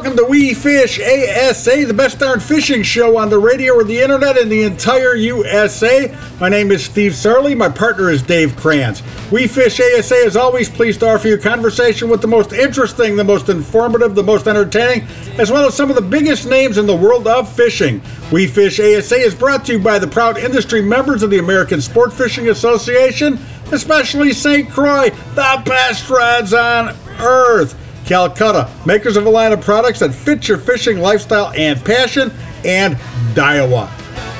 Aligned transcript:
welcome 0.00 0.16
to 0.16 0.24
We 0.24 0.54
Fish 0.54 0.98
ASA, 0.98 1.84
the 1.84 1.92
best 1.92 2.20
darn 2.20 2.40
fishing 2.40 2.82
show 2.82 3.18
on 3.18 3.28
the 3.28 3.38
radio 3.38 3.74
or 3.74 3.84
the 3.84 4.00
internet 4.00 4.38
in 4.38 4.48
the 4.48 4.62
entire 4.62 5.14
USA. 5.14 6.16
My 6.40 6.48
name 6.48 6.72
is 6.72 6.82
Steve 6.82 7.12
Sarley. 7.12 7.54
My 7.54 7.68
partner 7.68 8.08
is 8.08 8.22
Dave 8.22 8.56
Kranz. 8.56 9.02
We 9.30 9.46
Fish 9.46 9.78
ASA 9.78 10.14
is 10.14 10.36
always 10.38 10.70
pleased 10.70 11.00
to 11.00 11.10
offer 11.10 11.28
you 11.28 11.36
conversation 11.36 12.08
with 12.08 12.22
the 12.22 12.28
most 12.28 12.54
interesting, 12.54 13.14
the 13.14 13.24
most 13.24 13.50
informative, 13.50 14.14
the 14.14 14.22
most 14.22 14.46
entertaining, 14.46 15.06
as 15.38 15.52
well 15.52 15.66
as 15.66 15.74
some 15.74 15.90
of 15.90 15.96
the 15.96 16.02
biggest 16.02 16.48
names 16.48 16.78
in 16.78 16.86
the 16.86 16.96
world 16.96 17.26
of 17.26 17.52
fishing. 17.52 18.00
We 18.32 18.46
Fish 18.46 18.80
ASA 18.80 19.16
is 19.16 19.34
brought 19.34 19.66
to 19.66 19.72
you 19.72 19.80
by 19.80 19.98
the 19.98 20.08
proud 20.08 20.38
industry 20.38 20.80
members 20.80 21.22
of 21.22 21.28
the 21.28 21.40
American 21.40 21.82
Sport 21.82 22.14
Fishing 22.14 22.48
Association, 22.48 23.38
especially 23.70 24.32
St. 24.32 24.70
Croix, 24.70 25.10
the 25.34 25.62
best 25.66 26.08
rods 26.08 26.54
on 26.54 26.96
earth. 27.18 27.76
Calcutta, 28.10 28.68
makers 28.86 29.16
of 29.16 29.24
a 29.24 29.30
line 29.30 29.52
of 29.52 29.60
products 29.60 30.00
that 30.00 30.12
fit 30.12 30.48
your 30.48 30.58
fishing 30.58 30.98
lifestyle 30.98 31.52
and 31.56 31.78
passion, 31.84 32.32
and 32.64 32.96
Daiwa. 33.36 33.86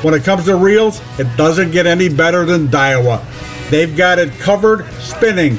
When 0.02 0.12
it 0.12 0.24
comes 0.24 0.46
to 0.46 0.56
reels, 0.56 1.00
it 1.20 1.28
doesn't 1.36 1.70
get 1.70 1.86
any 1.86 2.08
better 2.08 2.44
than 2.44 2.66
Daiwa. 2.66 3.22
They've 3.70 3.96
got 3.96 4.18
it 4.18 4.32
covered 4.40 4.84
spinning, 4.94 5.56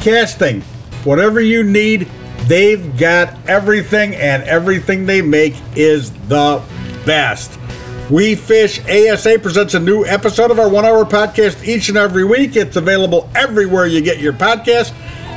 casting, 0.00 0.62
whatever 1.04 1.40
you 1.40 1.62
need, 1.62 2.08
they've 2.48 2.98
got 2.98 3.32
everything, 3.48 4.16
and 4.16 4.42
everything 4.42 5.06
they 5.06 5.22
make 5.22 5.54
is 5.76 6.10
the 6.26 6.60
best. 7.06 7.60
We 8.10 8.34
Fish 8.34 8.80
ASA 8.86 9.38
presents 9.38 9.74
a 9.74 9.80
new 9.80 10.04
episode 10.04 10.50
of 10.50 10.58
our 10.58 10.68
one 10.68 10.84
hour 10.84 11.04
podcast 11.04 11.64
each 11.64 11.88
and 11.88 11.96
every 11.96 12.24
week. 12.24 12.56
It's 12.56 12.74
available 12.74 13.30
everywhere 13.36 13.86
you 13.86 14.00
get 14.00 14.18
your 14.18 14.32
podcast. 14.32 14.92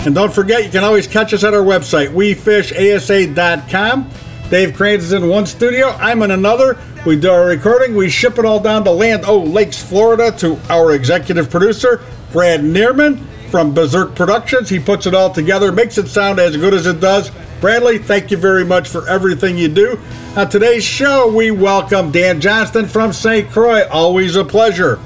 And 0.06 0.14
don't 0.14 0.32
forget, 0.32 0.64
you 0.64 0.70
can 0.70 0.84
always 0.84 1.08
catch 1.08 1.34
us 1.34 1.44
at 1.44 1.56
our 1.56 1.64
website, 1.64 2.10
wefishasa.com. 2.10 4.10
Dave 4.52 4.76
Kranz 4.76 5.06
is 5.06 5.14
in 5.14 5.28
one 5.28 5.48
studio, 5.48 5.90
I'm 5.90 6.22
in 6.22 6.30
another. 6.30 6.78
We 7.08 7.16
do 7.16 7.32
our 7.32 7.48
recording, 7.48 7.96
we 7.96 8.10
ship 8.10 8.38
it 8.38 8.46
all 8.46 8.60
down 8.60 8.84
to 8.84 8.92
Land 8.92 9.26
O 9.26 9.40
Lakes, 9.40 9.82
Florida 9.82 10.32
to 10.38 10.60
our 10.70 10.94
executive 10.94 11.50
producer, 11.50 12.04
Brad 12.32 12.60
Neerman 12.60 13.26
from 13.50 13.74
Berserk 13.74 14.16
Productions. 14.16 14.70
He 14.70 14.80
puts 14.80 15.08
it 15.08 15.16
all 15.16 15.32
together, 15.32 15.72
makes 15.72 15.98
it 15.98 16.08
sound 16.08 16.40
as 16.40 16.56
good 16.56 16.76
as 16.76 16.86
it 16.86 17.00
does. 17.00 17.32
Bradley, 17.60 17.98
thank 17.98 18.30
you 18.30 18.38
very 18.38 18.64
much 18.64 18.88
for 18.88 19.08
everything 19.08 19.58
you 19.58 19.70
do. 19.70 20.00
On 20.36 20.48
today's 20.48 20.84
show, 20.84 21.34
we 21.34 21.50
welcome 21.50 22.12
Dan 22.12 22.40
Johnston 22.40 22.86
from 22.86 23.12
St. 23.12 23.50
Croix. 23.50 23.88
Always 23.88 24.36
a 24.36 24.46
pleasure. 24.46 25.00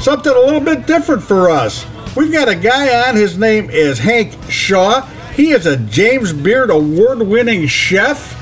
Something 0.00 0.32
a 0.32 0.40
little 0.40 0.60
bit 0.60 0.88
different 0.88 1.22
for 1.22 1.50
us. 1.50 1.86
We've 2.16 2.30
got 2.30 2.48
a 2.48 2.54
guy 2.54 3.08
on. 3.08 3.16
His 3.16 3.36
name 3.36 3.70
is 3.70 3.98
Hank 3.98 4.36
Shaw. 4.48 5.00
He 5.34 5.50
is 5.50 5.66
a 5.66 5.76
James 5.76 6.32
Beard 6.32 6.70
award 6.70 7.20
winning 7.20 7.66
chef. 7.66 8.40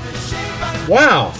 Wow. 0.87 1.31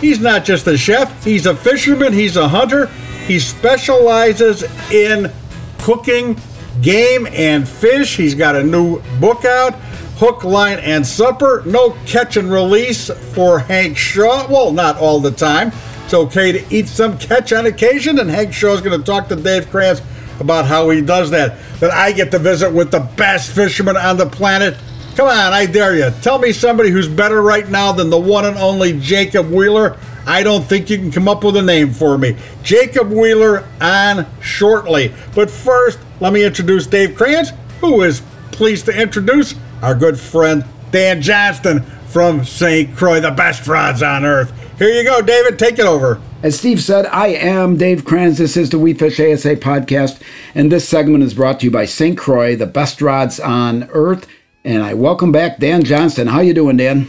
He's 0.00 0.20
not 0.20 0.44
just 0.44 0.66
a 0.66 0.78
chef, 0.78 1.24
he's 1.24 1.44
a 1.44 1.54
fisherman, 1.54 2.12
he's 2.12 2.36
a 2.36 2.48
hunter. 2.48 2.86
He 3.26 3.38
specializes 3.38 4.62
in 4.90 5.30
cooking 5.78 6.40
game 6.80 7.26
and 7.32 7.68
fish. 7.68 8.16
He's 8.16 8.34
got 8.34 8.56
a 8.56 8.62
new 8.62 9.02
book 9.20 9.44
out 9.44 9.74
Hook, 10.18 10.44
Line, 10.44 10.78
and 10.78 11.06
Supper. 11.06 11.62
No 11.66 11.90
catch 12.06 12.36
and 12.36 12.50
release 12.50 13.10
for 13.34 13.58
Hank 13.58 13.96
Shaw. 13.96 14.48
Well, 14.48 14.72
not 14.72 14.96
all 14.96 15.20
the 15.20 15.30
time. 15.30 15.70
It's 16.04 16.14
okay 16.14 16.50
to 16.52 16.74
eat 16.74 16.88
some 16.88 17.18
catch 17.18 17.52
on 17.52 17.66
occasion, 17.66 18.18
and 18.18 18.30
Hank 18.30 18.52
Shaw 18.52 18.72
is 18.72 18.80
going 18.80 18.98
to 18.98 19.04
talk 19.04 19.28
to 19.28 19.36
Dave 19.36 19.70
Kranz 19.70 20.00
about 20.40 20.66
how 20.66 20.90
he 20.90 21.00
does 21.00 21.30
that. 21.30 21.58
That 21.80 21.90
I 21.90 22.12
get 22.12 22.30
to 22.32 22.38
visit 22.38 22.72
with 22.72 22.90
the 22.90 23.00
best 23.00 23.50
fisherman 23.50 23.96
on 23.96 24.16
the 24.16 24.26
planet. 24.26 24.76
Come 25.16 25.28
on, 25.28 25.52
I 25.52 25.66
dare 25.66 25.96
you. 25.96 26.10
Tell 26.22 26.38
me 26.38 26.52
somebody 26.52 26.90
who's 26.90 27.08
better 27.08 27.42
right 27.42 27.68
now 27.68 27.92
than 27.92 28.08
the 28.10 28.18
one 28.18 28.44
and 28.44 28.56
only 28.56 28.98
Jacob 29.00 29.50
Wheeler. 29.50 29.98
I 30.26 30.42
don't 30.42 30.64
think 30.64 30.90
you 30.90 30.98
can 30.98 31.10
come 31.10 31.26
up 31.26 31.42
with 31.42 31.56
a 31.56 31.62
name 31.62 31.92
for 31.92 32.18
me. 32.18 32.36
Jacob 32.62 33.10
Wheeler 33.10 33.66
on 33.80 34.26
shortly. 34.40 35.12
But 35.34 35.50
first, 35.50 35.98
let 36.20 36.32
me 36.32 36.44
introduce 36.44 36.86
Dave 36.86 37.16
Kranz, 37.16 37.52
who 37.80 38.02
is 38.02 38.22
pleased 38.52 38.86
to 38.86 39.00
introduce 39.00 39.54
our 39.82 39.94
good 39.94 40.20
friend 40.20 40.64
Dan 40.90 41.20
Johnston 41.22 41.82
from 42.08 42.44
St. 42.44 42.96
Croix, 42.96 43.20
the 43.20 43.30
best 43.30 43.66
rods 43.66 44.02
on 44.02 44.24
earth. 44.24 44.52
Here 44.78 44.88
you 44.88 45.04
go, 45.04 45.20
David. 45.20 45.58
Take 45.58 45.78
it 45.78 45.84
over. 45.84 46.20
As 46.40 46.56
Steve 46.56 46.80
said, 46.80 47.06
I 47.06 47.28
am 47.28 47.76
Dave 47.76 48.04
Kranz. 48.04 48.38
This 48.38 48.56
is 48.56 48.70
the 48.70 48.78
We 48.78 48.94
Fish 48.94 49.18
ASA 49.18 49.56
podcast, 49.56 50.22
and 50.54 50.70
this 50.70 50.88
segment 50.88 51.24
is 51.24 51.34
brought 51.34 51.58
to 51.58 51.66
you 51.66 51.72
by 51.72 51.84
St. 51.84 52.16
Croix, 52.16 52.54
the 52.54 52.64
best 52.64 53.02
rods 53.02 53.40
on 53.40 53.88
earth. 53.90 54.28
And 54.64 54.84
I 54.84 54.94
welcome 54.94 55.32
back 55.32 55.58
Dan 55.58 55.82
Johnston. 55.82 56.28
How 56.28 56.38
you 56.38 56.54
doing, 56.54 56.76
Dan? 56.76 57.08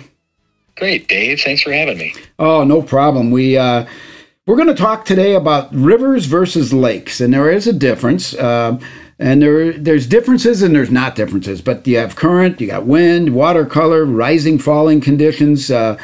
Great, 0.78 1.07
Dave. 1.07 1.41
Thanks 1.41 1.62
for 1.62 1.72
having 1.72 2.00
me. 2.00 2.12
Oh, 2.40 2.63
no 2.63 2.81
problem. 2.81 3.29
We 3.29 3.56
uh, 3.56 3.85
we're 4.47 4.56
going 4.56 4.67
to 4.67 4.73
talk 4.73 5.06
today 5.06 5.35
about 5.35 5.72
rivers 5.75 6.25
versus 6.25 6.73
lakes, 6.73 7.22
and 7.22 7.31
there 7.31 7.51
is 7.51 7.67
a 7.67 7.73
difference. 7.73 8.34
Uh, 8.34 8.79
and 9.19 9.44
there 9.44 9.73
there's 9.73 10.07
differences 10.07 10.63
and 10.63 10.73
there's 10.73 10.90
not 10.90 11.13
differences, 11.13 11.61
but 11.61 11.85
you 11.85 11.97
have 11.97 12.16
current, 12.16 12.59
you 12.59 12.66
got 12.66 12.88
wind, 12.88 13.35
water 13.35 13.67
color, 13.67 14.06
rising, 14.06 14.57
falling 14.57 15.01
conditions. 15.01 15.69
Uh, 15.69 16.00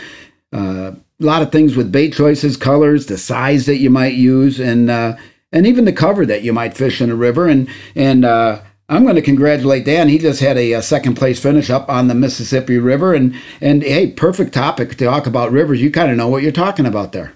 uh, 0.54 0.92
a 1.22 1.26
lot 1.26 1.42
of 1.42 1.52
things 1.52 1.76
with 1.76 1.92
bait 1.92 2.14
choices, 2.14 2.58
colors, 2.58 3.06
the 3.06 3.18
size 3.18 3.66
that 3.66 3.78
you 3.78 3.90
might 3.90 4.16
use, 4.16 4.60
and 4.60 4.90
uh, 4.90 5.16
and 5.52 5.66
even 5.66 5.86
the 5.86 5.94
cover 5.94 6.26
that 6.26 6.44
you 6.44 6.52
might 6.52 6.76
fish 6.76 7.02
in 7.02 7.10
a 7.10 7.16
river. 7.16 7.48
And 7.48 7.70
and 7.96 8.26
uh, 8.26 8.62
I'm 8.90 9.04
going 9.04 9.16
to 9.16 9.22
congratulate 9.22 9.86
Dan. 9.86 10.10
He 10.10 10.18
just 10.18 10.42
had 10.42 10.58
a, 10.58 10.74
a, 10.74 10.82
second 10.82 11.16
place 11.16 11.42
finish 11.42 11.70
up 11.70 11.90
on 11.90 12.08
the 12.08 12.16
Mississippi 12.16 12.78
River, 12.78 13.14
and 13.14 13.36
and 13.62 13.82
hey, 13.82 14.12
perfect 14.12 14.54
topic 14.54 14.96
to 14.98 15.06
talk 15.06 15.26
about 15.26 15.52
rivers. 15.52 15.82
You 15.82 15.92
kind 15.92 16.12
of 16.12 16.18
know 16.18 16.28
what 16.28 16.44
you're 16.44 16.52
talking 16.52 16.86
about 16.86 17.12
there. 17.12 17.34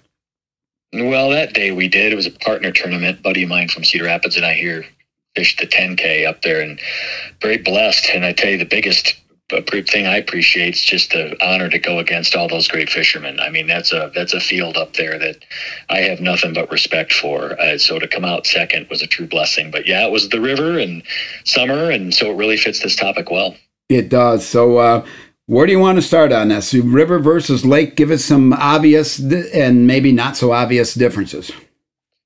Well, 0.91 1.29
that 1.29 1.53
day 1.53 1.71
we 1.71 1.87
did. 1.87 2.11
It 2.11 2.15
was 2.15 2.25
a 2.25 2.31
partner 2.31 2.71
tournament. 2.71 3.21
Buddy 3.21 3.43
of 3.43 3.49
mine 3.49 3.69
from 3.69 3.83
Cedar 3.83 4.05
Rapids 4.05 4.35
and 4.35 4.45
I 4.45 4.53
here 4.53 4.85
fished 5.35 5.59
the 5.59 5.67
10K 5.67 6.27
up 6.27 6.41
there, 6.41 6.61
and 6.61 6.79
very 7.41 7.57
blessed. 7.57 8.09
And 8.13 8.25
I 8.25 8.33
tell 8.33 8.51
you, 8.51 8.57
the 8.57 8.65
biggest 8.65 9.15
a 9.51 9.81
thing 9.83 10.05
I 10.05 10.17
appreciate 10.17 10.75
is 10.75 10.83
just 10.83 11.11
the 11.11 11.35
honor 11.45 11.69
to 11.69 11.79
go 11.79 11.99
against 11.99 12.35
all 12.35 12.47
those 12.47 12.67
great 12.67 12.89
fishermen. 12.89 13.39
I 13.39 13.49
mean, 13.49 13.67
that's 13.67 13.91
a 13.91 14.11
that's 14.13 14.33
a 14.33 14.39
field 14.39 14.77
up 14.77 14.93
there 14.93 15.17
that 15.19 15.43
I 15.89 15.99
have 15.99 16.21
nothing 16.21 16.53
but 16.53 16.71
respect 16.71 17.13
for. 17.13 17.59
Uh, 17.59 17.77
so 17.77 17.99
to 17.99 18.07
come 18.07 18.25
out 18.25 18.45
second 18.45 18.87
was 18.89 19.01
a 19.01 19.07
true 19.07 19.27
blessing. 19.27 19.71
But 19.71 19.87
yeah, 19.87 20.05
it 20.05 20.11
was 20.11 20.29
the 20.29 20.41
river 20.41 20.79
and 20.79 21.03
summer, 21.45 21.89
and 21.89 22.13
so 22.13 22.31
it 22.31 22.35
really 22.35 22.57
fits 22.57 22.81
this 22.81 22.95
topic 22.95 23.31
well. 23.31 23.55
It 23.89 24.09
does. 24.09 24.47
So. 24.47 24.77
Uh, 24.77 25.05
where 25.45 25.65
do 25.65 25.71
you 25.71 25.79
want 25.79 25.95
to 25.95 26.03
start 26.03 26.31
on 26.31 26.49
this? 26.49 26.75
River 26.75 27.17
versus 27.17 27.65
lake. 27.65 27.95
Give 27.95 28.11
us 28.11 28.23
some 28.23 28.53
obvious 28.53 29.17
and 29.17 29.87
maybe 29.87 30.11
not 30.11 30.37
so 30.37 30.51
obvious 30.51 30.93
differences. 30.93 31.51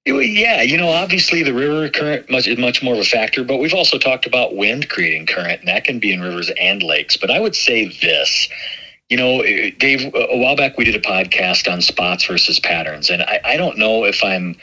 Yeah, 0.06 0.62
you 0.62 0.78
know, 0.78 0.90
obviously 0.90 1.44
the 1.44 1.54
river 1.54 1.88
current 1.90 2.30
much, 2.30 2.46
is 2.46 2.58
much 2.58 2.84
more 2.84 2.94
of 2.94 3.00
a 3.00 3.06
factor, 3.06 3.44
but 3.46 3.58
we've 3.58 3.74
also 3.74 3.98
talked 3.98 4.26
about 4.26 4.54
wind 4.54 4.90
creating 4.90 5.28
current, 5.28 5.62
and 5.62 5.68
that 5.70 5.86
can 5.86 6.00
be 6.00 6.12
in 6.12 6.20
rivers 6.20 6.52
and 6.60 6.84
lakes. 6.84 7.16
But 7.16 7.32
I 7.32 7.40
would 7.40 7.56
say 7.56 7.88
this. 7.88 8.50
You 9.10 9.18
know, 9.18 9.42
eh, 9.42 9.72
Dave, 9.78 10.14
a 10.14 10.38
while 10.38 10.56
back 10.58 10.78
we 10.78 10.86
did 10.86 10.96
a 10.96 11.00
podcast 11.00 11.72
on 11.72 11.82
spots 11.82 12.26
versus 12.26 12.60
patterns, 12.60 13.10
and 13.10 13.22
I, 13.22 13.40
I 13.46 13.58
don't 13.58 13.78
know 13.78 14.04
if 14.04 14.24
I'm 14.24 14.56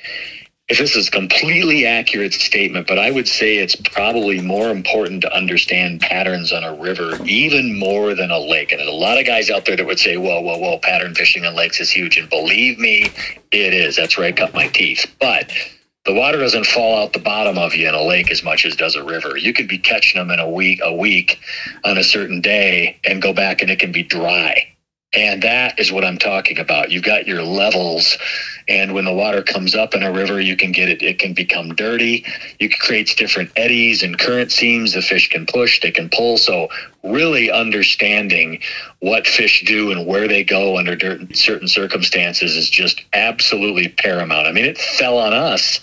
if 0.70 0.78
this 0.78 0.94
is 0.94 1.08
a 1.08 1.10
completely 1.10 1.84
accurate 1.84 2.32
statement, 2.32 2.86
but 2.86 2.97
I 2.97 3.10
would 3.10 3.26
say 3.26 3.58
it's 3.58 3.75
probably 3.75 4.41
more 4.41 4.70
important 4.70 5.20
to 5.22 5.36
understand 5.36 6.00
patterns 6.00 6.53
on 6.53 6.62
a 6.62 6.72
river 6.72 7.19
even 7.25 7.76
more 7.76 8.14
than 8.14 8.31
a 8.31 8.38
lake. 8.38 8.70
And 8.70 8.78
there's 8.78 8.88
a 8.88 8.92
lot 8.92 9.19
of 9.19 9.26
guys 9.26 9.50
out 9.50 9.64
there 9.64 9.76
that 9.76 9.84
would 9.84 9.98
say, 9.98 10.16
whoa, 10.16 10.41
whoa, 10.41 10.59
whoa, 10.59 10.78
pattern 10.78 11.12
fishing 11.16 11.44
on 11.44 11.56
lakes 11.56 11.80
is 11.80 11.91
huge. 11.91 12.16
And 12.16 12.30
believe 12.30 12.78
me, 12.78 13.10
it 13.50 13.75
is. 13.75 13.97
That's 13.97 14.16
where 14.16 14.28
I 14.28 14.32
cut 14.32 14.54
my 14.54 14.69
teeth. 14.69 15.12
But 15.20 15.50
the 16.04 16.15
water 16.15 16.39
doesn't 16.39 16.66
fall 16.66 17.03
out 17.03 17.15
the 17.15 17.18
bottom 17.18 17.59
of 17.59 17.74
you 17.74 17.89
in 17.89 17.94
a 17.97 18.03
lake 18.03 18.30
as 18.30 18.44
much 18.44 18.65
as 18.65 18.77
does 18.77 18.94
a 18.94 19.03
river. 19.03 19.36
You 19.36 19.53
could 19.53 19.66
be 19.66 19.78
catching 19.78 20.21
them 20.21 20.30
in 20.30 20.39
a 20.39 20.48
week, 20.48 20.78
a 20.84 20.94
week 20.94 21.41
on 21.84 21.98
a 21.98 22.04
certain 22.04 22.41
day 22.41 22.97
and 23.03 23.21
go 23.21 23.33
back 23.33 23.60
and 23.60 23.72
it 23.72 23.80
can 23.80 23.91
be 23.91 24.04
dry. 24.04 24.71
And 25.12 25.42
that 25.42 25.78
is 25.80 25.91
what 25.91 26.04
I'm 26.04 26.18
talking 26.18 26.60
about. 26.60 26.92
You've 26.92 27.03
got 27.03 27.27
your 27.27 27.42
levels 27.42 28.16
and 28.70 28.94
when 28.94 29.04
the 29.04 29.12
water 29.12 29.42
comes 29.42 29.74
up 29.74 29.94
in 29.94 30.04
a 30.04 30.12
river, 30.12 30.40
you 30.40 30.56
can 30.56 30.70
get 30.70 30.88
it, 30.88 31.02
it 31.02 31.18
can 31.18 31.34
become 31.34 31.74
dirty. 31.74 32.24
It 32.60 32.78
creates 32.78 33.16
different 33.16 33.50
eddies 33.56 34.04
and 34.04 34.16
current 34.16 34.52
seams. 34.52 34.94
The 34.94 35.02
fish 35.02 35.28
can 35.28 35.44
push, 35.44 35.80
they 35.80 35.90
can 35.90 36.08
pull. 36.08 36.38
So, 36.38 36.68
really 37.02 37.50
understanding 37.50 38.60
what 39.00 39.26
fish 39.26 39.64
do 39.66 39.90
and 39.90 40.06
where 40.06 40.28
they 40.28 40.44
go 40.44 40.78
under 40.78 40.96
certain 41.34 41.66
circumstances 41.66 42.54
is 42.54 42.70
just 42.70 43.02
absolutely 43.12 43.88
paramount. 43.88 44.46
I 44.46 44.52
mean, 44.52 44.66
it 44.66 44.78
fell 44.78 45.18
on 45.18 45.32
us 45.32 45.80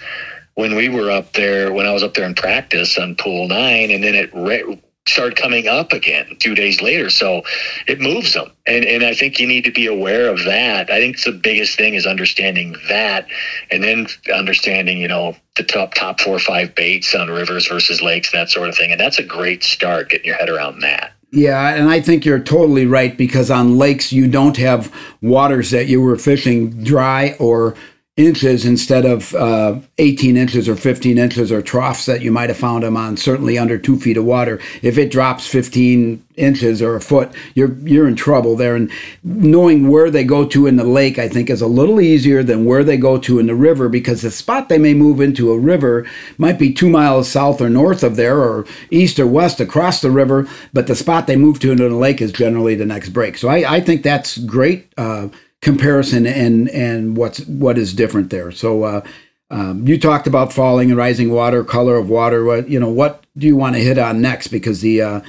when 0.55 0.73
we 0.73 0.87
were 0.87 1.11
up 1.11 1.33
there, 1.33 1.73
when 1.73 1.85
I 1.85 1.91
was 1.91 2.03
up 2.03 2.13
there 2.13 2.25
in 2.25 2.35
practice 2.35 2.97
on 2.97 3.15
pool 3.15 3.49
nine, 3.49 3.91
and 3.91 4.01
then 4.01 4.15
it 4.15 4.33
re- 4.33 4.81
start 5.07 5.35
coming 5.35 5.67
up 5.67 5.93
again 5.93 6.35
two 6.39 6.55
days 6.55 6.81
later. 6.81 7.09
So 7.09 7.43
it 7.87 7.99
moves 7.99 8.33
them. 8.33 8.51
And, 8.65 8.85
and 8.85 9.03
I 9.03 9.13
think 9.13 9.39
you 9.39 9.47
need 9.47 9.63
to 9.63 9.71
be 9.71 9.87
aware 9.87 10.29
of 10.29 10.43
that. 10.45 10.89
I 10.89 10.99
think 10.99 11.21
the 11.23 11.31
biggest 11.31 11.77
thing 11.77 11.93
is 11.93 12.05
understanding 12.05 12.75
that 12.89 13.27
and 13.71 13.83
then 13.83 14.07
understanding, 14.33 14.99
you 14.99 15.07
know, 15.07 15.35
the 15.55 15.63
top, 15.63 15.93
top 15.93 16.19
four 16.19 16.35
or 16.35 16.39
five 16.39 16.75
baits 16.75 17.15
on 17.15 17.29
rivers 17.29 17.67
versus 17.67 18.01
lakes, 18.01 18.31
that 18.31 18.49
sort 18.49 18.69
of 18.69 18.75
thing. 18.75 18.91
And 18.91 18.99
that's 18.99 19.19
a 19.19 19.23
great 19.23 19.63
start 19.63 20.09
getting 20.09 20.27
your 20.27 20.35
head 20.35 20.49
around 20.49 20.79
that. 20.81 21.13
Yeah, 21.31 21.75
and 21.75 21.89
I 21.89 21.99
think 21.99 22.23
you're 22.23 22.39
totally 22.39 22.85
right 22.85 23.17
because 23.17 23.51
on 23.51 23.77
lakes 23.77 24.13
you 24.13 24.27
don't 24.27 24.55
have 24.57 24.93
waters 25.21 25.71
that 25.71 25.87
you 25.87 26.01
were 26.01 26.17
fishing 26.17 26.83
dry 26.83 27.35
or 27.37 27.75
inches 28.17 28.65
instead 28.65 29.05
of 29.05 29.33
uh, 29.35 29.79
18 29.99 30.35
inches 30.35 30.67
or 30.67 30.75
15 30.75 31.17
inches 31.17 31.51
or 31.51 31.61
troughs 31.61 32.07
that 32.07 32.21
you 32.21 32.31
might 32.31 32.49
have 32.49 32.57
found 32.57 32.83
them 32.83 32.97
on 32.97 33.15
certainly 33.15 33.57
under 33.57 33.77
two 33.77 33.99
feet 33.99 34.17
of 34.17 34.25
water. 34.25 34.59
If 34.81 34.97
it 34.97 35.11
drops 35.11 35.47
15 35.47 36.25
inches 36.37 36.81
or 36.81 36.95
a 36.95 37.01
foot 37.01 37.31
you're 37.55 37.73
you're 37.79 38.07
in 38.07 38.15
trouble 38.15 38.55
there. 38.55 38.75
And 38.75 38.91
knowing 39.23 39.89
where 39.89 40.09
they 40.09 40.23
go 40.23 40.45
to 40.47 40.67
in 40.67 40.75
the 40.75 40.83
lake 40.83 41.17
i 41.17 41.27
think 41.27 41.49
is 41.49 41.61
a 41.61 41.67
little 41.67 41.99
easier 41.99 42.43
than 42.43 42.63
where 42.63 42.83
they 42.83 42.95
go 42.95 43.17
to 43.17 43.39
in 43.39 43.47
the 43.47 43.55
river 43.55 43.89
because 43.89 44.21
the 44.21 44.31
spot 44.31 44.69
they 44.69 44.77
may 44.77 44.93
move 44.93 45.19
into 45.19 45.51
a 45.51 45.57
river 45.57 46.05
might 46.37 46.59
be 46.59 46.71
two 46.71 46.89
miles 46.89 47.27
south 47.27 47.59
or 47.59 47.69
north 47.69 48.03
of 48.03 48.15
there 48.15 48.37
or 48.37 48.65
east 48.91 49.19
or 49.19 49.27
west 49.27 49.59
across 49.59 50.01
the 50.01 50.11
river 50.11 50.47
but 50.73 50.85
the 50.85 50.95
spot 50.95 51.25
they 51.25 51.35
move 51.35 51.59
to 51.59 51.71
in 51.71 51.77
the 51.77 51.89
lake 51.89 52.21
is 52.21 52.31
generally 52.31 52.75
the 52.75 52.85
next 52.85 53.09
break. 53.09 53.37
So 53.37 53.49
i, 53.49 53.75
I 53.75 53.81
think 53.81 54.03
that's 54.03 54.37
great 54.37 54.93
uh, 54.97 55.29
comparison 55.61 56.25
and 56.27 56.69
and 56.69 57.17
what's 57.17 57.45
what 57.45 57.77
is 57.77 57.93
different 57.93 58.29
there. 58.29 58.51
So 58.51 58.83
uh, 58.83 59.01
um, 59.49 59.87
you 59.87 59.99
talked 59.99 60.27
about 60.27 60.53
falling 60.53 60.89
and 60.89 60.97
rising 60.97 61.31
water, 61.31 61.63
color 61.63 61.95
of 61.95 62.09
water. 62.09 62.43
What 62.43 62.69
you 62.69 62.79
know, 62.79 62.89
what 62.89 63.25
do 63.37 63.47
you 63.47 63.55
want 63.55 63.75
to 63.75 63.81
hit 63.81 63.97
on 63.97 64.21
next? 64.21 64.47
Because 64.47 64.81
the 64.81 65.01
uh, 65.01 65.21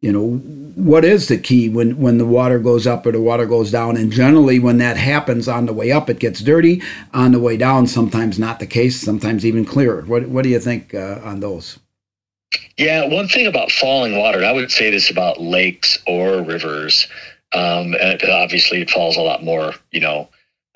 you 0.00 0.12
know 0.12 0.36
what 0.76 1.04
is 1.04 1.28
the 1.28 1.38
key 1.38 1.68
when 1.68 1.98
when 1.98 2.18
the 2.18 2.26
water 2.26 2.58
goes 2.58 2.86
up 2.86 3.06
or 3.06 3.12
the 3.12 3.20
water 3.20 3.46
goes 3.46 3.70
down 3.70 3.96
and 3.96 4.12
generally 4.12 4.58
when 4.58 4.78
that 4.78 4.96
happens 4.96 5.48
on 5.48 5.66
the 5.66 5.72
way 5.72 5.90
up 5.90 6.10
it 6.10 6.18
gets 6.18 6.40
dirty 6.40 6.82
on 7.14 7.32
the 7.32 7.40
way 7.40 7.56
down 7.56 7.86
sometimes 7.86 8.38
not 8.38 8.60
the 8.60 8.66
case 8.66 9.00
sometimes 9.00 9.44
even 9.44 9.64
clearer 9.64 10.02
what 10.02 10.28
what 10.28 10.42
do 10.42 10.50
you 10.50 10.60
think 10.60 10.94
uh, 10.94 11.18
on 11.24 11.40
those 11.40 11.78
yeah 12.76 13.08
one 13.08 13.26
thing 13.26 13.46
about 13.46 13.72
falling 13.72 14.18
water 14.18 14.44
i 14.44 14.52
would 14.52 14.70
say 14.70 14.90
this 14.90 15.10
about 15.10 15.40
lakes 15.40 15.98
or 16.06 16.42
rivers 16.42 17.08
um, 17.52 17.94
and 18.00 18.22
obviously, 18.24 18.82
it 18.82 18.90
falls 18.90 19.16
a 19.16 19.22
lot 19.22 19.44
more, 19.44 19.74
you 19.90 20.00
know, 20.00 20.28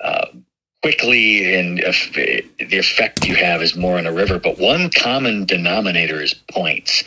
uh, 0.03 0.27
quickly, 0.81 1.55
and 1.55 1.79
if 1.79 2.11
the 2.13 2.77
effect 2.77 3.25
you 3.25 3.35
have 3.35 3.61
is 3.61 3.75
more 3.75 3.99
in 3.99 4.07
a 4.07 4.13
river. 4.13 4.39
But 4.39 4.59
one 4.59 4.89
common 4.89 5.45
denominator 5.45 6.21
is 6.21 6.33
points, 6.51 7.03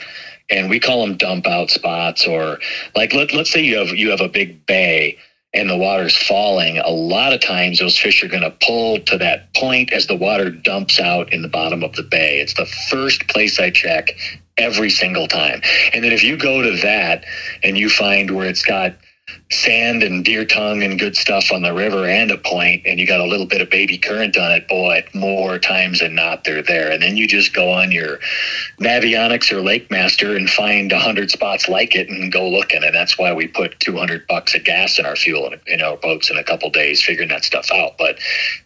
and 0.50 0.70
we 0.70 0.78
call 0.78 1.00
them 1.04 1.16
dump 1.16 1.46
out 1.46 1.70
spots, 1.70 2.26
or 2.26 2.58
like 2.94 3.12
let, 3.14 3.32
let's 3.32 3.50
say 3.50 3.62
you 3.62 3.78
have 3.78 3.88
you 3.88 4.10
have 4.10 4.20
a 4.20 4.28
big 4.28 4.64
bay 4.66 5.18
and 5.54 5.70
the 5.70 5.76
water's 5.76 6.16
falling, 6.16 6.78
a 6.78 6.90
lot 6.90 7.32
of 7.32 7.40
times 7.40 7.78
those 7.78 7.96
fish 7.96 8.22
are 8.24 8.28
going 8.28 8.42
to 8.42 8.54
pull 8.60 8.98
to 8.98 9.16
that 9.16 9.54
point 9.54 9.92
as 9.92 10.08
the 10.08 10.16
water 10.16 10.50
dumps 10.50 10.98
out 10.98 11.32
in 11.32 11.42
the 11.42 11.48
bottom 11.48 11.84
of 11.84 11.94
the 11.94 12.02
bay. 12.02 12.40
It's 12.40 12.54
the 12.54 12.66
first 12.90 13.28
place 13.28 13.60
I 13.60 13.70
check 13.70 14.10
every 14.58 14.90
single 14.90 15.28
time. 15.28 15.60
And 15.92 16.04
then 16.04 16.12
if 16.12 16.24
you 16.24 16.36
go 16.36 16.60
to 16.60 16.76
that 16.82 17.24
and 17.62 17.78
you 17.78 17.88
find 17.88 18.32
where 18.32 18.46
it's 18.46 18.64
got 18.64 18.96
sand 19.50 20.02
and 20.02 20.24
deer 20.24 20.44
tongue 20.44 20.82
and 20.82 20.98
good 20.98 21.16
stuff 21.16 21.50
on 21.52 21.62
the 21.62 21.72
river 21.72 22.06
and 22.06 22.30
a 22.30 22.36
point 22.38 22.82
and 22.84 22.98
you 22.98 23.06
got 23.06 23.20
a 23.20 23.24
little 23.24 23.46
bit 23.46 23.60
of 23.60 23.70
baby 23.70 23.96
current 23.96 24.36
on 24.36 24.52
it 24.52 24.66
boy 24.68 25.02
more 25.14 25.58
times 25.58 26.00
than 26.00 26.14
not 26.14 26.44
they're 26.44 26.62
there. 26.62 26.90
And 26.90 27.02
then 27.02 27.16
you 27.16 27.26
just 27.26 27.54
go 27.54 27.70
on 27.70 27.90
your 27.90 28.18
navionics 28.80 29.50
or 29.50 29.62
lake 29.62 29.90
master 29.90 30.36
and 30.36 30.50
find 30.50 30.92
a 30.92 30.98
hundred 30.98 31.30
spots 31.30 31.68
like 31.68 31.94
it 31.94 32.08
and 32.08 32.32
go 32.32 32.48
looking 32.48 32.82
and 32.82 32.94
that's 32.94 33.18
why 33.18 33.32
we 33.32 33.46
put 33.46 33.78
200 33.80 34.26
bucks 34.26 34.54
of 34.54 34.64
gas 34.64 34.98
in 34.98 35.06
our 35.06 35.16
fuel 35.16 35.50
in 35.66 35.80
our 35.80 35.96
boats 35.96 36.30
in 36.30 36.36
a 36.36 36.44
couple 36.44 36.68
days 36.70 37.02
figuring 37.02 37.28
that 37.28 37.44
stuff 37.44 37.70
out. 37.72 37.96
But 37.96 38.18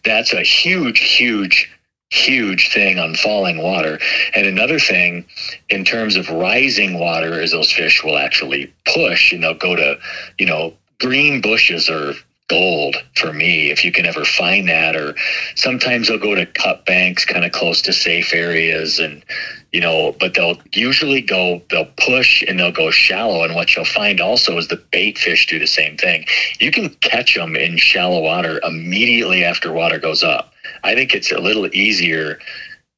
that's 0.03 0.33
a 0.33 0.41
huge 0.41 0.99
huge 0.99 1.71
huge 2.09 2.71
thing 2.73 2.99
on 2.99 3.15
falling 3.15 3.61
water. 3.61 3.99
And 4.33 4.47
another 4.47 4.79
thing 4.79 5.25
in 5.69 5.85
terms 5.85 6.15
of 6.15 6.29
rising 6.29 6.99
water 6.99 7.39
is 7.39 7.51
those 7.51 7.71
fish 7.71 8.03
will 8.03 8.17
actually 8.17 8.73
push 8.85 9.31
and 9.31 9.43
they'll 9.43 9.53
go 9.53 9.75
to, 9.75 9.99
you 10.37 10.45
know, 10.45 10.73
green 10.99 11.41
bushes 11.41 11.89
or 11.89 12.13
gold 12.49 12.95
for 13.15 13.31
me 13.31 13.69
if 13.69 13.85
you 13.85 13.91
can 13.91 14.07
ever 14.07 14.25
find 14.25 14.67
that. 14.67 14.95
Or 14.95 15.15
sometimes 15.55 16.07
they'll 16.07 16.17
go 16.17 16.33
to 16.33 16.47
cut 16.47 16.85
banks 16.85 17.25
kind 17.25 17.45
of 17.45 17.51
close 17.51 17.81
to 17.83 17.93
safe 17.93 18.33
areas 18.33 18.99
and 18.99 19.23
you 19.71 19.79
know 19.79 20.15
but 20.19 20.33
they'll 20.33 20.57
usually 20.73 21.21
go 21.21 21.61
they'll 21.69 21.91
push 21.97 22.43
and 22.47 22.59
they'll 22.59 22.71
go 22.71 22.89
shallow. 22.89 23.43
And 23.43 23.53
what 23.53 23.75
you'll 23.75 23.85
find 23.85 24.19
also 24.19 24.57
is 24.57 24.67
the 24.67 24.83
bait 24.91 25.19
fish 25.19 25.45
do 25.45 25.59
the 25.59 25.67
same 25.67 25.95
thing. 25.95 26.25
You 26.59 26.71
can 26.71 26.89
catch 27.01 27.35
them 27.35 27.55
in 27.55 27.77
shallow 27.77 28.21
water 28.21 28.59
immediately 28.63 29.43
after 29.43 29.71
water 29.71 29.99
goes 29.99 30.23
up 30.23 30.48
I 30.83 30.95
think 30.95 31.13
it's 31.13 31.31
a 31.31 31.39
little 31.39 31.67
easier 31.73 32.39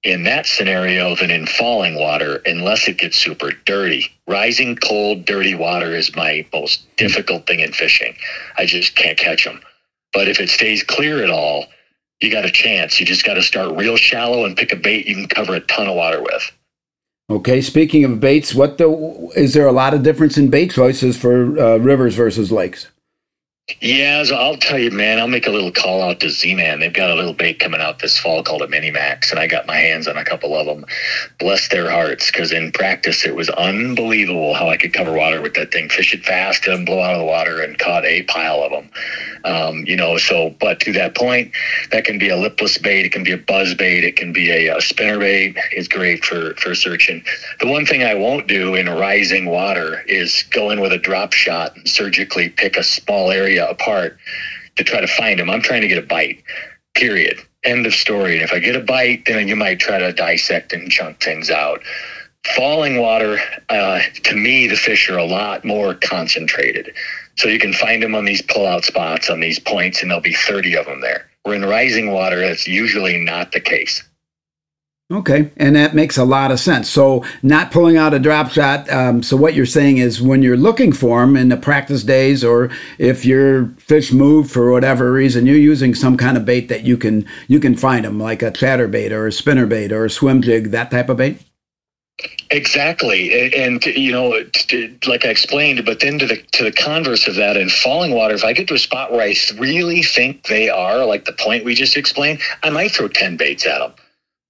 in 0.03 0.23
that 0.23 0.45
scenario 0.45 1.15
than 1.15 1.29
in 1.29 1.45
falling 1.45 1.95
water 1.95 2.41
unless 2.45 2.87
it 2.87 2.97
gets 2.97 3.17
super 3.17 3.51
dirty. 3.65 4.11
Rising 4.27 4.75
cold, 4.75 5.25
dirty 5.25 5.53
water 5.53 5.95
is 5.95 6.15
my 6.15 6.45
most 6.51 6.83
difficult 6.97 7.45
thing 7.45 7.59
in 7.59 7.71
fishing. 7.71 8.15
I 8.57 8.65
just 8.65 8.95
can't 8.95 9.17
catch 9.17 9.45
them. 9.45 9.61
But 10.13 10.27
if 10.27 10.39
it 10.39 10.49
stays 10.49 10.83
clear 10.83 11.23
at 11.23 11.29
all, 11.29 11.65
you 12.19 12.31
got 12.31 12.45
a 12.45 12.51
chance. 12.51 12.99
You 12.99 13.05
just 13.05 13.25
got 13.25 13.35
to 13.35 13.41
start 13.41 13.75
real 13.77 13.97
shallow 13.97 14.45
and 14.45 14.55
pick 14.55 14.71
a 14.71 14.75
bait 14.75 15.07
you 15.07 15.15
can 15.15 15.27
cover 15.27 15.55
a 15.55 15.59
ton 15.59 15.87
of 15.87 15.95
water 15.95 16.21
with. 16.21 16.51
Okay, 17.29 17.61
speaking 17.61 18.03
of 18.03 18.19
baits, 18.19 18.53
what 18.53 18.77
the 18.77 19.31
is 19.35 19.53
there 19.53 19.65
a 19.65 19.71
lot 19.71 19.93
of 19.93 20.03
difference 20.03 20.37
in 20.37 20.49
bait 20.49 20.71
choices 20.71 21.15
for 21.15 21.57
uh, 21.57 21.77
rivers 21.77 22.13
versus 22.13 22.51
lakes? 22.51 22.87
Yeah, 23.79 24.23
so 24.23 24.35
I'll 24.35 24.57
tell 24.57 24.77
you, 24.77 24.91
man, 24.91 25.19
I'll 25.19 25.27
make 25.27 25.47
a 25.47 25.51
little 25.51 25.71
call 25.71 26.01
out 26.01 26.19
to 26.19 26.29
Z 26.29 26.53
Man. 26.55 26.79
They've 26.79 26.91
got 26.91 27.09
a 27.09 27.15
little 27.15 27.33
bait 27.33 27.59
coming 27.59 27.81
out 27.81 27.99
this 27.99 28.17
fall 28.17 28.43
called 28.43 28.61
a 28.61 28.67
Mini 28.67 28.91
Max, 28.91 29.31
and 29.31 29.39
I 29.39 29.47
got 29.47 29.67
my 29.67 29.77
hands 29.77 30.07
on 30.07 30.17
a 30.17 30.25
couple 30.25 30.55
of 30.55 30.65
them. 30.65 30.85
Bless 31.39 31.67
their 31.69 31.89
hearts, 31.89 32.29
because 32.31 32.51
in 32.51 32.71
practice, 32.71 33.25
it 33.25 33.35
was 33.35 33.49
unbelievable 33.49 34.53
how 34.53 34.69
I 34.69 34.77
could 34.77 34.93
cover 34.93 35.13
water 35.13 35.41
with 35.41 35.53
that 35.55 35.71
thing, 35.71 35.89
fish 35.89 36.13
it 36.13 36.23
fast, 36.25 36.67
and 36.67 36.85
blow 36.85 37.01
out 37.01 37.13
of 37.13 37.19
the 37.19 37.25
water, 37.25 37.61
and 37.61 37.77
caught 37.77 38.05
a 38.05 38.23
pile 38.23 38.63
of 38.63 38.71
them. 38.71 38.89
Um, 39.43 39.85
you 39.85 39.95
know, 39.95 40.17
so, 40.17 40.55
but 40.59 40.79
to 40.81 40.93
that 40.93 41.15
point, 41.15 41.51
that 41.91 42.03
can 42.03 42.19
be 42.19 42.29
a 42.29 42.37
lipless 42.37 42.77
bait, 42.77 43.05
it 43.05 43.11
can 43.11 43.23
be 43.23 43.31
a 43.31 43.37
buzz 43.37 43.73
bait, 43.73 44.03
it 44.03 44.15
can 44.15 44.33
be 44.33 44.51
a, 44.51 44.77
a 44.77 44.81
spinner 44.81 45.17
bait. 45.19 45.55
It's 45.71 45.87
great 45.87 46.23
for, 46.23 46.53
for 46.55 46.75
searching. 46.75 47.23
The 47.59 47.67
one 47.67 47.85
thing 47.85 48.03
I 48.03 48.13
won't 48.13 48.47
do 48.47 48.75
in 48.75 48.87
rising 48.89 49.45
water 49.45 50.01
is 50.07 50.43
go 50.51 50.69
in 50.69 50.81
with 50.81 50.91
a 50.91 50.97
drop 50.97 51.33
shot 51.33 51.75
and 51.75 51.87
surgically 51.87 52.49
pick 52.49 52.77
a 52.77 52.83
small 52.83 53.31
area 53.31 53.60
apart 53.69 54.17
to 54.75 54.83
try 54.83 55.01
to 55.01 55.07
find 55.07 55.39
them. 55.39 55.49
I'm 55.49 55.61
trying 55.61 55.81
to 55.81 55.87
get 55.87 55.97
a 55.97 56.07
bite, 56.07 56.43
period. 56.95 57.37
End 57.63 57.85
of 57.85 57.93
story. 57.93 58.35
And 58.35 58.43
if 58.43 58.53
I 58.53 58.59
get 58.59 58.75
a 58.75 58.79
bite, 58.79 59.25
then 59.25 59.47
you 59.47 59.55
might 59.55 59.79
try 59.79 59.99
to 59.99 60.11
dissect 60.13 60.73
and 60.73 60.89
chunk 60.89 61.21
things 61.21 61.49
out. 61.49 61.81
Falling 62.55 62.99
water, 62.99 63.37
uh, 63.69 63.99
to 64.23 64.35
me, 64.35 64.67
the 64.67 64.75
fish 64.75 65.09
are 65.09 65.17
a 65.17 65.25
lot 65.25 65.63
more 65.63 65.93
concentrated. 65.93 66.91
So 67.37 67.47
you 67.47 67.59
can 67.59 67.73
find 67.73 68.01
them 68.01 68.15
on 68.15 68.25
these 68.25 68.41
pull-out 68.41 68.83
spots 68.83 69.29
on 69.29 69.39
these 69.39 69.59
points, 69.59 70.01
and 70.01 70.09
there'll 70.09 70.21
be 70.21 70.33
30 70.33 70.75
of 70.75 70.85
them 70.87 71.01
there. 71.01 71.29
Where 71.43 71.55
in 71.55 71.63
rising 71.63 72.11
water, 72.11 72.39
that's 72.39 72.67
usually 72.67 73.17
not 73.17 73.51
the 73.51 73.59
case. 73.59 74.03
Okay, 75.11 75.51
and 75.57 75.75
that 75.75 75.93
makes 75.93 76.17
a 76.17 76.23
lot 76.23 76.51
of 76.51 76.59
sense. 76.59 76.89
So, 76.89 77.25
not 77.43 77.69
pulling 77.69 77.97
out 77.97 78.13
a 78.13 78.19
drop 78.19 78.49
shot. 78.49 78.89
Um, 78.89 79.21
so, 79.21 79.35
what 79.35 79.53
you're 79.53 79.65
saying 79.65 79.97
is 79.97 80.21
when 80.21 80.41
you're 80.41 80.55
looking 80.55 80.93
for 80.93 81.19
them 81.19 81.35
in 81.35 81.49
the 81.49 81.57
practice 81.57 82.03
days, 82.03 82.45
or 82.45 82.69
if 82.97 83.25
your 83.25 83.67
fish 83.77 84.13
move 84.13 84.49
for 84.49 84.71
whatever 84.71 85.11
reason, 85.11 85.45
you're 85.45 85.57
using 85.57 85.93
some 85.93 86.15
kind 86.15 86.37
of 86.37 86.45
bait 86.45 86.69
that 86.69 86.83
you 86.85 86.95
can 86.95 87.27
you 87.49 87.59
can 87.59 87.75
find 87.75 88.05
them, 88.05 88.21
like 88.21 88.41
a 88.41 88.51
chatter 88.51 88.87
bait 88.87 89.11
or 89.11 89.27
a 89.27 89.33
spinner 89.33 89.65
bait 89.65 89.91
or 89.91 90.05
a 90.05 90.09
swim 90.09 90.41
jig, 90.41 90.71
that 90.71 90.91
type 90.91 91.09
of 91.09 91.17
bait. 91.17 91.41
Exactly, 92.49 93.51
and, 93.53 93.83
you 93.85 94.11
know, 94.11 94.29
like 95.07 95.25
I 95.25 95.29
explained, 95.29 95.83
but 95.85 95.99
then 95.99 96.19
to 96.19 96.25
the 96.25 96.37
to 96.53 96.63
the 96.63 96.71
converse 96.71 97.27
of 97.27 97.35
that, 97.35 97.57
in 97.57 97.67
falling 97.67 98.13
water, 98.13 98.35
if 98.35 98.45
I 98.45 98.53
get 98.53 98.69
to 98.69 98.75
a 98.75 98.79
spot 98.79 99.11
where 99.11 99.21
I 99.21 99.35
really 99.57 100.03
think 100.03 100.47
they 100.47 100.69
are, 100.69 101.05
like 101.05 101.25
the 101.25 101.33
point 101.33 101.65
we 101.65 101.75
just 101.75 101.97
explained, 101.97 102.39
I 102.63 102.69
might 102.69 102.91
throw 102.91 103.09
ten 103.09 103.35
baits 103.35 103.65
at 103.65 103.79
them 103.79 103.93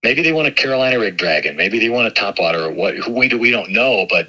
Maybe 0.03 0.24
they 0.24 0.31
want 0.31 0.48
a 0.48 0.51
Carolina 0.51 1.00
rig 1.00 1.17
dragon. 1.17 1.55
Maybe 1.55 1.79
they 1.79 1.89
want 1.89 2.08
a 2.08 2.12
topwater 2.12 2.67
or 2.67 2.72
what 2.72 3.08
we 3.10 3.27
do 3.27 3.38
we 3.38 3.51
don't 3.51 3.72
know, 3.72 4.08
but 4.10 4.27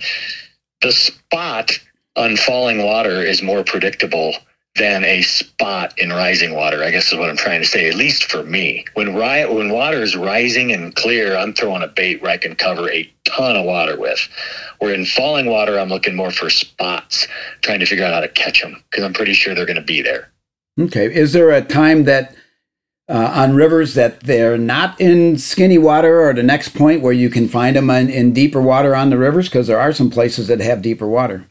the 0.82 0.92
spot 0.92 1.72
on 2.16 2.36
falling 2.36 2.84
water 2.84 3.22
is 3.22 3.42
more 3.42 3.64
predictable 3.64 4.34
than 4.76 5.04
a 5.04 5.22
spot 5.22 5.98
in 5.98 6.10
rising 6.10 6.54
water. 6.54 6.82
I 6.82 6.90
guess 6.90 7.12
is 7.12 7.18
what 7.18 7.28
I'm 7.28 7.36
trying 7.36 7.60
to 7.60 7.66
say. 7.66 7.88
At 7.88 7.94
least 7.94 8.24
for 8.24 8.42
me, 8.42 8.84
when 8.94 9.14
ri- 9.14 9.46
when 9.46 9.70
water 9.70 10.02
is 10.02 10.16
rising 10.16 10.72
and 10.72 10.94
clear, 10.94 11.36
I'm 11.36 11.52
throwing 11.52 11.82
a 11.82 11.88
bait 11.88 12.22
where 12.22 12.30
I 12.30 12.38
can 12.38 12.54
cover 12.54 12.90
a 12.90 13.10
ton 13.24 13.56
of 13.56 13.64
water 13.64 13.98
with. 13.98 14.28
Where 14.78 14.94
in 14.94 15.04
falling 15.04 15.46
water, 15.46 15.78
I'm 15.78 15.88
looking 15.88 16.14
more 16.16 16.30
for 16.30 16.50
spots, 16.50 17.26
trying 17.60 17.80
to 17.80 17.86
figure 17.86 18.04
out 18.04 18.14
how 18.14 18.20
to 18.20 18.28
catch 18.28 18.62
them 18.62 18.82
because 18.90 19.04
I'm 19.04 19.12
pretty 19.12 19.34
sure 19.34 19.54
they're 19.54 19.66
going 19.66 19.76
to 19.76 19.82
be 19.82 20.02
there. 20.02 20.30
Okay. 20.80 21.14
Is 21.14 21.32
there 21.32 21.50
a 21.50 21.62
time 21.62 22.04
that 22.04 22.34
uh, 23.08 23.32
on 23.34 23.54
rivers 23.54 23.94
that 23.94 24.20
they're 24.20 24.58
not 24.58 25.00
in 25.00 25.38
skinny 25.38 25.78
water 25.78 26.20
or 26.20 26.32
the 26.32 26.42
next 26.42 26.70
point 26.70 27.02
where 27.02 27.12
you 27.12 27.28
can 27.30 27.48
find 27.48 27.76
them 27.76 27.90
in, 27.90 28.08
in 28.08 28.32
deeper 28.32 28.62
water 28.62 28.94
on 28.94 29.10
the 29.10 29.18
rivers? 29.18 29.48
Because 29.48 29.66
there 29.66 29.80
are 29.80 29.92
some 29.92 30.10
places 30.10 30.48
that 30.48 30.60
have 30.60 30.82
deeper 30.82 31.08
water. 31.08 31.46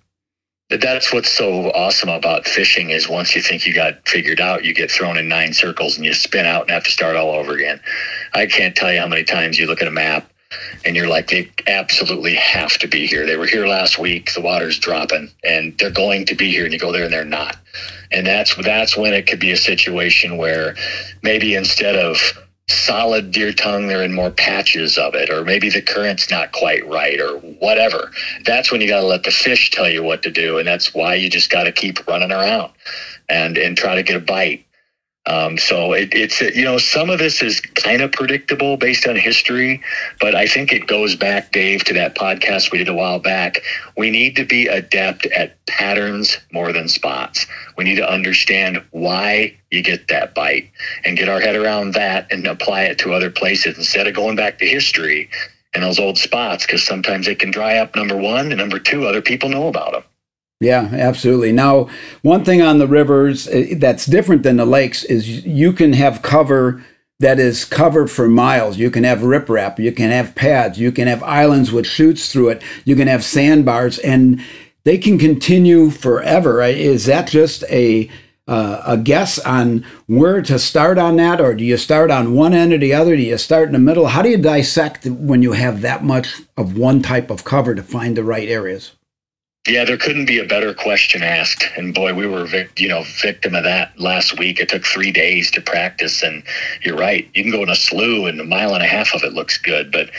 That's 0.70 1.12
what's 1.12 1.32
so 1.32 1.70
awesome 1.72 2.08
about 2.08 2.48
fishing 2.48 2.92
is 2.92 3.10
once 3.10 3.36
you 3.36 3.42
think 3.42 3.66
you 3.66 3.74
got 3.74 4.08
figured 4.08 4.40
out, 4.40 4.64
you 4.64 4.74
get 4.74 4.90
thrown 4.90 5.18
in 5.18 5.28
nine 5.28 5.52
circles 5.52 5.98
and 5.98 6.06
you 6.06 6.14
spin 6.14 6.46
out 6.46 6.62
and 6.62 6.72
have 6.72 6.86
to 6.86 6.92
start 6.92 7.18
all 7.18 7.32
over 7.32 7.54
again. 7.54 7.82
I 8.34 8.46
can't 8.46 8.74
tell 8.74 8.92
you 8.92 9.02
how 9.02 9.08
many 9.08 9.26
times 9.26 9.60
you 9.60 9.68
look 9.68 9.82
at 9.82 9.90
a 9.90 9.92
map 9.92 10.31
and 10.86 10.96
you're 10.96 11.08
like, 11.08 11.28
they 11.30 11.52
absolutely 11.68 12.36
have 12.36 12.78
to 12.80 12.88
be 12.88 13.08
here. 13.08 13.26
They 13.26 13.38
were 13.38 13.48
here 13.48 13.68
last 13.68 14.00
week. 14.00 14.34
The 14.34 14.42
water's 14.42 14.80
dropping, 14.80 15.30
and 15.44 15.78
they're 15.78 15.92
going 15.92 16.26
to 16.26 16.36
be 16.36 16.52
here. 16.52 16.66
And 16.66 16.74
you 16.74 16.80
go 16.80 16.92
there, 16.92 17.06
and 17.06 17.14
they're 17.14 17.26
not. 17.26 17.58
And 18.12 18.28
that's 18.28 18.56
that's 18.56 18.98
when 18.98 19.14
it 19.14 19.28
could 19.28 19.40
be 19.40 19.52
a 19.52 19.58
situation 19.58 20.38
where 20.38 20.76
maybe 21.24 21.56
instead 21.56 21.96
of 21.96 22.18
solid 22.70 23.32
deer 23.32 23.52
tongue, 23.52 23.88
they're 23.88 24.04
in 24.04 24.14
more 24.14 24.32
patches 24.32 24.98
of 24.98 25.14
it, 25.16 25.30
or 25.30 25.44
maybe 25.44 25.70
the 25.70 25.82
current's 25.82 26.30
not 26.30 26.52
quite 26.52 26.88
right, 26.88 27.20
or 27.20 27.38
whatever. 27.60 28.12
That's 28.46 28.72
when 28.72 28.82
you 28.82 28.88
got 28.88 29.02
to 29.02 29.08
let 29.08 29.24
the 29.24 29.32
fish 29.32 29.72
tell 29.72 29.90
you 29.90 30.04
what 30.04 30.24
to 30.24 30.32
do, 30.32 30.58
and 30.58 30.68
that's 30.68 30.94
why 30.94 31.16
you 31.16 31.30
just 31.30 31.50
got 31.50 31.64
to 31.64 31.72
keep 31.72 32.06
running 32.08 32.32
around 32.32 32.72
and 33.30 33.58
and 33.58 33.78
try 33.78 33.96
to 33.96 34.04
get 34.04 34.16
a 34.16 34.20
bite. 34.20 34.66
Um, 35.32 35.58
so 35.58 35.94
it, 35.94 36.10
it's 36.12 36.42
you 36.42 36.66
know 36.66 36.78
some 36.78 37.10
of 37.10 37.18
this 37.18 37.42
is 37.42 37.62
kind 37.62 38.02
of 38.02 38.12
predictable 38.12 38.76
based 38.76 39.08
on 39.08 39.16
history, 39.16 39.82
but 40.20 40.36
I 40.36 40.46
think 40.46 40.74
it 40.74 40.88
goes 40.88 41.16
back, 41.16 41.54
Dave, 41.54 41.86
to 41.86 41.94
that 41.94 42.16
podcast 42.16 42.70
we 42.70 42.80
did 42.80 42.90
a 42.90 42.94
while 42.94 43.20
back. 43.20 43.62
We 43.96 44.10
need 44.12 44.36
to 44.36 44.46
be 44.46 44.68
adept 44.68 45.26
at 45.28 45.66
patterns 45.68 46.38
more 46.52 46.74
than 46.74 46.90
spots. 46.90 47.46
We 47.78 47.86
need 47.86 47.96
to 47.96 48.10
understand 48.10 48.84
why 48.92 49.56
you 49.70 49.82
get 49.82 50.10
that 50.10 50.36
bite 50.36 50.70
and 51.06 51.18
get 51.18 51.30
our 51.30 51.40
head 51.40 51.56
around 51.56 51.94
that 51.94 52.30
and 52.30 52.46
apply 52.46 52.84
it 52.84 52.98
to 53.00 53.14
other 53.14 53.32
places 53.32 53.78
instead 53.78 54.08
of 54.08 54.14
going 54.14 54.36
back 54.36 54.60
to 54.60 54.68
history 54.68 55.30
and 55.74 55.82
those 55.82 55.98
old 55.98 56.18
spots 56.18 56.66
because 56.66 56.84
sometimes 56.84 57.26
they 57.26 57.36
can 57.36 57.52
dry 57.52 57.78
up. 57.78 57.96
Number 57.96 58.18
one, 58.18 58.48
and 58.48 58.58
number 58.58 58.80
two, 58.80 59.08
other 59.08 59.22
people 59.22 59.48
know 59.48 59.70
about 59.70 59.94
them. 59.94 60.04
Yeah, 60.62 60.90
absolutely. 60.94 61.52
Now, 61.52 61.90
one 62.22 62.46
thing 62.46 62.62
on 62.62 62.78
the 62.78 62.88
rivers 62.88 63.48
eh, 63.48 63.74
that's 63.78 64.06
different 64.06 64.44
than 64.44 64.58
the 64.58 64.66
lakes 64.66 65.04
is 65.04 65.44
you 65.44 65.74
can 65.74 65.94
have 65.94 66.22
cover 66.22 66.86
that 67.20 67.40
is 67.40 67.66
covered 67.66 68.12
for 68.12 68.28
miles. 68.28 68.78
You 68.78 68.92
can 68.92 69.04
have 69.04 69.20
riprap, 69.20 69.80
you 69.80 69.92
can 69.92 70.12
have 70.12 70.36
pads, 70.36 70.80
you 70.80 70.92
can 70.92 71.08
have 71.08 71.24
islands 71.24 71.72
with 71.72 71.88
chutes 71.88 72.32
through 72.32 72.50
it, 72.50 72.64
you 72.86 72.96
can 72.96 73.08
have 73.08 73.24
sandbars, 73.24 73.98
and 74.00 74.40
they 74.84 75.00
can 75.00 75.18
continue 75.18 75.90
forever. 75.90 76.62
Is 76.62 77.06
that 77.08 77.28
just 77.28 77.64
a 77.64 78.10
uh, 78.48 78.84
a 78.86 78.98
guess 78.98 79.40
on 79.40 79.86
where 80.08 80.42
to 80.44 80.60
start 80.60 81.00
on 81.00 81.16
that, 81.16 81.42
or 81.42 81.56
do 81.56 81.64
you 81.64 81.78
start 81.78 82.12
on 82.12 82.36
one 82.36 82.54
end 82.54 82.74
or 82.74 82.78
the 82.78 82.94
other? 82.94 83.16
Do 83.16 83.22
you 83.24 83.38
start 83.38 83.68
in 83.68 83.74
the 83.74 83.80
middle? 83.80 84.08
How 84.08 84.22
do 84.22 84.30
you 84.30 84.38
dissect 84.38 85.06
when 85.06 85.42
you 85.42 85.54
have 85.54 85.82
that 85.82 86.04
much 86.04 86.42
of 86.56 86.78
one 86.78 87.02
type 87.02 87.32
of 87.32 87.44
cover 87.46 87.74
to 87.74 87.82
find 87.82 88.16
the 88.16 88.24
right 88.24 88.50
areas? 88.50 88.92
Yeah, 89.68 89.86
there 89.86 89.98
couldn't 89.98 90.26
be 90.26 90.40
a 90.40 90.46
better 90.46 90.74
question 90.74 91.22
asked. 91.22 91.64
And 91.78 91.94
boy, 91.94 92.16
we 92.16 92.26
were, 92.26 92.48
you 92.78 92.88
know, 92.88 93.04
victim 93.22 93.54
of 93.54 93.64
that 93.64 93.98
last 94.00 94.40
week. 94.40 94.60
It 94.60 94.70
took 94.70 94.84
three 94.84 95.12
days 95.12 95.52
to 95.52 95.62
practice. 95.62 96.24
And 96.24 96.44
you're 96.84 96.98
right. 96.98 97.30
You 97.36 97.44
can 97.44 97.52
go 97.52 97.62
in 97.62 97.70
a 97.70 97.76
slough 97.76 98.28
and 98.28 98.40
a 98.42 98.44
mile 98.44 98.74
and 98.74 98.84
a 98.84 98.88
half 98.88 99.14
of 99.14 99.24
it 99.24 99.34
looks 99.34 99.60
good. 99.60 99.92
But 99.92 100.10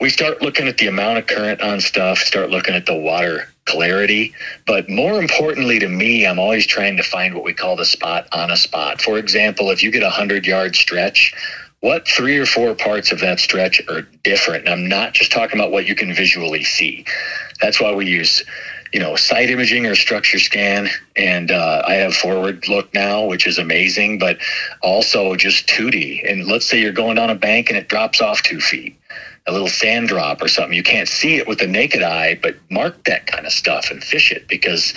we 0.00 0.08
start 0.08 0.40
looking 0.40 0.68
at 0.68 0.78
the 0.78 0.86
amount 0.86 1.18
of 1.18 1.26
current 1.26 1.60
on 1.60 1.80
stuff, 1.80 2.18
start 2.18 2.48
looking 2.48 2.74
at 2.74 2.86
the 2.86 2.96
water 2.96 3.46
clarity. 3.66 4.34
But 4.66 4.88
more 4.88 5.20
importantly 5.20 5.78
to 5.78 5.88
me, 5.88 6.26
I'm 6.26 6.38
always 6.38 6.66
trying 6.66 6.96
to 6.96 7.02
find 7.02 7.34
what 7.34 7.44
we 7.44 7.52
call 7.52 7.76
the 7.76 7.84
spot 7.84 8.26
on 8.32 8.50
a 8.50 8.56
spot. 8.56 9.02
For 9.02 9.18
example, 9.18 9.70
if 9.70 9.82
you 9.82 9.90
get 9.90 10.02
a 10.02 10.06
100 10.06 10.46
yard 10.46 10.74
stretch, 10.74 11.34
what 11.82 12.06
three 12.06 12.38
or 12.38 12.46
four 12.46 12.74
parts 12.76 13.10
of 13.10 13.18
that 13.20 13.40
stretch 13.40 13.82
are 13.88 14.02
different? 14.22 14.64
And 14.64 14.72
I'm 14.72 14.88
not 14.88 15.14
just 15.14 15.32
talking 15.32 15.58
about 15.58 15.72
what 15.72 15.84
you 15.84 15.96
can 15.96 16.14
visually 16.14 16.62
see. 16.62 17.04
That's 17.60 17.80
why 17.80 17.92
we 17.92 18.06
use, 18.06 18.44
you 18.92 19.00
know, 19.00 19.16
side 19.16 19.50
imaging 19.50 19.86
or 19.86 19.96
structure 19.96 20.38
scan. 20.38 20.88
And 21.16 21.50
uh, 21.50 21.82
I 21.84 21.94
have 21.94 22.14
forward 22.14 22.68
look 22.68 22.94
now, 22.94 23.24
which 23.24 23.48
is 23.48 23.58
amazing, 23.58 24.20
but 24.20 24.38
also 24.80 25.34
just 25.34 25.66
2D. 25.66 26.30
And 26.30 26.46
let's 26.46 26.66
say 26.66 26.80
you're 26.80 26.92
going 26.92 27.16
down 27.16 27.30
a 27.30 27.34
bank 27.34 27.68
and 27.68 27.76
it 27.76 27.88
drops 27.88 28.20
off 28.20 28.44
two 28.44 28.60
feet, 28.60 28.96
a 29.48 29.52
little 29.52 29.66
sand 29.66 30.06
drop 30.06 30.40
or 30.40 30.46
something. 30.46 30.74
You 30.74 30.84
can't 30.84 31.08
see 31.08 31.34
it 31.38 31.48
with 31.48 31.58
the 31.58 31.66
naked 31.66 32.04
eye, 32.04 32.38
but 32.40 32.54
mark 32.70 33.02
that 33.06 33.26
kind 33.26 33.44
of 33.44 33.52
stuff 33.52 33.90
and 33.90 34.04
fish 34.04 34.30
it 34.30 34.46
because 34.46 34.94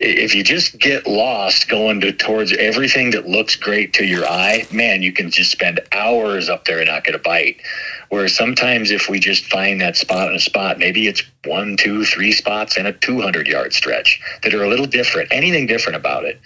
if 0.00 0.34
you 0.34 0.42
just 0.42 0.78
get 0.78 1.06
lost 1.06 1.68
going 1.68 2.00
to, 2.00 2.10
towards 2.10 2.52
everything 2.54 3.10
that 3.10 3.28
looks 3.28 3.54
great 3.54 3.92
to 3.92 4.04
your 4.04 4.26
eye, 4.26 4.66
man, 4.72 5.02
you 5.02 5.12
can 5.12 5.30
just 5.30 5.52
spend 5.52 5.78
hours 5.92 6.48
up 6.48 6.64
there 6.64 6.78
and 6.78 6.88
not 6.88 7.04
get 7.04 7.14
a 7.14 7.18
bite. 7.18 7.60
Whereas 8.08 8.34
sometimes 8.34 8.90
if 8.90 9.10
we 9.10 9.20
just 9.20 9.44
find 9.44 9.78
that 9.82 9.96
spot 9.96 10.30
in 10.30 10.36
a 10.36 10.40
spot, 10.40 10.78
maybe 10.78 11.06
it's 11.06 11.22
one, 11.44 11.76
two, 11.76 12.06
three 12.06 12.32
spots 12.32 12.78
in 12.78 12.86
a 12.86 12.94
200 12.94 13.46
yard 13.46 13.74
stretch 13.74 14.20
that 14.42 14.54
are 14.54 14.64
a 14.64 14.68
little 14.68 14.86
different. 14.86 15.28
Anything 15.30 15.66
different 15.66 15.96
about 15.96 16.24
it 16.24 16.40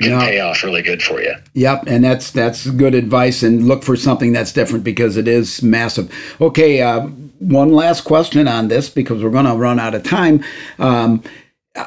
can 0.00 0.10
yeah. 0.10 0.18
pay 0.18 0.40
off 0.40 0.64
really 0.64 0.82
good 0.82 1.00
for 1.00 1.22
you. 1.22 1.32
Yep, 1.52 1.84
and 1.86 2.02
that's 2.02 2.32
that's 2.32 2.68
good 2.68 2.94
advice. 2.94 3.44
And 3.44 3.68
look 3.68 3.84
for 3.84 3.94
something 3.94 4.32
that's 4.32 4.52
different 4.52 4.82
because 4.82 5.16
it 5.16 5.28
is 5.28 5.62
massive. 5.62 6.12
Okay, 6.40 6.82
uh, 6.82 7.02
one 7.38 7.72
last 7.72 8.00
question 8.00 8.48
on 8.48 8.66
this 8.66 8.90
because 8.90 9.22
we're 9.22 9.30
going 9.30 9.44
to 9.44 9.54
run 9.54 9.78
out 9.78 9.94
of 9.94 10.02
time. 10.02 10.42
Um, 10.80 11.22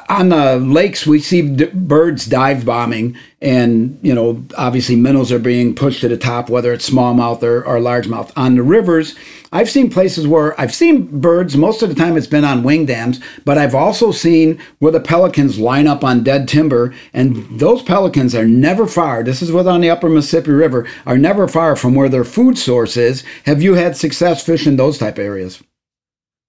on 0.08 0.28
the 0.28 0.56
lakes, 0.56 1.06
we 1.06 1.18
see 1.18 1.40
d- 1.40 1.70
birds 1.72 2.26
dive 2.26 2.66
bombing, 2.66 3.16
and 3.40 3.98
you 4.02 4.14
know, 4.14 4.44
obviously 4.58 4.96
minnows 4.96 5.32
are 5.32 5.38
being 5.38 5.74
pushed 5.74 6.02
to 6.02 6.08
the 6.08 6.16
top, 6.18 6.50
whether 6.50 6.74
it's 6.74 6.90
smallmouth 6.90 7.42
or, 7.42 7.64
or 7.64 7.78
largemouth. 7.78 8.30
On 8.36 8.54
the 8.54 8.62
rivers, 8.62 9.14
I've 9.50 9.70
seen 9.70 9.88
places 9.88 10.26
where 10.26 10.58
I've 10.60 10.74
seen 10.74 11.20
birds. 11.20 11.56
Most 11.56 11.82
of 11.82 11.88
the 11.88 11.94
time, 11.94 12.18
it's 12.18 12.26
been 12.26 12.44
on 12.44 12.64
wing 12.64 12.84
dams, 12.84 13.18
but 13.46 13.56
I've 13.56 13.74
also 13.74 14.12
seen 14.12 14.60
where 14.78 14.92
the 14.92 15.00
pelicans 15.00 15.58
line 15.58 15.86
up 15.86 16.04
on 16.04 16.22
dead 16.22 16.48
timber, 16.48 16.94
and 17.14 17.58
those 17.58 17.82
pelicans 17.82 18.34
are 18.34 18.46
never 18.46 18.86
far. 18.86 19.22
This 19.22 19.40
is 19.40 19.52
within 19.52 19.80
the 19.80 19.90
Upper 19.90 20.10
Mississippi 20.10 20.50
River, 20.50 20.86
are 21.06 21.16
never 21.16 21.48
far 21.48 21.76
from 21.76 21.94
where 21.94 22.10
their 22.10 22.24
food 22.24 22.58
source 22.58 22.98
is. 22.98 23.24
Have 23.46 23.62
you 23.62 23.74
had 23.74 23.96
success 23.96 24.44
fishing 24.44 24.76
those 24.76 24.98
type 24.98 25.18
areas? 25.18 25.62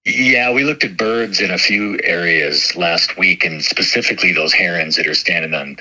Yeah, 0.05 0.51
we 0.51 0.63
looked 0.63 0.85
at 0.85 0.97
birds 0.97 1.41
in 1.41 1.51
a 1.51 1.57
few 1.57 1.99
areas 2.03 2.75
last 2.75 3.17
week, 3.17 3.43
and 3.43 3.63
specifically 3.63 4.31
those 4.31 4.53
herons 4.53 4.95
that 4.95 5.05
are 5.05 5.13
standing 5.13 5.53
on 5.53 5.77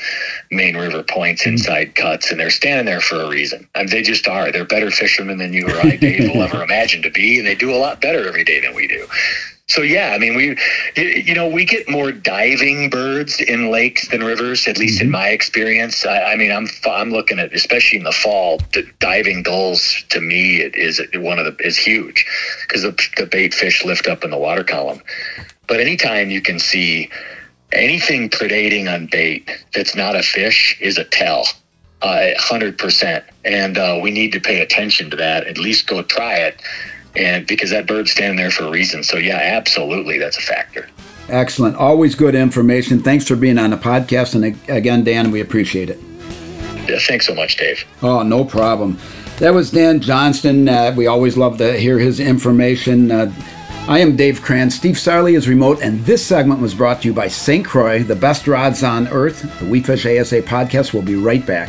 main 0.50 0.76
river 0.76 1.02
points 1.02 1.44
hmm. 1.44 1.50
inside 1.50 1.94
cuts, 1.94 2.30
and 2.30 2.40
they're 2.40 2.50
standing 2.50 2.86
there 2.86 3.00
for 3.00 3.20
a 3.20 3.28
reason. 3.28 3.68
I 3.74 3.80
mean, 3.80 3.90
they 3.90 4.02
just 4.02 4.26
are. 4.26 4.50
They're 4.50 4.64
better 4.64 4.90
fishermen 4.90 5.38
than 5.38 5.52
you 5.52 5.68
or 5.68 5.80
I, 5.80 5.96
Dave, 5.96 6.30
will 6.30 6.42
ever 6.42 6.62
imagine 6.68 7.02
to 7.02 7.10
be, 7.10 7.38
and 7.38 7.46
they 7.46 7.54
do 7.54 7.72
a 7.72 7.78
lot 7.78 8.00
better 8.00 8.26
every 8.26 8.44
day 8.44 8.60
than 8.60 8.74
we 8.74 8.88
do. 8.88 9.06
So 9.70 9.82
yeah, 9.82 10.12
I 10.14 10.18
mean, 10.18 10.34
we, 10.34 10.56
you 10.96 11.34
know, 11.34 11.46
we 11.46 11.66
get 11.66 11.90
more 11.90 12.10
diving 12.10 12.88
birds 12.88 13.38
in 13.38 13.70
lakes 13.70 14.08
than 14.08 14.24
rivers. 14.24 14.66
At 14.66 14.78
least 14.78 14.96
mm-hmm. 14.96 15.06
in 15.06 15.10
my 15.10 15.28
experience. 15.28 16.06
I, 16.06 16.32
I, 16.32 16.36
mean, 16.36 16.50
I'm 16.50 16.68
I'm 16.86 17.10
looking 17.10 17.38
at 17.38 17.52
especially 17.52 17.98
in 17.98 18.04
the 18.04 18.12
fall, 18.12 18.60
the 18.72 18.90
diving 18.98 19.42
gulls 19.42 20.02
to 20.08 20.22
me 20.22 20.60
it 20.60 20.74
is 20.74 21.02
one 21.16 21.38
of 21.38 21.44
the 21.44 21.54
is 21.66 21.76
huge 21.76 22.24
because 22.62 22.82
the, 22.82 22.96
the 23.18 23.26
bait 23.26 23.52
fish 23.52 23.84
lift 23.84 24.06
up 24.06 24.24
in 24.24 24.30
the 24.30 24.38
water 24.38 24.64
column. 24.64 25.02
But 25.66 25.80
anytime 25.80 26.30
you 26.30 26.40
can 26.40 26.58
see 26.58 27.10
anything 27.72 28.30
predating 28.30 28.90
on 28.92 29.06
bait 29.06 29.50
that's 29.74 29.94
not 29.94 30.16
a 30.16 30.22
fish 30.22 30.78
is 30.80 30.96
a 30.96 31.04
tell. 31.04 31.46
Uh, 32.00 32.28
hundred 32.38 32.74
uh, 32.74 32.84
percent, 32.84 33.24
and 33.44 33.76
uh, 33.76 33.98
we 34.00 34.12
need 34.12 34.30
to 34.30 34.40
pay 34.40 34.60
attention 34.60 35.10
to 35.10 35.16
that. 35.16 35.48
At 35.48 35.58
least 35.58 35.88
go 35.88 36.00
try 36.02 36.36
it 36.36 36.62
and 37.18 37.46
because 37.46 37.70
that 37.70 37.86
bird's 37.86 38.10
standing 38.10 38.36
there 38.36 38.50
for 38.50 38.64
a 38.64 38.70
reason. 38.70 39.02
So 39.02 39.16
yeah, 39.18 39.36
absolutely, 39.36 40.18
that's 40.18 40.38
a 40.38 40.42
factor. 40.42 40.88
Excellent. 41.28 41.76
Always 41.76 42.14
good 42.14 42.34
information. 42.34 43.02
Thanks 43.02 43.26
for 43.26 43.36
being 43.36 43.58
on 43.58 43.70
the 43.70 43.76
podcast, 43.76 44.34
and 44.34 44.70
again, 44.70 45.04
Dan, 45.04 45.30
we 45.30 45.40
appreciate 45.40 45.90
it. 45.90 45.98
Yeah, 46.88 46.98
thanks 47.00 47.26
so 47.26 47.34
much, 47.34 47.56
Dave. 47.58 47.84
Oh, 48.02 48.22
no 48.22 48.44
problem. 48.44 48.98
That 49.38 49.52
was 49.52 49.70
Dan 49.70 50.00
Johnston. 50.00 50.68
Uh, 50.68 50.94
we 50.96 51.06
always 51.06 51.36
love 51.36 51.58
to 51.58 51.78
hear 51.78 51.98
his 51.98 52.18
information. 52.18 53.10
Uh, 53.10 53.32
I 53.88 53.98
am 54.00 54.16
Dave 54.16 54.42
Kranz. 54.42 54.74
Steve 54.74 54.96
Sarley 54.96 55.36
is 55.36 55.48
remote, 55.48 55.80
and 55.82 56.00
this 56.04 56.24
segment 56.24 56.60
was 56.60 56.74
brought 56.74 57.02
to 57.02 57.08
you 57.08 57.14
by 57.14 57.28
St. 57.28 57.64
Croix, 57.64 58.02
the 58.02 58.16
best 58.16 58.46
rods 58.46 58.82
on 58.82 59.06
earth. 59.08 59.60
The 59.60 59.66
We 59.66 59.82
Fish 59.82 60.06
ASA 60.06 60.42
podcast 60.42 60.94
will 60.94 61.02
be 61.02 61.14
right 61.14 61.44
back. 61.44 61.68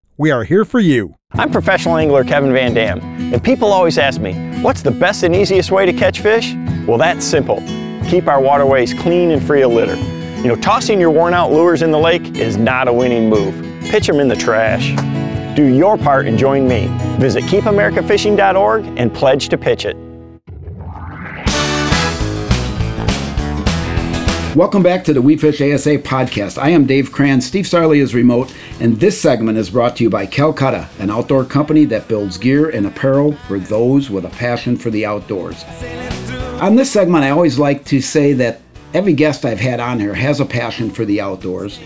we 0.17 0.31
are 0.31 0.43
here 0.43 0.65
for 0.65 0.79
you. 0.79 1.15
I'm 1.33 1.51
professional 1.51 1.97
angler 1.97 2.23
Kevin 2.23 2.53
Van 2.53 2.73
Dam, 2.73 2.99
and 3.33 3.43
people 3.43 3.71
always 3.71 3.97
ask 3.97 4.19
me, 4.19 4.33
what's 4.61 4.81
the 4.81 4.91
best 4.91 5.23
and 5.23 5.35
easiest 5.35 5.71
way 5.71 5.85
to 5.85 5.93
catch 5.93 6.19
fish? 6.19 6.53
Well, 6.85 6.97
that's 6.97 7.25
simple. 7.25 7.57
Keep 8.07 8.27
our 8.27 8.41
waterways 8.41 8.93
clean 8.93 9.31
and 9.31 9.41
free 9.41 9.61
of 9.61 9.71
litter. 9.71 9.95
You 10.41 10.47
know, 10.47 10.55
tossing 10.55 10.99
your 10.99 11.11
worn 11.11 11.33
out 11.33 11.51
lures 11.51 11.81
in 11.81 11.91
the 11.91 11.99
lake 11.99 12.35
is 12.35 12.57
not 12.57 12.87
a 12.87 12.93
winning 12.93 13.29
move. 13.29 13.53
Pitch 13.83 14.07
them 14.07 14.19
in 14.19 14.27
the 14.27 14.35
trash. 14.35 14.95
Do 15.55 15.65
your 15.65 15.97
part 15.97 16.25
and 16.27 16.37
join 16.37 16.67
me. 16.67 16.87
Visit 17.19 17.43
keepamericafishing.org 17.45 18.85
and 18.97 19.13
pledge 19.13 19.49
to 19.49 19.57
pitch 19.57 19.85
it. 19.85 19.95
Welcome 24.53 24.83
back 24.83 25.05
to 25.05 25.13
the 25.13 25.21
We 25.21 25.37
Fish 25.37 25.61
ASA 25.61 25.99
podcast. 25.99 26.61
I 26.61 26.71
am 26.71 26.85
Dave 26.85 27.13
Kranz. 27.13 27.45
Steve 27.45 27.63
Sarley 27.63 28.01
is 28.01 28.13
remote, 28.13 28.53
and 28.81 28.99
this 28.99 29.19
segment 29.19 29.57
is 29.57 29.69
brought 29.69 29.95
to 29.95 30.03
you 30.03 30.09
by 30.09 30.25
Calcutta, 30.25 30.89
an 30.99 31.09
outdoor 31.09 31.45
company 31.45 31.85
that 31.85 32.09
builds 32.09 32.37
gear 32.37 32.69
and 32.69 32.85
apparel 32.85 33.31
for 33.47 33.59
those 33.59 34.09
with 34.09 34.25
a 34.25 34.29
passion 34.31 34.75
for 34.75 34.89
the 34.89 35.05
outdoors. 35.05 35.63
On 36.59 36.75
this 36.75 36.91
segment, 36.91 37.23
I 37.23 37.29
always 37.29 37.59
like 37.59 37.85
to 37.85 38.01
say 38.01 38.33
that 38.33 38.59
every 38.93 39.13
guest 39.13 39.45
I've 39.45 39.61
had 39.61 39.79
on 39.79 40.01
here 40.01 40.15
has 40.15 40.41
a 40.41 40.45
passion 40.45 40.91
for 40.91 41.05
the 41.05 41.21
outdoors, 41.21 41.79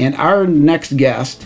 and 0.00 0.14
our 0.14 0.46
next 0.46 0.96
guest 0.96 1.44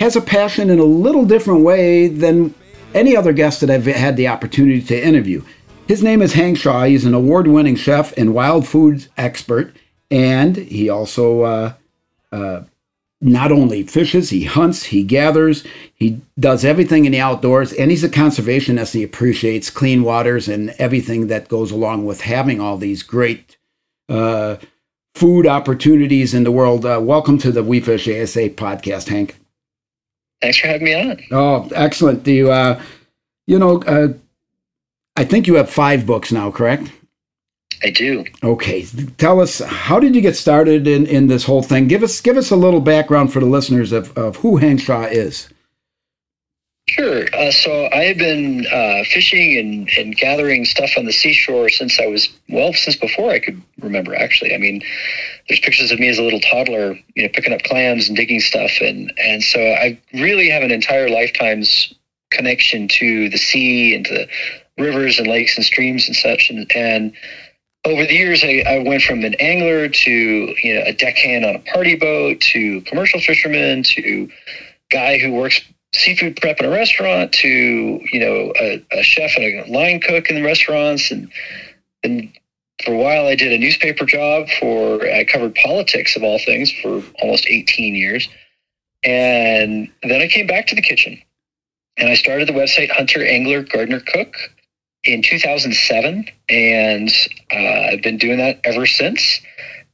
has 0.00 0.16
a 0.16 0.20
passion 0.20 0.68
in 0.68 0.78
a 0.78 0.84
little 0.84 1.24
different 1.24 1.62
way 1.62 2.08
than 2.08 2.54
any 2.92 3.16
other 3.16 3.32
guest 3.32 3.62
that 3.62 3.70
I've 3.70 3.86
had 3.86 4.18
the 4.18 4.28
opportunity 4.28 4.82
to 4.82 5.02
interview. 5.02 5.42
His 5.88 6.02
name 6.02 6.20
is 6.20 6.34
Hank 6.34 6.58
Shaw. 6.58 6.84
He's 6.84 7.06
an 7.06 7.14
award 7.14 7.46
winning 7.46 7.74
chef 7.74 8.12
and 8.18 8.34
wild 8.34 8.68
foods 8.68 9.08
expert 9.16 9.74
and 10.10 10.56
he 10.56 10.88
also 10.88 11.42
uh, 11.42 11.72
uh, 12.32 12.62
not 13.20 13.52
only 13.52 13.82
fishes, 13.82 14.30
he 14.30 14.44
hunts, 14.44 14.84
he 14.84 15.02
gathers, 15.02 15.64
he 15.94 16.20
does 16.38 16.64
everything 16.64 17.04
in 17.04 17.12
the 17.12 17.20
outdoors, 17.20 17.72
and 17.72 17.90
he's 17.90 18.04
a 18.04 18.08
conservationist. 18.08 18.94
He 18.94 19.02
appreciates 19.02 19.68
clean 19.68 20.02
waters 20.02 20.48
and 20.48 20.70
everything 20.78 21.26
that 21.26 21.48
goes 21.48 21.70
along 21.70 22.06
with 22.06 22.22
having 22.22 22.60
all 22.60 22.78
these 22.78 23.02
great 23.02 23.58
uh, 24.08 24.56
food 25.14 25.46
opportunities 25.46 26.32
in 26.32 26.44
the 26.44 26.52
world. 26.52 26.86
Uh, 26.86 26.98
welcome 27.02 27.36
to 27.38 27.52
the 27.52 27.62
We 27.62 27.80
Fish 27.80 28.08
ASA 28.08 28.50
podcast, 28.50 29.08
Hank. 29.08 29.36
Thanks 30.40 30.58
for 30.58 30.68
having 30.68 30.84
me 30.84 30.94
on. 30.94 31.20
Oh, 31.30 31.68
excellent. 31.74 32.22
Do 32.22 32.32
you, 32.32 32.50
uh, 32.50 32.80
you 33.46 33.58
know, 33.58 33.82
uh, 33.82 34.14
I 35.14 35.24
think 35.24 35.46
you 35.46 35.56
have 35.56 35.68
five 35.68 36.06
books 36.06 36.32
now, 36.32 36.50
correct? 36.50 36.90
I 37.82 37.90
do. 37.90 38.24
Okay, 38.42 38.84
tell 39.16 39.40
us 39.40 39.60
how 39.60 39.98
did 39.98 40.14
you 40.14 40.20
get 40.20 40.36
started 40.36 40.86
in, 40.86 41.06
in 41.06 41.28
this 41.28 41.44
whole 41.44 41.62
thing? 41.62 41.88
Give 41.88 42.02
us 42.02 42.20
give 42.20 42.36
us 42.36 42.50
a 42.50 42.56
little 42.56 42.80
background 42.80 43.32
for 43.32 43.40
the 43.40 43.46
listeners 43.46 43.92
of, 43.92 44.16
of 44.16 44.36
who 44.36 44.58
Hank 44.58 44.80
Shaw 44.80 45.04
is. 45.04 45.48
Sure. 46.90 47.24
Uh, 47.32 47.52
so 47.52 47.88
I 47.92 48.04
have 48.04 48.18
been 48.18 48.66
uh, 48.66 49.04
fishing 49.04 49.56
and, 49.58 49.88
and 49.96 50.16
gathering 50.16 50.64
stuff 50.64 50.90
on 50.96 51.04
the 51.04 51.12
seashore 51.12 51.68
since 51.68 52.00
I 52.00 52.06
was 52.06 52.28
well 52.48 52.72
since 52.72 52.96
before 52.96 53.30
I 53.30 53.38
could 53.38 53.62
remember. 53.80 54.14
Actually, 54.14 54.54
I 54.54 54.58
mean, 54.58 54.82
there's 55.48 55.60
pictures 55.60 55.92
of 55.92 56.00
me 56.00 56.08
as 56.08 56.18
a 56.18 56.22
little 56.22 56.40
toddler, 56.40 56.98
you 57.14 57.22
know, 57.22 57.28
picking 57.32 57.52
up 57.52 57.62
clams 57.62 58.08
and 58.08 58.16
digging 58.16 58.40
stuff, 58.40 58.72
and 58.80 59.12
and 59.18 59.42
so 59.42 59.60
I 59.60 60.00
really 60.14 60.50
have 60.50 60.64
an 60.64 60.72
entire 60.72 61.08
lifetime's 61.08 61.94
connection 62.32 62.88
to 62.88 63.28
the 63.28 63.38
sea 63.38 63.94
and 63.94 64.04
to 64.06 64.14
the 64.14 64.28
rivers 64.82 65.18
and 65.18 65.28
lakes 65.28 65.56
and 65.56 65.64
streams 65.64 66.08
and 66.08 66.16
such, 66.16 66.50
and 66.50 66.70
and 66.74 67.12
over 67.84 68.04
the 68.04 68.14
years, 68.14 68.44
I, 68.44 68.62
I, 68.66 68.78
went 68.82 69.02
from 69.02 69.24
an 69.24 69.34
angler 69.34 69.88
to 69.88 70.10
you 70.10 70.74
know 70.74 70.82
a 70.84 70.92
deckhand 70.92 71.44
on 71.44 71.56
a 71.56 71.58
party 71.60 71.96
boat 71.96 72.40
to 72.52 72.82
commercial 72.82 73.20
fisherman 73.20 73.82
to 73.84 74.28
guy 74.90 75.18
who 75.18 75.32
works 75.32 75.60
seafood 75.94 76.36
prep 76.40 76.60
in 76.60 76.66
a 76.66 76.70
restaurant 76.70 77.32
to 77.32 77.48
you 77.48 78.20
know 78.20 78.52
a, 78.60 78.84
a 78.92 79.02
chef 79.02 79.34
and 79.36 79.44
a 79.44 79.72
line 79.72 80.00
cook 80.00 80.28
in 80.28 80.36
the 80.36 80.42
restaurants. 80.42 81.10
And 81.10 81.30
and 82.02 82.30
for 82.84 82.92
a 82.92 82.98
while 82.98 83.26
I 83.26 83.34
did 83.34 83.52
a 83.52 83.58
newspaper 83.58 84.04
job 84.04 84.48
for 84.58 85.02
I 85.06 85.24
covered 85.24 85.54
politics 85.54 86.16
of 86.16 86.22
all 86.22 86.38
things 86.38 86.70
for 86.70 87.02
almost 87.22 87.46
18 87.46 87.94
years. 87.94 88.28
And 89.02 89.90
then 90.02 90.20
I 90.20 90.28
came 90.28 90.46
back 90.46 90.66
to 90.66 90.74
the 90.74 90.82
kitchen. 90.82 91.20
And 91.96 92.08
I 92.08 92.14
started 92.14 92.48
the 92.48 92.52
website 92.52 92.90
Hunter 92.90 93.24
Angler 93.24 93.62
Gardener 93.62 94.00
Cook 94.00 94.34
in 95.04 95.22
2007, 95.22 96.26
and 96.48 97.10
uh, 97.52 97.56
I've 97.56 98.02
been 98.02 98.18
doing 98.18 98.38
that 98.38 98.60
ever 98.64 98.86
since. 98.86 99.40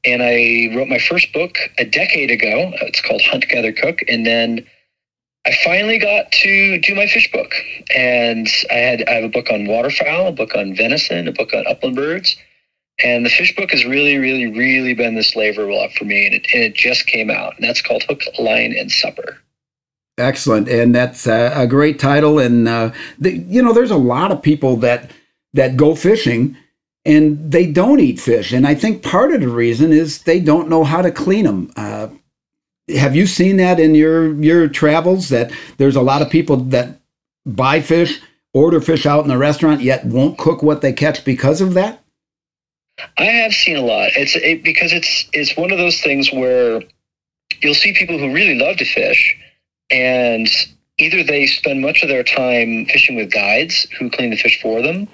And 0.04 0.22
I 0.22 0.74
wrote 0.76 0.88
my 0.88 0.98
first 0.98 1.32
book 1.32 1.56
a 1.78 1.84
decade 1.84 2.30
ago. 2.30 2.72
It's 2.82 3.00
called 3.00 3.22
Hunt, 3.22 3.48
Gather, 3.48 3.72
Cook, 3.72 4.00
and 4.08 4.24
then 4.24 4.66
I 5.46 5.56
finally 5.64 5.98
got 5.98 6.30
to 6.32 6.78
do 6.80 6.94
my 6.94 7.06
fish 7.06 7.30
book. 7.32 7.52
And 7.94 8.48
I 8.70 8.74
had 8.74 9.08
I 9.08 9.14
have 9.14 9.24
a 9.24 9.28
book 9.28 9.50
on 9.50 9.66
waterfowl, 9.66 10.28
a 10.28 10.32
book 10.32 10.54
on 10.54 10.74
venison, 10.74 11.28
a 11.28 11.32
book 11.32 11.52
on 11.54 11.66
upland 11.66 11.96
birds. 11.96 12.36
And 13.04 13.26
the 13.26 13.30
fish 13.30 13.54
book 13.54 13.70
has 13.72 13.84
really, 13.84 14.16
really, 14.16 14.46
really 14.46 14.94
been 14.94 15.14
this 15.14 15.36
labor 15.36 15.64
of 15.64 15.70
love 15.70 15.92
for 15.92 16.04
me, 16.04 16.26
and 16.26 16.34
it, 16.34 16.46
and 16.54 16.62
it 16.62 16.74
just 16.74 17.06
came 17.06 17.30
out. 17.30 17.54
And 17.56 17.64
that's 17.64 17.82
called 17.82 18.02
Hook, 18.04 18.22
Line, 18.38 18.72
and 18.72 18.90
Supper. 18.90 19.38
Excellent, 20.18 20.68
and 20.68 20.94
that's 20.94 21.26
a, 21.26 21.66
great 21.68 21.98
title. 21.98 22.38
And 22.38 22.66
uh, 22.66 22.92
the, 23.18 23.36
you 23.36 23.62
know, 23.62 23.74
there's 23.74 23.90
a 23.90 23.96
lot 23.96 24.32
of 24.32 24.40
people 24.40 24.76
that 24.78 25.10
that 25.52 25.76
go 25.76 25.94
fishing 25.94 26.56
and 27.04 27.52
they 27.52 27.70
don't 27.70 28.00
eat 28.00 28.18
fish, 28.18 28.52
and 28.52 28.66
I 28.66 28.74
think 28.74 29.02
part 29.02 29.34
of 29.34 29.40
the 29.42 29.48
reason 29.48 29.92
is 29.92 30.22
they 30.22 30.40
don't 30.40 30.70
know 30.70 30.84
how 30.84 31.02
to 31.02 31.10
clean 31.10 31.44
them. 31.44 31.70
Uh, 31.76 32.08
have 32.96 33.14
you 33.14 33.26
seen 33.26 33.58
that 33.58 33.78
in 33.78 33.94
your 33.94 34.34
your 34.42 34.68
travels? 34.68 35.28
That 35.28 35.52
there's 35.76 35.96
a 35.96 36.02
lot 36.02 36.22
of 36.22 36.30
people 36.30 36.56
that 36.56 36.98
buy 37.44 37.82
fish, 37.82 38.20
order 38.54 38.80
fish 38.80 39.04
out 39.04 39.22
in 39.22 39.28
the 39.28 39.38
restaurant, 39.38 39.82
yet 39.82 40.06
won't 40.06 40.38
cook 40.38 40.62
what 40.62 40.80
they 40.80 40.94
catch 40.94 41.24
because 41.26 41.60
of 41.60 41.74
that. 41.74 42.02
I 43.18 43.24
have 43.24 43.52
seen 43.52 43.76
a 43.76 43.82
lot. 43.82 44.10
It's 44.16 44.34
it, 44.34 44.64
because 44.64 44.92
it's 44.92 45.28
it's 45.34 45.56
one 45.58 45.70
of 45.70 45.78
those 45.78 46.00
things 46.00 46.32
where 46.32 46.82
you'll 47.60 47.74
see 47.74 47.92
people 47.92 48.18
who 48.18 48.32
really 48.32 48.58
love 48.58 48.78
to 48.78 48.84
fish 48.86 49.36
and 49.90 50.48
either 50.98 51.22
they 51.22 51.46
spend 51.46 51.80
much 51.80 52.02
of 52.02 52.08
their 52.08 52.22
time 52.22 52.86
fishing 52.86 53.16
with 53.16 53.30
guides 53.32 53.86
who 53.98 54.10
clean 54.10 54.30
the 54.30 54.36
fish 54.36 54.60
for 54.60 54.82
them, 54.82 55.08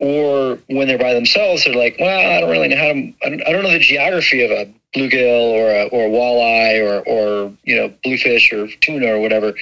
or 0.00 0.58
when 0.68 0.88
they're 0.88 0.98
by 0.98 1.14
themselves, 1.14 1.64
they're 1.64 1.74
like, 1.74 1.96
well, 2.00 2.36
I 2.36 2.40
don't 2.40 2.50
really 2.50 2.68
know 2.68 2.76
how 2.76 2.92
to, 2.92 3.46
I 3.46 3.52
don't, 3.52 3.62
know 3.62 3.70
the 3.70 3.78
geography 3.78 4.42
of 4.42 4.50
a 4.50 4.72
bluegill 4.94 5.52
or 5.52 5.70
a, 5.70 5.84
or 5.88 6.06
a 6.06 6.10
walleye 6.10 6.80
or, 6.80 7.06
or, 7.06 7.52
you 7.64 7.76
know, 7.76 7.92
bluefish 8.02 8.50
or 8.52 8.66
tuna 8.80 9.14
or 9.14 9.20
whatever. 9.20 9.52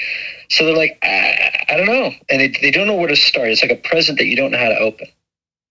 So 0.49 0.65
they're 0.65 0.77
like, 0.77 0.97
I, 1.03 1.65
I 1.69 1.77
don't 1.77 1.87
know. 1.87 2.13
And 2.31 2.41
they, 2.41 2.49
they 2.63 2.71
don't 2.71 2.87
know 2.87 2.95
where 2.95 3.09
to 3.09 3.17
start. 3.17 3.49
It's 3.49 3.63
like 3.63 3.73
a 3.73 3.89
present 3.89 4.19
that 4.19 4.27
you 4.27 4.37
don't 4.37 4.53
know 4.53 4.59
how 4.59 4.69
to 4.69 4.79
open. 4.79 5.09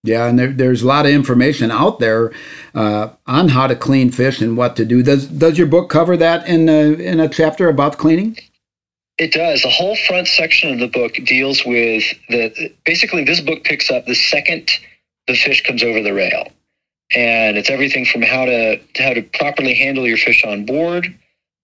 Yeah, 0.04 0.28
and 0.28 0.38
there, 0.38 0.52
there's 0.52 0.84
a 0.84 0.88
lot 0.88 1.06
of 1.06 1.12
information 1.12 1.72
out 1.72 2.00
there 2.00 2.32
uh, 2.76 3.10
on 3.26 3.50
how 3.50 3.68
to 3.68 3.76
clean 3.76 4.12
fish 4.12 4.42
and 4.42 4.56
what 4.56 4.76
to 4.76 4.86
do. 4.86 5.02
Does 5.02 5.26
does 5.28 5.58
your 5.58 5.68
book 5.68 5.90
cover 5.90 6.16
that 6.16 6.48
in 6.48 6.70
a, 6.70 6.94
in 6.94 7.20
a 7.20 7.28
chapter 7.28 7.68
about 7.68 7.98
cleaning? 7.98 8.38
It 9.18 9.32
does. 9.32 9.64
The 9.64 9.70
whole 9.70 9.96
front 9.96 10.28
section 10.28 10.72
of 10.72 10.80
the 10.80 10.88
book 10.88 11.14
deals 11.26 11.66
with 11.66 12.04
the 12.30 12.74
basically 12.86 13.24
this 13.24 13.42
book 13.42 13.64
picks 13.64 13.90
up 13.90 14.06
the 14.06 14.16
second 14.16 14.70
the 15.28 15.36
fish 15.36 15.64
comes 15.64 15.84
over 15.84 16.02
the 16.02 16.14
rail. 16.14 16.52
And 17.16 17.58
it's 17.58 17.70
everything 17.70 18.06
from 18.06 18.22
how 18.22 18.46
to 18.46 18.80
how 18.98 19.14
to 19.14 19.22
properly 19.22 19.74
handle 19.74 20.08
your 20.08 20.18
fish 20.18 20.44
on 20.46 20.66
board 20.66 21.14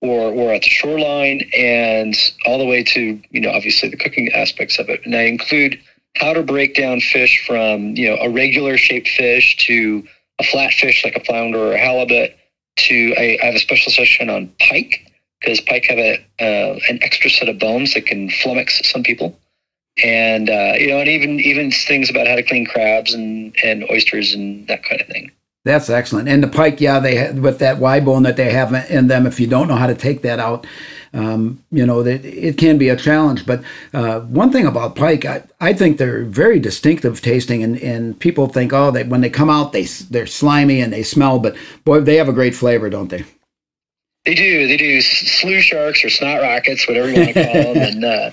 or 0.02 0.32
or 0.32 0.54
at 0.54 0.64
the 0.64 0.70
shoreline 0.70 1.42
and 1.56 2.16
all 2.46 2.58
the 2.58 2.66
way 2.66 2.84
to, 2.84 3.22
you 3.30 3.42
know, 3.42 3.52
obviously 3.52 3.90
the 3.90 3.98
cooking 3.98 4.32
aspects 4.34 4.80
of 4.80 4.90
it. 4.90 5.02
And 5.06 5.16
I 5.16 5.24
include 5.24 5.80
how 6.16 6.34
to 6.34 6.44
break 6.44 6.76
down 6.76 7.02
fish 7.02 7.46
from, 7.46 7.96
you 7.96 8.10
know, 8.10 8.18
a 8.18 8.30
regular 8.30 8.78
shaped 8.78 9.10
fish 9.10 9.58
to 9.68 10.04
a 10.40 10.44
flat 10.44 10.74
fish 10.74 11.04
like 11.04 11.16
a 11.16 11.24
flounder 11.24 11.60
or 11.60 11.74
a 11.74 11.78
halibut 11.78 12.36
to 12.76 13.14
I, 13.18 13.38
I 13.44 13.46
have 13.46 13.56
a 13.56 13.60
special 13.60 13.92
session 13.92 14.30
on 14.30 14.52
pike 14.60 15.13
because 15.44 15.60
pike 15.62 15.86
have 15.86 15.98
a 15.98 16.16
uh, 16.40 16.80
an 16.90 17.00
extra 17.02 17.30
set 17.30 17.50
of 17.50 17.60
bones 17.60 17.94
that 17.94 18.06
can 18.06 18.30
flummox 18.30 18.84
some 18.86 19.04
people, 19.04 19.38
and 20.04 20.50
uh, 20.50 20.74
you 20.78 20.88
know, 20.88 21.00
and 21.00 21.10
even 21.10 21.40
even 21.40 21.72
things 21.72 22.10
about 22.10 22.28
how 22.28 22.36
to 22.36 22.44
clean 22.44 22.66
crabs 22.66 23.14
and 23.14 23.56
and 23.64 23.84
oysters 23.92 24.34
and 24.34 24.68
that 24.68 24.84
kind 24.84 25.02
of 25.02 25.08
thing. 25.08 25.32
That's 25.66 25.90
excellent. 25.90 26.28
And 26.28 26.44
the 26.44 26.50
pike, 26.50 26.82
yeah, 26.82 27.00
they 27.00 27.16
have, 27.16 27.40
with 27.40 27.60
that 27.60 27.78
Y 27.78 28.02
bone 28.02 28.24
that 28.24 28.36
they 28.36 28.52
have 28.52 28.74
in 28.92 29.08
them. 29.08 29.26
If 29.26 29.40
you 29.40 29.48
don't 29.48 29.70
know 29.70 29.78
how 29.78 29.88
to 29.88 29.96
take 29.96 30.22
that 30.24 30.38
out, 30.38 30.68
um, 31.14 31.64
you 31.72 31.86
know, 31.86 32.02
it, 32.02 32.26
it 32.26 32.58
can 32.58 32.78
be 32.78 32.90
a 32.90 32.98
challenge. 32.98 33.46
But 33.46 33.64
uh, 33.94 34.20
one 34.22 34.52
thing 34.52 34.66
about 34.66 34.98
pike, 34.98 35.24
I, 35.24 35.44
I 35.62 35.72
think 35.72 35.98
they're 35.98 36.26
very 36.26 36.60
distinctive 36.60 37.22
tasting, 37.22 37.64
and, 37.64 37.78
and 37.78 38.20
people 38.20 38.48
think, 38.48 38.74
oh, 38.74 38.92
they 38.92 39.04
when 39.04 39.22
they 39.22 39.30
come 39.30 39.50
out, 39.50 39.72
they 39.72 39.84
they're 39.84 40.28
slimy 40.28 40.82
and 40.82 40.92
they 40.92 41.04
smell, 41.04 41.40
but 41.40 41.56
boy, 41.86 42.02
they 42.02 42.18
have 42.18 42.28
a 42.28 42.34
great 42.34 42.56
flavor, 42.56 42.90
don't 42.90 43.10
they? 43.10 43.24
They 44.26 44.36
do. 44.36 44.68
They 44.68 44.78
do 44.78 45.02
slough 45.02 45.62
sharks 45.62 46.04
or 46.04 46.10
snot 46.10 46.42
rockets, 46.42 46.88
whatever 46.88 47.10
you 47.10 47.16
want 47.16 47.34
to 47.34 47.46
call 47.46 47.54
them, 47.74 47.78
and 47.78 48.06
uh, 48.06 48.32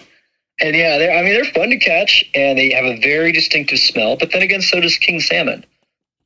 and 0.61 0.77
yeah, 0.77 0.99
they're, 0.99 1.19
I 1.19 1.23
mean 1.23 1.33
they're 1.33 1.53
fun 1.53 1.71
to 1.71 1.79
catch, 1.79 2.25
and 2.35 2.59
they 2.59 2.71
have 2.71 2.85
a 2.85 3.01
very 3.01 3.33
distinctive 3.33 3.79
smell. 3.79 4.17
But 4.17 4.33
then 4.33 4.43
again, 4.43 4.63
so 4.63 4.81
does 4.81 4.97
king 4.97 5.21
salmon, 5.21 5.65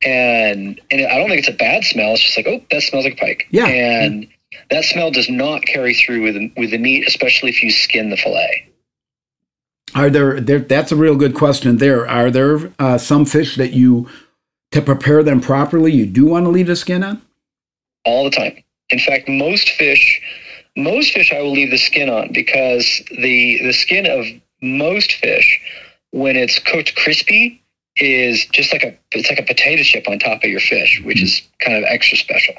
and 0.03 0.79
and 0.91 1.07
I 1.07 1.17
don't 1.17 1.29
think 1.29 1.39
it's 1.39 1.49
a 1.49 1.53
bad 1.53 1.83
smell. 1.83 2.13
It's 2.13 2.23
just 2.23 2.37
like 2.37 2.47
oh, 2.47 2.61
that 2.71 2.83
smells 2.83 3.05
like 3.05 3.17
pike. 3.17 3.47
Yeah. 3.49 3.65
and 3.65 4.27
that 4.71 4.83
smell 4.85 5.11
does 5.11 5.29
not 5.29 5.65
carry 5.65 5.93
through 5.93 6.23
with 6.23 6.35
the, 6.35 6.51
with 6.57 6.71
the 6.71 6.77
meat, 6.77 7.07
especially 7.07 7.49
if 7.49 7.61
you 7.61 7.71
skin 7.71 8.09
the 8.09 8.17
fillet. 8.17 8.67
Are 9.93 10.09
there, 10.09 10.39
there? 10.39 10.59
That's 10.59 10.91
a 10.91 10.95
real 10.95 11.15
good 11.15 11.35
question. 11.35 11.77
There 11.77 12.07
are 12.07 12.31
there 12.31 12.71
uh, 12.79 12.97
some 12.97 13.25
fish 13.25 13.55
that 13.55 13.73
you 13.73 14.09
to 14.71 14.81
prepare 14.81 15.23
them 15.23 15.39
properly. 15.39 15.91
You 15.91 16.05
do 16.05 16.25
want 16.25 16.45
to 16.45 16.49
leave 16.49 16.67
the 16.67 16.75
skin 16.75 17.03
on. 17.03 17.21
all 18.05 18.23
the 18.23 18.29
time. 18.29 18.63
In 18.95 19.01
fact, 19.01 19.27
most 19.27 19.71
fish, 19.71 20.21
most 20.77 21.11
fish 21.11 21.33
I 21.33 21.41
will 21.41 21.51
leave 21.51 21.69
the 21.69 21.77
skin 21.77 22.09
on 22.09 22.31
because 22.31 23.01
the 23.11 23.59
the 23.61 23.73
skin 23.73 24.05
of 24.05 24.25
most 24.61 25.11
fish, 25.11 25.59
when 26.11 26.37
it's 26.37 26.59
cooked 26.59 26.95
crispy, 26.95 27.61
is 27.97 28.45
just 28.53 28.71
like 28.71 28.83
a 28.83 28.95
it's 29.11 29.29
like 29.29 29.39
a 29.39 29.43
potato 29.43 29.83
chip 29.83 30.07
on 30.07 30.17
top 30.17 30.45
of 30.45 30.49
your 30.49 30.61
fish, 30.61 31.01
which 31.03 31.19
hmm. 31.19 31.25
is 31.25 31.41
kind 31.59 31.75
of 31.75 31.83
extra 31.89 32.17
special. 32.17 32.55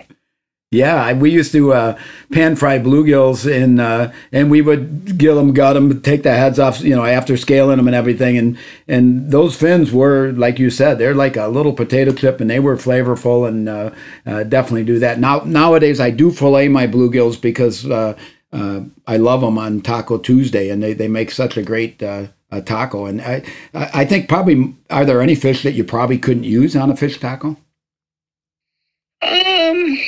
Yeah, 0.73 1.13
we 1.13 1.31
used 1.31 1.53
to 1.53 1.73
uh, 1.73 1.99
pan 2.33 2.57
fry 2.57 2.81
bluegills, 2.81 3.47
and 3.51 3.81
uh, 3.81 4.11
and 4.33 4.51
we 4.51 4.63
would 4.63 5.17
gill 5.17 5.37
them, 5.37 5.55
gut 5.55 5.75
them, 5.75 6.03
take 6.03 6.25
the 6.25 6.35
heads 6.35 6.59
off, 6.59 6.81
you 6.81 6.95
know, 6.95 7.05
after 7.05 7.37
scaling 7.37 7.77
them 7.77 7.87
and 7.87 7.95
everything, 7.95 8.37
and 8.37 8.59
and 8.89 9.31
those 9.31 9.55
fins 9.57 9.93
were, 9.93 10.33
like 10.33 10.59
you 10.59 10.69
said, 10.71 10.99
they're 10.99 11.15
like 11.15 11.37
a 11.37 11.47
little 11.47 11.73
potato 11.73 12.13
chip, 12.13 12.41
and 12.41 12.51
they 12.51 12.59
were 12.59 12.77
flavorful, 12.77 13.47
and 13.47 13.69
uh, 13.69 13.91
uh, 14.27 14.43
definitely 14.43 14.83
do 14.85 14.99
that. 14.99 15.21
Now 15.21 15.39
nowadays, 15.47 16.01
I 16.01 16.11
do 16.11 16.33
fillet 16.33 16.67
my 16.67 16.89
bluegills 16.89 17.41
because 17.41 17.89
uh, 17.89 18.19
uh, 18.53 18.81
I 19.07 19.19
love 19.19 19.43
them 19.43 19.59
on 19.59 19.83
Taco 19.83 20.19
Tuesday, 20.19 20.71
and 20.71 20.83
they, 20.83 20.95
they 20.95 21.09
make 21.09 21.31
such 21.31 21.57
a 21.57 21.63
great. 21.63 22.03
A 22.53 22.63
taco, 22.63 23.07
and 23.07 23.21
I, 23.21 23.43
I 23.75 23.91
I 24.03 24.05
think 24.05 24.29
probably 24.29 24.73
are 24.89 25.05
there 25.05 25.21
any 25.21 25.35
fish 25.35 25.65
that 25.65 25.73
you 25.73 25.83
probably 25.83 26.17
couldn't 26.17 26.45
use 26.45 26.77
on 26.77 26.91
a 26.93 26.97
fish 26.97 27.19
taco? 27.19 27.57
Um, 29.21 29.99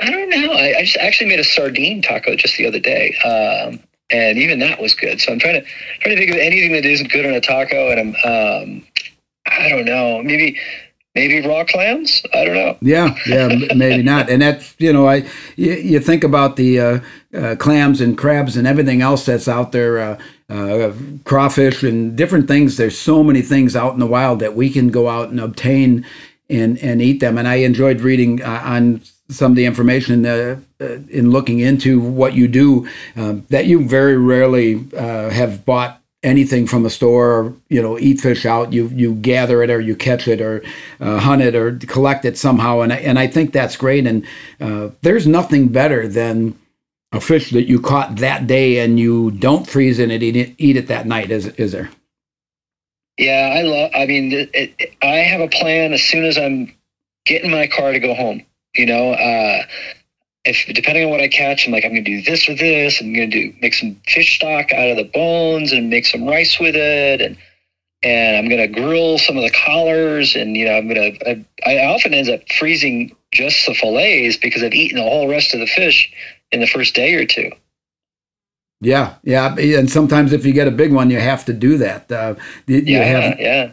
I 0.00 0.10
don't 0.10 0.28
know. 0.28 0.52
I, 0.52 0.74
I 0.75 0.75
just 0.86 0.96
actually 0.98 1.28
made 1.28 1.40
a 1.40 1.44
sardine 1.44 2.02
taco 2.02 2.34
just 2.36 2.56
the 2.56 2.66
other 2.66 2.80
day, 2.80 3.14
um, 3.24 3.80
and 4.10 4.38
even 4.38 4.58
that 4.60 4.80
was 4.80 4.94
good. 4.94 5.20
So 5.20 5.32
I'm 5.32 5.38
trying 5.38 5.60
to 5.60 5.66
trying 6.00 6.16
to 6.16 6.20
think 6.20 6.30
of 6.30 6.38
anything 6.38 6.72
that 6.72 6.84
isn't 6.84 7.10
good 7.10 7.26
on 7.26 7.34
a 7.34 7.40
taco, 7.40 7.90
and 7.90 8.00
I'm 8.00 8.08
um, 8.24 8.86
I 9.46 9.68
don't 9.68 9.84
know. 9.84 10.22
Maybe 10.22 10.58
maybe 11.14 11.46
raw 11.46 11.64
clams. 11.64 12.22
I 12.32 12.44
don't 12.44 12.54
know. 12.54 12.76
Yeah, 12.80 13.16
yeah, 13.26 13.48
maybe 13.74 14.02
not. 14.02 14.30
And 14.30 14.42
that's 14.42 14.74
you 14.78 14.92
know, 14.92 15.08
I 15.08 15.26
you, 15.56 15.72
you 15.72 16.00
think 16.00 16.24
about 16.24 16.56
the 16.56 16.80
uh, 16.80 17.00
uh, 17.34 17.56
clams 17.56 18.00
and 18.00 18.16
crabs 18.16 18.56
and 18.56 18.66
everything 18.66 19.02
else 19.02 19.26
that's 19.26 19.48
out 19.48 19.72
there, 19.72 19.98
uh, 19.98 20.18
uh, 20.48 20.92
crawfish 21.24 21.82
and 21.82 22.16
different 22.16 22.48
things. 22.48 22.76
There's 22.76 22.98
so 22.98 23.24
many 23.24 23.42
things 23.42 23.74
out 23.74 23.94
in 23.94 24.00
the 24.00 24.06
wild 24.06 24.40
that 24.40 24.54
we 24.54 24.70
can 24.70 24.90
go 24.90 25.08
out 25.08 25.30
and 25.30 25.40
obtain 25.40 26.06
and 26.48 26.78
and 26.78 27.02
eat 27.02 27.20
them. 27.20 27.38
And 27.38 27.48
I 27.48 27.56
enjoyed 27.56 28.00
reading 28.00 28.42
uh, 28.42 28.62
on 28.64 29.00
some 29.28 29.52
of 29.52 29.56
the 29.56 29.66
information 29.66 30.24
uh, 30.24 30.58
uh, 30.80 30.84
in 31.10 31.30
looking 31.30 31.60
into 31.60 32.00
what 32.00 32.34
you 32.34 32.48
do 32.48 32.88
um, 33.16 33.44
that 33.50 33.66
you 33.66 33.86
very 33.86 34.16
rarely 34.16 34.86
uh, 34.96 35.30
have 35.30 35.64
bought 35.64 36.00
anything 36.22 36.66
from 36.66 36.84
a 36.84 36.90
store 36.90 37.32
or 37.32 37.54
you 37.68 37.80
know 37.80 37.98
eat 37.98 38.20
fish 38.20 38.44
out 38.46 38.72
you 38.72 38.88
you 38.88 39.14
gather 39.14 39.62
it 39.62 39.70
or 39.70 39.80
you 39.80 39.94
catch 39.94 40.26
it 40.26 40.40
or 40.40 40.62
uh, 41.00 41.18
hunt 41.18 41.42
it 41.42 41.54
or 41.54 41.76
collect 41.78 42.24
it 42.24 42.36
somehow 42.36 42.80
and 42.80 42.92
I, 42.92 42.96
and 42.96 43.18
I 43.18 43.26
think 43.26 43.52
that's 43.52 43.76
great 43.76 44.06
and 44.06 44.26
uh, 44.60 44.90
there's 45.02 45.26
nothing 45.26 45.68
better 45.68 46.08
than 46.08 46.58
a 47.12 47.20
fish 47.20 47.50
that 47.50 47.68
you 47.68 47.80
caught 47.80 48.16
that 48.16 48.46
day 48.46 48.78
and 48.80 48.98
you 48.98 49.30
don't 49.30 49.68
freeze 49.68 49.98
it 49.98 50.10
and 50.10 50.22
eat 50.22 50.36
it, 50.36 50.54
eat 50.58 50.76
it 50.76 50.88
that 50.88 51.06
night 51.06 51.30
is 51.30 51.46
is 51.46 51.72
there 51.72 51.90
Yeah, 53.18 53.54
I 53.56 53.62
love. 53.62 53.90
I 53.94 54.06
mean, 54.06 54.32
it, 54.32 54.50
it, 54.52 54.94
I 55.02 55.16
have 55.16 55.40
a 55.40 55.48
plan 55.48 55.92
as 55.92 56.02
soon 56.02 56.24
as 56.24 56.36
I'm 56.36 56.74
getting 57.24 57.50
my 57.50 57.66
car 57.66 57.92
to 57.92 57.98
go 57.98 58.14
home. 58.14 58.44
You 58.78 58.86
know, 58.86 59.12
uh, 59.12 59.64
if 60.44 60.66
depending 60.74 61.04
on 61.04 61.10
what 61.10 61.20
I 61.20 61.28
catch, 61.28 61.66
I'm 61.66 61.72
like, 61.72 61.84
I'm 61.84 61.92
gonna 61.92 62.02
do 62.02 62.22
this 62.22 62.48
or 62.48 62.54
this. 62.54 63.00
I'm 63.00 63.12
gonna 63.14 63.26
do 63.28 63.52
make 63.60 63.74
some 63.74 63.96
fish 64.06 64.36
stock 64.36 64.72
out 64.72 64.90
of 64.90 64.96
the 64.96 65.04
bones 65.04 65.72
and 65.72 65.90
make 65.90 66.06
some 66.06 66.26
rice 66.26 66.58
with 66.60 66.76
it, 66.76 67.20
and 67.20 67.36
and 68.02 68.36
I'm 68.36 68.48
gonna 68.50 68.68
grill 68.68 69.18
some 69.18 69.36
of 69.36 69.42
the 69.44 69.50
collars, 69.50 70.36
and 70.36 70.56
you 70.56 70.66
know, 70.66 70.76
I'm 70.76 70.88
gonna. 70.88 71.12
I, 71.26 71.46
I 71.66 71.86
often 71.86 72.14
end 72.14 72.30
up 72.30 72.42
freezing 72.52 73.16
just 73.32 73.66
the 73.66 73.74
fillets 73.74 74.36
because 74.38 74.62
I've 74.62 74.74
eaten 74.74 74.98
the 74.98 75.04
whole 75.04 75.28
rest 75.28 75.54
of 75.54 75.60
the 75.60 75.66
fish 75.66 76.12
in 76.52 76.60
the 76.60 76.66
first 76.68 76.94
day 76.94 77.14
or 77.14 77.26
two. 77.26 77.50
yeah 78.80 79.14
yeah 79.22 79.54
and 79.58 79.90
sometimes 79.90 80.32
if 80.32 80.44
you 80.44 80.52
get 80.52 80.68
a 80.68 80.70
big 80.70 80.92
one 80.92 81.10
you 81.10 81.18
have 81.18 81.44
to 81.44 81.52
do 81.52 81.78
that 81.78 82.10
uh, 82.12 82.34
you, 82.66 82.78
you 82.78 82.98
Yeah, 82.98 83.04
have 83.04 83.34
yeah. 83.38 83.72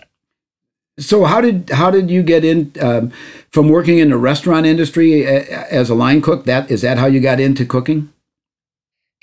So 1.00 1.24
how 1.24 1.42
did 1.42 1.70
how 1.72 1.90
did 1.90 2.12
you 2.12 2.22
get 2.22 2.46
in 2.46 2.72
um, 2.80 3.12
from 3.50 3.70
working 3.70 3.98
in 3.98 4.10
the 4.10 4.18
restaurant 4.18 4.66
industry 4.66 5.26
as 5.26 5.90
a 5.90 5.96
line 5.96 6.22
cook? 6.22 6.46
That 6.46 6.70
is 6.70 6.82
that 6.82 6.98
how 6.98 7.08
you 7.08 7.20
got 7.20 7.40
into 7.40 7.66
cooking? 7.66 8.14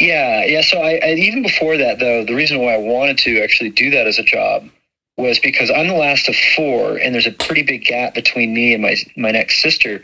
Yeah, 0.00 0.44
yeah. 0.44 0.62
So 0.62 0.78
I, 0.78 1.00
I 1.02 1.10
even 1.14 1.42
before 1.42 1.76
that 1.76 2.00
though, 2.00 2.24
the 2.24 2.34
reason 2.34 2.58
why 2.60 2.74
I 2.74 2.78
wanted 2.78 3.18
to 3.18 3.40
actually 3.40 3.70
do 3.70 3.90
that 3.90 4.06
as 4.06 4.18
a 4.18 4.24
job 4.24 4.68
was 5.16 5.38
because 5.38 5.70
I'm 5.70 5.86
the 5.86 5.94
last 5.94 6.28
of 6.28 6.34
four, 6.56 6.96
and 6.96 7.14
there's 7.14 7.26
a 7.26 7.32
pretty 7.32 7.62
big 7.62 7.84
gap 7.84 8.14
between 8.14 8.52
me 8.52 8.74
and 8.74 8.82
my 8.82 8.96
my 9.16 9.30
next 9.30 9.62
sister. 9.62 10.02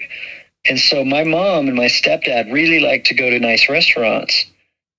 And 0.68 0.78
so 0.78 1.04
my 1.04 1.24
mom 1.24 1.68
and 1.68 1.76
my 1.76 1.86
stepdad 1.86 2.52
really 2.52 2.80
like 2.80 3.04
to 3.04 3.14
go 3.14 3.30
to 3.30 3.38
nice 3.38 3.68
restaurants. 3.68 4.46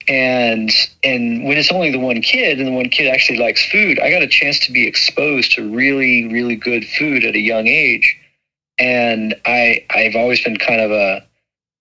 And 0.07 0.71
and 1.03 1.43
when 1.45 1.57
it's 1.57 1.71
only 1.71 1.91
the 1.91 1.99
one 1.99 2.21
kid 2.21 2.59
and 2.59 2.67
the 2.67 2.71
one 2.71 2.89
kid 2.89 3.07
actually 3.07 3.39
likes 3.39 3.65
food, 3.69 3.99
I 3.99 4.09
got 4.09 4.21
a 4.21 4.27
chance 4.27 4.59
to 4.65 4.71
be 4.71 4.87
exposed 4.87 5.51
to 5.53 5.69
really, 5.69 6.27
really 6.27 6.55
good 6.55 6.85
food 6.85 7.23
at 7.25 7.35
a 7.35 7.39
young 7.39 7.67
age. 7.67 8.17
And 8.79 9.35
I 9.45 9.85
I've 9.89 10.15
always 10.15 10.43
been 10.43 10.57
kind 10.57 10.81
of 10.81 10.91
a 10.91 11.27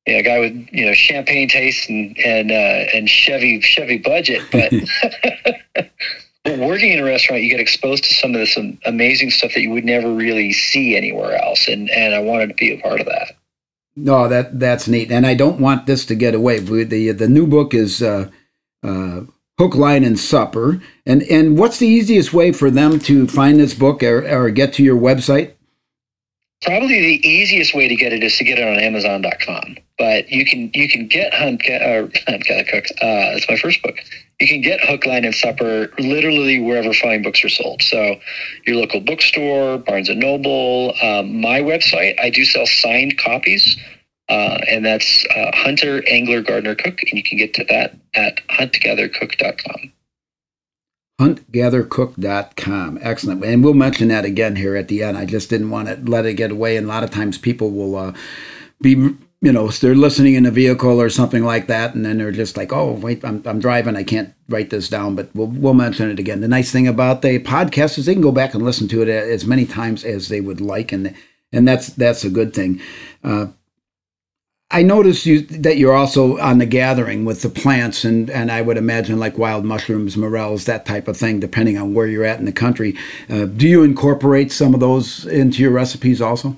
you 0.06 0.14
know, 0.14 0.18
a 0.20 0.22
guy 0.22 0.38
with 0.38 0.68
you 0.72 0.86
know 0.86 0.92
champagne 0.92 1.48
taste 1.48 1.88
and 1.88 2.16
and 2.18 2.50
uh, 2.50 2.90
and 2.94 3.08
Chevy 3.08 3.60
Chevy 3.60 3.98
budget, 3.98 4.42
but 4.50 4.72
working 6.58 6.92
in 6.92 7.00
a 7.00 7.04
restaurant, 7.04 7.42
you 7.42 7.50
get 7.50 7.60
exposed 7.60 8.04
to 8.04 8.14
some 8.14 8.34
of 8.34 8.40
this 8.40 8.56
amazing 8.84 9.30
stuff 9.30 9.52
that 9.54 9.60
you 9.60 9.70
would 9.70 9.84
never 9.84 10.12
really 10.12 10.52
see 10.52 10.96
anywhere 10.96 11.36
else, 11.36 11.68
and 11.68 11.90
and 11.90 12.14
I 12.14 12.20
wanted 12.20 12.48
to 12.48 12.54
be 12.54 12.72
a 12.72 12.80
part 12.80 13.00
of 13.00 13.06
that. 13.06 13.36
No, 13.96 14.28
that 14.28 14.60
that's 14.60 14.86
neat, 14.86 15.10
and 15.10 15.26
I 15.26 15.34
don't 15.34 15.58
want 15.58 15.86
this 15.86 16.04
to 16.06 16.14
get 16.14 16.34
away. 16.34 16.58
The 16.58 17.12
the 17.12 17.28
new 17.28 17.46
book 17.46 17.72
is 17.72 18.02
uh, 18.02 18.28
uh, 18.82 19.22
Hook, 19.58 19.74
Line, 19.74 20.04
and 20.04 20.18
Supper, 20.18 20.82
and 21.06 21.22
and 21.24 21.58
what's 21.58 21.78
the 21.78 21.88
easiest 21.88 22.34
way 22.34 22.52
for 22.52 22.70
them 22.70 22.98
to 23.00 23.26
find 23.26 23.58
this 23.58 23.72
book 23.72 24.02
or, 24.02 24.28
or 24.28 24.50
get 24.50 24.74
to 24.74 24.82
your 24.82 25.00
website? 25.00 25.52
Probably 26.62 27.00
the 27.00 27.26
easiest 27.26 27.74
way 27.74 27.88
to 27.88 27.96
get 27.96 28.12
it 28.12 28.22
is 28.22 28.36
to 28.36 28.44
get 28.44 28.58
it 28.58 28.68
on 28.68 28.78
Amazon.com. 28.78 29.78
But 29.96 30.28
you 30.28 30.44
can 30.44 30.70
you 30.74 30.88
can 30.90 31.06
get 31.06 31.32
Hunt 31.32 31.62
or 31.66 32.10
Hunt 32.26 32.44
Cooks. 32.46 32.90
Uh, 32.90 33.32
it's 33.32 33.48
my 33.48 33.56
first 33.56 33.82
book. 33.82 33.96
You 34.38 34.46
can 34.46 34.60
get 34.60 34.80
Hook, 34.82 35.06
Line, 35.06 35.24
and 35.24 35.34
Supper 35.34 35.88
literally 35.98 36.60
wherever 36.60 36.92
fine 36.92 37.22
books 37.22 37.42
are 37.42 37.48
sold. 37.48 37.82
So 37.82 38.16
your 38.66 38.76
local 38.76 39.00
bookstore, 39.00 39.78
Barnes 39.78 40.10
and 40.10 40.20
Noble, 40.20 40.94
um, 41.02 41.40
my 41.40 41.60
website. 41.60 42.20
I 42.20 42.28
do 42.28 42.44
sell 42.44 42.66
signed 42.66 43.16
copies, 43.16 43.78
uh, 44.28 44.58
and 44.68 44.84
that's 44.84 45.24
uh, 45.34 45.52
Hunter 45.54 46.02
Angler 46.06 46.42
Gardener 46.42 46.74
Cook, 46.74 47.00
and 47.00 47.12
you 47.12 47.22
can 47.22 47.38
get 47.38 47.54
to 47.54 47.64
that 47.64 47.96
at 48.12 48.46
huntgathercook.com. 48.48 49.92
huntgathercook.com. 51.18 52.98
Excellent. 53.00 53.42
And 53.42 53.64
we'll 53.64 53.72
mention 53.72 54.08
that 54.08 54.26
again 54.26 54.56
here 54.56 54.76
at 54.76 54.88
the 54.88 55.02
end. 55.02 55.16
I 55.16 55.24
just 55.24 55.48
didn't 55.48 55.70
want 55.70 55.88
to 55.88 55.96
let 56.10 56.26
it 56.26 56.34
get 56.34 56.50
away. 56.50 56.76
And 56.76 56.84
a 56.84 56.88
lot 56.90 57.04
of 57.04 57.10
times 57.10 57.38
people 57.38 57.70
will 57.70 57.96
uh, 57.96 58.12
be, 58.82 59.16
you 59.42 59.52
know, 59.52 59.68
they're 59.68 59.94
listening 59.94 60.34
in 60.34 60.46
a 60.46 60.50
vehicle 60.50 61.00
or 61.00 61.10
something 61.10 61.44
like 61.44 61.66
that. 61.66 61.94
And 61.94 62.04
then 62.04 62.18
they're 62.18 62.32
just 62.32 62.56
like, 62.56 62.72
oh, 62.72 62.92
wait, 62.92 63.24
I'm, 63.24 63.42
I'm 63.44 63.60
driving. 63.60 63.94
I 63.94 64.02
can't 64.02 64.34
write 64.48 64.70
this 64.70 64.88
down. 64.88 65.14
But 65.14 65.28
we'll, 65.34 65.48
we'll 65.48 65.74
mention 65.74 66.10
it 66.10 66.18
again. 66.18 66.40
The 66.40 66.48
nice 66.48 66.72
thing 66.72 66.88
about 66.88 67.22
the 67.22 67.38
podcast 67.40 67.98
is 67.98 68.06
they 68.06 68.14
can 68.14 68.22
go 68.22 68.32
back 68.32 68.54
and 68.54 68.64
listen 68.64 68.88
to 68.88 69.02
it 69.02 69.08
as 69.08 69.44
many 69.44 69.66
times 69.66 70.04
as 70.04 70.28
they 70.28 70.40
would 70.40 70.60
like. 70.60 70.90
And, 70.90 71.14
and 71.52 71.68
that's, 71.68 71.88
that's 71.88 72.24
a 72.24 72.30
good 72.30 72.54
thing. 72.54 72.80
Uh, 73.22 73.48
I 74.70 74.82
noticed 74.82 75.26
you 75.26 75.42
that 75.42 75.76
you're 75.76 75.94
also 75.94 76.38
on 76.38 76.58
the 76.58 76.66
gathering 76.66 77.24
with 77.24 77.42
the 77.42 77.48
plants, 77.48 78.04
and, 78.04 78.28
and 78.28 78.50
I 78.50 78.62
would 78.62 78.76
imagine 78.76 79.16
like 79.16 79.38
wild 79.38 79.64
mushrooms, 79.64 80.16
morels, 80.16 80.64
that 80.64 80.84
type 80.84 81.06
of 81.06 81.16
thing, 81.16 81.38
depending 81.38 81.78
on 81.78 81.94
where 81.94 82.08
you're 82.08 82.24
at 82.24 82.40
in 82.40 82.46
the 82.46 82.52
country. 82.52 82.96
Uh, 83.30 83.44
do 83.44 83.68
you 83.68 83.84
incorporate 83.84 84.50
some 84.50 84.74
of 84.74 84.80
those 84.80 85.24
into 85.24 85.62
your 85.62 85.70
recipes 85.70 86.20
also? 86.20 86.56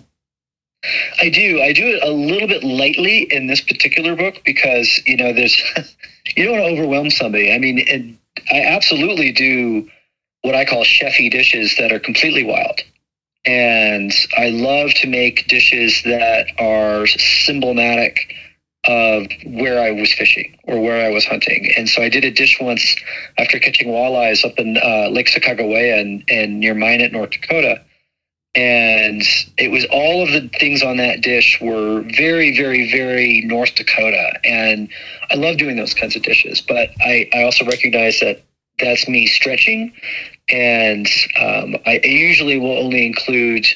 I 1.21 1.29
do. 1.29 1.61
I 1.61 1.73
do 1.73 1.87
it 1.87 2.03
a 2.03 2.11
little 2.11 2.47
bit 2.47 2.63
lightly 2.63 3.23
in 3.33 3.47
this 3.47 3.61
particular 3.61 4.15
book 4.15 4.43
because 4.45 5.01
you 5.07 5.17
know 5.17 5.33
there's 5.33 5.61
you 6.37 6.45
don't 6.45 6.61
want 6.61 6.65
to 6.65 6.81
overwhelm 6.81 7.11
somebody. 7.11 7.53
I 7.53 7.59
mean, 7.59 7.79
it, 7.79 8.15
I 8.53 8.63
absolutely 8.63 9.33
do 9.33 9.89
what 10.43 10.55
I 10.55 10.65
call 10.65 10.85
chefy 10.85 11.31
dishes 11.31 11.77
that 11.79 11.91
are 11.91 11.99
completely 11.99 12.45
wild, 12.45 12.81
and 13.45 14.13
I 14.37 14.51
love 14.51 14.95
to 14.95 15.09
make 15.09 15.49
dishes 15.49 16.01
that 16.05 16.47
are 16.59 17.07
symbolic 17.07 18.33
of 18.85 19.27
where 19.45 19.81
I 19.81 19.91
was 19.91 20.13
fishing 20.15 20.57
or 20.65 20.81
where 20.81 21.05
I 21.05 21.11
was 21.11 21.25
hunting. 21.25 21.73
And 21.77 21.89
so 21.89 22.01
I 22.01 22.09
did 22.09 22.25
a 22.25 22.31
dish 22.31 22.59
once 22.61 22.97
after 23.37 23.59
catching 23.59 23.89
walleyes 23.89 24.45
up 24.45 24.59
in 24.59 24.79
uh, 24.79 25.09
Lake 25.11 25.27
Sakakawea 25.27 26.01
and, 26.01 26.25
and 26.29 26.61
near 26.61 26.75
Minot, 26.75 27.13
North 27.13 27.33
Dakota. 27.33 27.83
And 28.55 29.23
it 29.57 29.71
was 29.71 29.85
all 29.91 30.23
of 30.23 30.33
the 30.33 30.49
things 30.59 30.83
on 30.83 30.97
that 30.97 31.21
dish 31.21 31.59
were 31.61 32.03
very, 32.17 32.57
very, 32.57 32.91
very 32.91 33.43
North 33.45 33.75
Dakota. 33.75 34.33
And 34.45 34.89
I 35.31 35.35
love 35.35 35.59
doing 35.59 35.77
those 35.77 35.95
kinds 35.95 36.17
of 36.17 36.23
dishes. 36.23 36.61
But 36.61 36.91
I, 37.01 37.29
I 37.35 37.45
also 37.45 37.65
recognize 37.65 38.21
that 38.21 38.43
that's 38.79 39.09
me 39.09 39.27
stretching. 39.27 39.93
And 40.49 41.07
um, 41.39 41.77
I 41.87 42.01
usually 42.03 42.59
will 42.59 42.79
only 42.79 43.07
include 43.07 43.67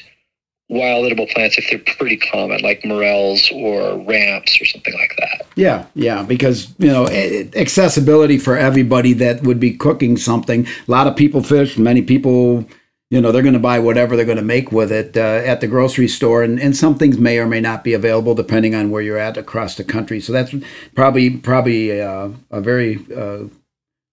wild 0.69 1.05
edible 1.05 1.27
plants 1.27 1.57
if 1.57 1.69
they're 1.69 1.95
pretty 1.95 2.17
common, 2.17 2.61
like 2.61 2.83
morels 2.83 3.49
or 3.53 3.97
ramps 3.99 4.59
or 4.59 4.65
something 4.65 4.93
like 4.93 5.13
that. 5.19 5.45
Yeah, 5.55 5.85
yeah, 5.93 6.23
because 6.23 6.73
you 6.79 6.87
know 6.87 7.07
accessibility 7.07 8.37
for 8.39 8.57
everybody 8.57 9.13
that 9.13 9.43
would 9.43 9.59
be 9.59 9.75
cooking 9.75 10.17
something. 10.17 10.65
A 10.65 10.91
lot 10.91 11.07
of 11.07 11.15
people 11.15 11.43
fish. 11.43 11.77
Many 11.77 12.01
people, 12.01 12.65
you 13.13 13.21
know, 13.21 13.31
they're 13.31 13.43
going 13.43 13.53
to 13.53 13.59
buy 13.59 13.77
whatever 13.77 14.15
they're 14.15 14.25
going 14.25 14.37
to 14.39 14.41
make 14.41 14.71
with 14.71 14.91
it 14.91 15.15
uh, 15.15 15.19
at 15.45 15.61
the 15.61 15.67
grocery 15.67 16.07
store, 16.07 16.41
and, 16.41 16.59
and 16.59 16.75
some 16.75 16.95
things 16.95 17.19
may 17.19 17.37
or 17.37 17.45
may 17.45 17.61
not 17.61 17.83
be 17.83 17.93
available 17.93 18.33
depending 18.33 18.73
on 18.73 18.89
where 18.89 19.03
you're 19.03 19.19
at 19.19 19.37
across 19.37 19.75
the 19.75 19.83
country. 19.83 20.19
So 20.19 20.33
that's 20.33 20.55
probably 20.95 21.37
probably 21.37 22.01
uh, 22.01 22.29
a 22.49 22.59
very 22.59 23.05
uh, 23.15 23.43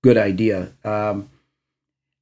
good 0.04 0.18
idea. 0.18 0.72
Um, 0.84 1.30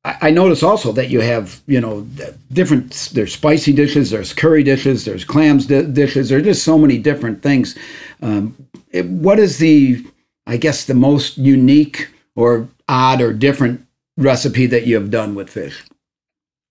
I 0.04 0.30
notice 0.30 0.62
also 0.62 0.92
that 0.92 1.10
you 1.10 1.20
have, 1.20 1.60
you 1.66 1.80
know, 1.80 2.06
different. 2.52 3.10
There's 3.12 3.32
spicy 3.32 3.72
dishes, 3.72 4.10
there's 4.12 4.32
curry 4.32 4.62
dishes, 4.62 5.04
there's 5.04 5.24
clams 5.24 5.66
di- 5.66 5.82
dishes. 5.82 6.28
There's 6.28 6.44
just 6.44 6.62
so 6.62 6.78
many 6.78 6.96
different 6.96 7.42
things. 7.42 7.76
Um, 8.22 8.54
it, 8.92 9.06
what 9.06 9.40
is 9.40 9.58
the, 9.58 10.06
I 10.46 10.56
guess, 10.56 10.84
the 10.84 10.94
most 10.94 11.38
unique 11.38 12.10
or 12.36 12.68
odd 12.86 13.20
or 13.20 13.32
different 13.32 13.84
recipe 14.16 14.66
that 14.66 14.86
you 14.86 14.94
have 14.94 15.10
done 15.10 15.34
with 15.34 15.50
fish? 15.50 15.82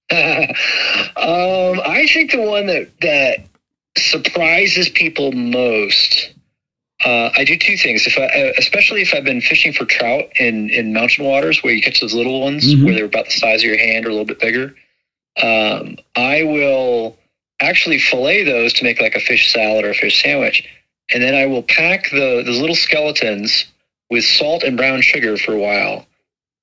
um, 0.11 1.81
I 1.85 2.07
think 2.11 2.31
the 2.31 2.41
one 2.41 2.67
that 2.67 2.89
that 3.01 3.39
surprises 3.97 4.89
people 4.89 5.31
most 5.31 6.33
uh, 7.05 7.29
I 7.35 7.43
do 7.43 7.57
two 7.57 7.77
things. 7.77 8.07
If 8.07 8.17
I, 8.17 8.25
uh, 8.25 8.53
especially 8.57 9.01
if 9.01 9.13
I've 9.13 9.23
been 9.23 9.41
fishing 9.41 9.71
for 9.71 9.85
trout 9.85 10.25
in 10.39 10.69
in 10.71 10.93
mountain 10.93 11.25
waters 11.25 11.61
where 11.61 11.73
you 11.73 11.81
catch 11.81 11.99
those 11.99 12.13
little 12.13 12.41
ones 12.41 12.65
mm-hmm. 12.65 12.85
where 12.85 12.95
they're 12.95 13.05
about 13.05 13.25
the 13.25 13.31
size 13.31 13.61
of 13.61 13.69
your 13.69 13.77
hand 13.77 14.05
or 14.05 14.09
a 14.09 14.11
little 14.11 14.25
bit 14.25 14.39
bigger, 14.39 14.73
um, 15.41 15.97
I 16.15 16.43
will 16.43 17.15
actually 17.59 17.99
fillet 17.99 18.43
those 18.43 18.73
to 18.73 18.83
make 18.83 18.99
like 18.99 19.15
a 19.15 19.19
fish 19.19 19.51
salad 19.51 19.85
or 19.85 19.91
a 19.91 19.95
fish 19.95 20.21
sandwich, 20.23 20.67
and 21.13 21.21
then 21.21 21.35
I 21.35 21.45
will 21.45 21.63
pack 21.63 22.09
the 22.09 22.41
those 22.43 22.59
little 22.59 22.75
skeletons 22.75 23.65
with 24.09 24.23
salt 24.23 24.63
and 24.63 24.75
brown 24.75 25.01
sugar 25.01 25.37
for 25.37 25.53
a 25.53 25.59
while, 25.59 26.07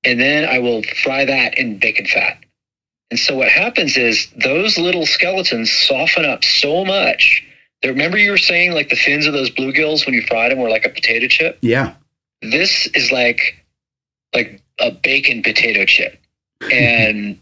and 0.03 0.19
then 0.19 0.49
I 0.49 0.59
will 0.59 0.83
fry 1.05 1.25
that 1.25 1.57
in 1.57 1.79
bacon 1.79 2.07
fat. 2.07 2.39
And 3.11 3.21
so 3.21 3.37
what 3.37 3.49
happens 3.49 3.97
is 3.97 4.29
those 4.43 4.79
little 4.79 5.07
skeletons 5.07 5.71
soften 5.71 6.25
up 6.25 6.43
so 6.43 6.85
much 6.85 7.45
Remember 7.89 8.17
you 8.17 8.31
were 8.31 8.39
saying 8.39 8.73
like 8.73 8.89
the 8.89 8.97
fins 8.97 9.27
of 9.27 9.33
those 9.33 9.51
bluegills 9.51 10.07
when 10.07 10.15
you 10.15 10.23
fried 10.23 10.51
them 10.51 10.59
were 10.59 10.71
like 10.71 10.87
a 10.87 10.89
potato 10.89 11.27
chip? 11.27 11.59
Yeah. 11.61 11.95
This 12.43 12.87
is 12.89 13.13
like 13.13 13.65
like 14.35 14.63
a 14.79 14.91
bacon 14.91 15.43
potato 15.43 15.85
chip. 15.85 16.21
And 16.73 17.39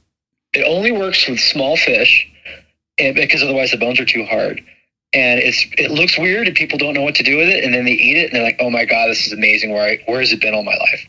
it 0.53 0.65
only 0.67 0.91
works 0.91 1.29
with 1.29 1.39
small 1.39 1.77
fish 1.77 2.29
and 2.99 3.15
because 3.15 3.41
otherwise 3.43 3.71
the 3.71 3.77
bones 3.77 4.01
are 4.01 4.05
too 4.05 4.25
hard. 4.25 4.61
And 5.15 5.39
it's 5.39 5.65
it 5.79 5.93
looks 5.93 6.19
weird 6.19 6.49
and 6.49 6.57
people 6.57 6.77
don't 6.77 6.95
know 6.95 7.03
what 7.03 7.15
to 7.17 7.23
do 7.23 7.37
with 7.37 7.49
it 7.49 7.63
and 7.63 7.73
then 7.73 7.85
they 7.85 7.93
eat 7.93 8.17
it 8.17 8.27
and 8.27 8.35
they're 8.35 8.43
like, 8.43 8.57
"Oh 8.59 8.71
my 8.71 8.85
god, 8.85 9.09
this 9.09 9.27
is 9.27 9.33
amazing. 9.33 9.71
Where 9.73 9.83
I, 9.83 9.99
where 10.07 10.19
has 10.19 10.33
it 10.33 10.41
been 10.41 10.55
all 10.55 10.65
my 10.65 10.75
life?" 10.75 11.07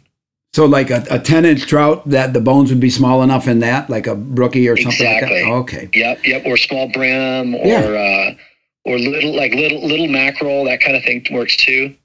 So 0.53 0.65
like 0.65 0.91
a, 0.91 1.03
a 1.09 1.19
10 1.19 1.45
inch 1.45 1.65
trout 1.65 2.07
that 2.09 2.33
the 2.33 2.39
bones 2.39 2.69
would 2.69 2.79
be 2.79 2.91
small 2.91 3.23
enough 3.23 3.47
in 3.47 3.59
that, 3.59 3.89
like 3.89 4.05
a 4.05 4.15
brookie 4.15 4.67
or 4.69 4.77
something 4.77 5.07
exactly. 5.07 5.43
like 5.43 5.45
that. 5.45 5.51
okay. 5.51 5.89
Yep, 5.93 6.25
yep. 6.25 6.45
Or 6.45 6.57
small 6.57 6.91
brim 6.91 7.55
or 7.55 7.65
yeah. 7.65 7.79
uh, 7.79 8.35
or 8.85 8.99
little 8.99 9.35
like 9.35 9.53
little 9.53 9.85
little 9.85 10.07
mackerel 10.07 10.65
that 10.65 10.79
kind 10.81 10.95
of 10.95 11.03
thing 11.03 11.25
works 11.31 11.55
too 11.55 11.95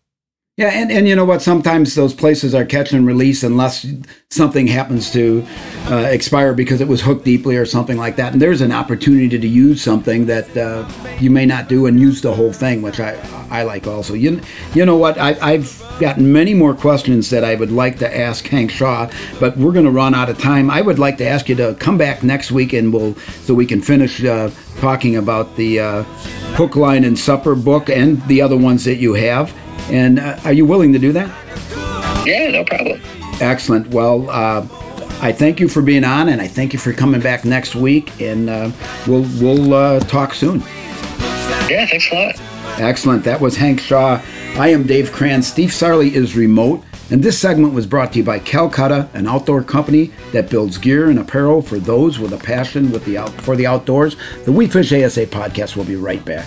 yeah 0.58 0.70
and, 0.70 0.90
and 0.90 1.06
you 1.06 1.14
know 1.14 1.24
what? 1.24 1.40
Sometimes 1.40 1.94
those 1.94 2.12
places 2.12 2.52
are 2.52 2.64
catch 2.64 2.92
and 2.92 3.06
release 3.06 3.44
unless 3.44 3.86
something 4.28 4.66
happens 4.66 5.10
to 5.12 5.46
uh, 5.86 6.08
expire 6.10 6.52
because 6.52 6.80
it 6.80 6.88
was 6.88 7.00
hooked 7.00 7.24
deeply 7.24 7.56
or 7.56 7.64
something 7.64 7.96
like 7.96 8.16
that. 8.16 8.32
And 8.32 8.42
there's 8.42 8.60
an 8.60 8.72
opportunity 8.72 9.38
to 9.38 9.48
use 9.48 9.80
something 9.80 10.26
that 10.26 10.54
uh, 10.56 10.86
you 11.20 11.30
may 11.30 11.46
not 11.46 11.68
do 11.68 11.86
and 11.86 12.00
use 12.00 12.20
the 12.22 12.34
whole 12.34 12.52
thing 12.52 12.82
which 12.82 12.98
i 12.98 13.14
i 13.50 13.62
like 13.62 13.86
also. 13.86 14.14
You, 14.14 14.40
you 14.74 14.84
know 14.84 14.96
what? 14.96 15.16
I, 15.16 15.38
i've 15.40 15.80
gotten 16.00 16.32
many 16.32 16.54
more 16.54 16.74
questions 16.74 17.30
that 17.30 17.42
i 17.44 17.54
would 17.54 17.72
like 17.72 17.98
to 17.98 18.16
ask 18.16 18.46
hank 18.46 18.70
shaw 18.70 19.10
but 19.40 19.56
we're 19.56 19.72
going 19.72 19.84
to 19.84 19.90
run 19.92 20.14
out 20.14 20.28
of 20.28 20.38
time. 20.38 20.70
I 20.70 20.80
would 20.80 20.98
like 20.98 21.18
to 21.18 21.26
ask 21.26 21.48
you 21.48 21.54
to 21.56 21.76
come 21.78 21.96
back 21.96 22.24
next 22.24 22.50
week 22.50 22.72
and 22.72 22.92
we'll 22.92 23.14
so 23.44 23.54
we 23.54 23.64
can 23.64 23.80
finish 23.80 24.24
uh, 24.24 24.50
talking 24.78 25.16
about 25.16 25.54
the 25.56 25.78
uh, 25.78 26.02
hook, 26.54 26.74
line, 26.74 27.04
and 27.04 27.16
supper 27.16 27.54
book 27.54 27.88
and 27.88 28.20
the 28.26 28.42
other 28.42 28.56
ones 28.56 28.84
that 28.84 28.96
you 28.96 29.14
have. 29.14 29.52
And 29.90 30.18
uh, 30.18 30.38
are 30.44 30.52
you 30.52 30.66
willing 30.66 30.92
to 30.92 30.98
do 30.98 31.12
that? 31.12 31.28
Yeah, 32.26 32.50
no 32.50 32.64
problem. 32.64 33.00
Excellent. 33.40 33.88
Well, 33.88 34.28
uh, 34.28 34.66
I 35.20 35.32
thank 35.32 35.60
you 35.60 35.68
for 35.68 35.82
being 35.82 36.04
on, 36.04 36.28
and 36.28 36.40
I 36.40 36.46
thank 36.46 36.72
you 36.72 36.78
for 36.78 36.92
coming 36.92 37.20
back 37.20 37.44
next 37.44 37.74
week. 37.74 38.20
And 38.20 38.50
uh, 38.50 38.70
we'll 39.06 39.26
we'll 39.40 39.74
uh, 39.74 40.00
talk 40.00 40.34
soon. 40.34 40.60
Yeah, 41.68 41.86
thanks 41.86 42.10
a 42.10 42.14
lot. 42.14 42.34
Excellent. 42.80 43.24
That 43.24 43.40
was 43.40 43.56
Hank 43.56 43.80
Shaw. 43.80 44.22
I 44.56 44.68
am 44.68 44.86
Dave 44.86 45.12
Kranz. 45.12 45.46
Steve 45.46 45.70
Sarley 45.70 46.12
is 46.12 46.36
remote. 46.36 46.84
And 47.10 47.22
this 47.22 47.38
segment 47.38 47.72
was 47.72 47.86
brought 47.86 48.12
to 48.12 48.18
you 48.18 48.24
by 48.24 48.38
Calcutta, 48.38 49.08
an 49.14 49.26
outdoor 49.26 49.62
company 49.62 50.12
that 50.32 50.50
builds 50.50 50.76
gear 50.76 51.08
and 51.08 51.18
apparel 51.18 51.62
for 51.62 51.78
those 51.78 52.18
with 52.18 52.34
a 52.34 52.38
passion 52.38 52.90
with 52.90 53.04
the 53.06 53.16
out, 53.16 53.30
for 53.40 53.56
the 53.56 53.66
outdoors. 53.66 54.16
The 54.44 54.52
We 54.52 54.66
Fish 54.66 54.92
ASA 54.92 55.26
podcast 55.26 55.74
will 55.74 55.84
be 55.84 55.96
right 55.96 56.22
back. 56.22 56.46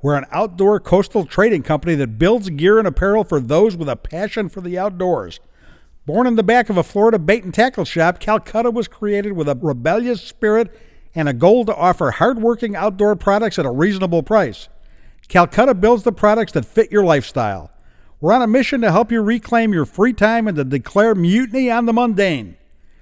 we're 0.00 0.16
an 0.16 0.26
outdoor 0.30 0.78
coastal 0.78 1.24
trading 1.24 1.62
company 1.62 1.94
that 1.96 2.18
builds 2.18 2.50
gear 2.50 2.78
and 2.78 2.86
apparel 2.86 3.24
for 3.24 3.40
those 3.40 3.76
with 3.76 3.88
a 3.88 3.96
passion 3.96 4.48
for 4.48 4.60
the 4.60 4.78
outdoors. 4.78 5.40
Born 6.06 6.26
in 6.26 6.36
the 6.36 6.42
back 6.42 6.70
of 6.70 6.76
a 6.76 6.82
Florida 6.82 7.18
bait 7.18 7.44
and 7.44 7.52
tackle 7.52 7.84
shop, 7.84 8.20
Calcutta 8.20 8.70
was 8.70 8.88
created 8.88 9.32
with 9.32 9.48
a 9.48 9.58
rebellious 9.60 10.22
spirit 10.22 10.74
and 11.14 11.28
a 11.28 11.32
goal 11.32 11.64
to 11.64 11.74
offer 11.74 12.12
hardworking 12.12 12.76
outdoor 12.76 13.16
products 13.16 13.58
at 13.58 13.66
a 13.66 13.70
reasonable 13.70 14.22
price. 14.22 14.68
Calcutta 15.26 15.74
builds 15.74 16.04
the 16.04 16.12
products 16.12 16.52
that 16.52 16.64
fit 16.64 16.90
your 16.90 17.04
lifestyle. 17.04 17.70
We're 18.20 18.32
on 18.32 18.42
a 18.42 18.46
mission 18.46 18.80
to 18.80 18.90
help 18.90 19.12
you 19.12 19.20
reclaim 19.20 19.72
your 19.72 19.84
free 19.84 20.12
time 20.12 20.48
and 20.48 20.56
to 20.56 20.64
declare 20.64 21.14
mutiny 21.14 21.70
on 21.70 21.86
the 21.86 21.92
mundane. 21.92 22.56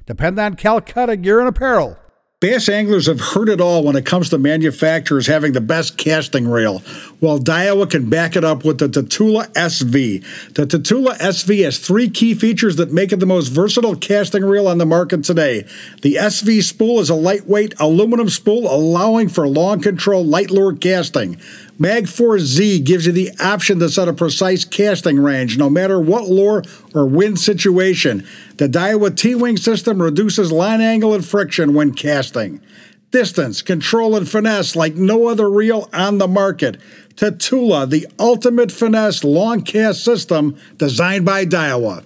Depend 0.06 0.38
on 0.38 0.56
Calcutta 0.56 1.16
Gear 1.16 1.40
and 1.40 1.48
Apparel. 1.48 1.98
Bass 2.46 2.68
anglers 2.68 3.06
have 3.06 3.18
heard 3.18 3.48
it 3.48 3.60
all 3.60 3.82
when 3.82 3.96
it 3.96 4.06
comes 4.06 4.28
to 4.28 4.38
manufacturers 4.38 5.26
having 5.26 5.50
the 5.50 5.60
best 5.60 5.98
casting 5.98 6.46
reel. 6.46 6.80
Well, 7.20 7.40
Daiwa 7.40 7.90
can 7.90 8.08
back 8.08 8.36
it 8.36 8.44
up 8.44 8.64
with 8.64 8.78
the 8.78 8.88
Tatula 8.88 9.52
SV. 9.54 10.54
The 10.54 10.64
Tatula 10.64 11.18
SV 11.18 11.64
has 11.64 11.80
three 11.80 12.08
key 12.08 12.34
features 12.34 12.76
that 12.76 12.92
make 12.92 13.10
it 13.10 13.18
the 13.18 13.26
most 13.26 13.48
versatile 13.48 13.96
casting 13.96 14.44
reel 14.44 14.68
on 14.68 14.78
the 14.78 14.86
market 14.86 15.24
today. 15.24 15.66
The 16.02 16.14
SV 16.20 16.62
spool 16.62 17.00
is 17.00 17.10
a 17.10 17.16
lightweight 17.16 17.74
aluminum 17.80 18.28
spool 18.28 18.72
allowing 18.72 19.28
for 19.28 19.48
long 19.48 19.80
control 19.80 20.24
light 20.24 20.52
lure 20.52 20.76
casting. 20.76 21.40
Magforce 21.78 22.40
Z 22.40 22.80
gives 22.80 23.04
you 23.04 23.12
the 23.12 23.30
option 23.38 23.78
to 23.80 23.90
set 23.90 24.08
a 24.08 24.14
precise 24.14 24.64
casting 24.64 25.18
range 25.18 25.58
no 25.58 25.68
matter 25.68 26.00
what 26.00 26.26
lure 26.26 26.62
or 26.94 27.06
wind 27.06 27.38
situation. 27.38 28.26
The 28.56 28.68
Daiwa 28.68 29.14
T 29.14 29.34
Wing 29.34 29.58
system 29.58 30.00
reduces 30.00 30.50
line 30.50 30.80
angle 30.80 31.12
and 31.12 31.24
friction 31.24 31.74
when 31.74 31.92
casting. 31.92 32.62
Distance, 33.10 33.60
control, 33.60 34.16
and 34.16 34.28
finesse 34.28 34.74
like 34.74 34.94
no 34.94 35.26
other 35.26 35.50
reel 35.50 35.88
on 35.92 36.18
the 36.18 36.26
market. 36.26 36.78
Tatula, 37.14 37.88
the 37.88 38.06
ultimate 38.18 38.72
finesse 38.72 39.22
long 39.22 39.62
cast 39.62 40.02
system 40.02 40.56
designed 40.78 41.24
by 41.26 41.44
Daiwa. 41.44 42.04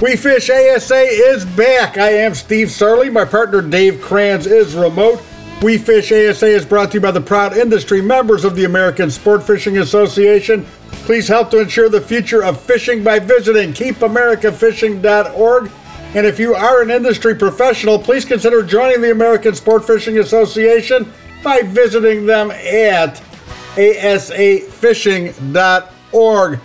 We 0.00 0.14
Fish 0.14 0.48
ASA 0.48 0.94
is 0.94 1.44
back. 1.44 1.98
I 1.98 2.10
am 2.10 2.32
Steve 2.32 2.68
Sarley. 2.68 3.12
My 3.12 3.24
partner 3.24 3.60
Dave 3.60 4.00
Kranz 4.00 4.46
is 4.46 4.76
remote. 4.76 5.20
We 5.60 5.76
Fish 5.76 6.12
ASA 6.12 6.46
is 6.46 6.64
brought 6.64 6.92
to 6.92 6.98
you 6.98 7.00
by 7.00 7.10
the 7.10 7.20
proud 7.20 7.56
industry 7.56 8.00
members 8.00 8.44
of 8.44 8.54
the 8.54 8.64
American 8.64 9.10
Sport 9.10 9.42
Fishing 9.42 9.78
Association. 9.78 10.64
Please 11.04 11.26
help 11.26 11.50
to 11.50 11.58
ensure 11.58 11.88
the 11.88 12.00
future 12.00 12.44
of 12.44 12.60
fishing 12.60 13.02
by 13.02 13.18
visiting 13.18 13.72
keepamericafishing.org. 13.72 15.70
And 16.14 16.24
if 16.24 16.38
you 16.38 16.54
are 16.54 16.80
an 16.80 16.92
industry 16.92 17.34
professional, 17.34 17.98
please 17.98 18.24
consider 18.24 18.62
joining 18.62 19.00
the 19.00 19.10
American 19.10 19.56
Sport 19.56 19.84
Fishing 19.84 20.18
Association 20.18 21.12
by 21.42 21.62
visiting 21.62 22.24
them 22.24 22.52
at 22.52 23.20
asafishing.org. 23.74 26.60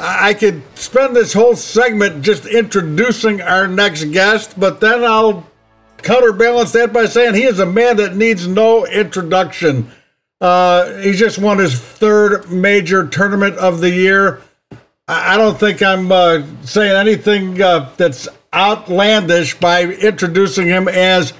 I 0.00 0.34
could 0.34 0.62
spend 0.76 1.16
this 1.16 1.32
whole 1.32 1.56
segment 1.56 2.22
just 2.22 2.46
introducing 2.46 3.40
our 3.40 3.66
next 3.66 4.04
guest, 4.04 4.58
but 4.58 4.80
then 4.80 5.02
I'll 5.02 5.46
counterbalance 5.98 6.72
that 6.72 6.92
by 6.92 7.06
saying 7.06 7.34
he 7.34 7.42
is 7.42 7.58
a 7.58 7.66
man 7.66 7.96
that 7.96 8.14
needs 8.14 8.46
no 8.46 8.86
introduction. 8.86 9.90
Uh, 10.40 10.98
he 10.98 11.12
just 11.12 11.38
won 11.38 11.58
his 11.58 11.78
third 11.78 12.48
major 12.50 13.08
tournament 13.08 13.56
of 13.56 13.80
the 13.80 13.90
year. 13.90 14.40
I, 15.08 15.36
don't 15.36 15.58
think 15.58 15.82
I'm 15.82 16.12
uh, 16.12 16.42
saying 16.62 16.92
anything 16.92 17.60
uh, 17.60 17.90
that's 17.96 18.28
outlandish 18.54 19.58
by 19.58 19.84
introducing 19.84 20.68
him 20.68 20.86
as 20.86 21.32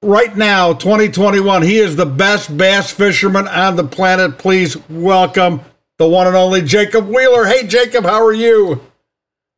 right 0.00 0.34
now, 0.34 0.72
2021. 0.72 1.62
He 1.62 1.78
is 1.78 1.96
the 1.96 2.06
best 2.06 2.56
bass 2.56 2.90
fisherman 2.90 3.46
on 3.48 3.76
the 3.76 3.84
planet. 3.84 4.38
Please 4.38 4.76
welcome 4.88 5.60
the 5.98 6.08
one 6.08 6.26
and 6.26 6.36
only 6.36 6.62
Jacob 6.62 7.08
Wheeler. 7.08 7.44
Hey, 7.44 7.66
Jacob, 7.66 8.04
how 8.04 8.24
are 8.24 8.32
you? 8.32 8.80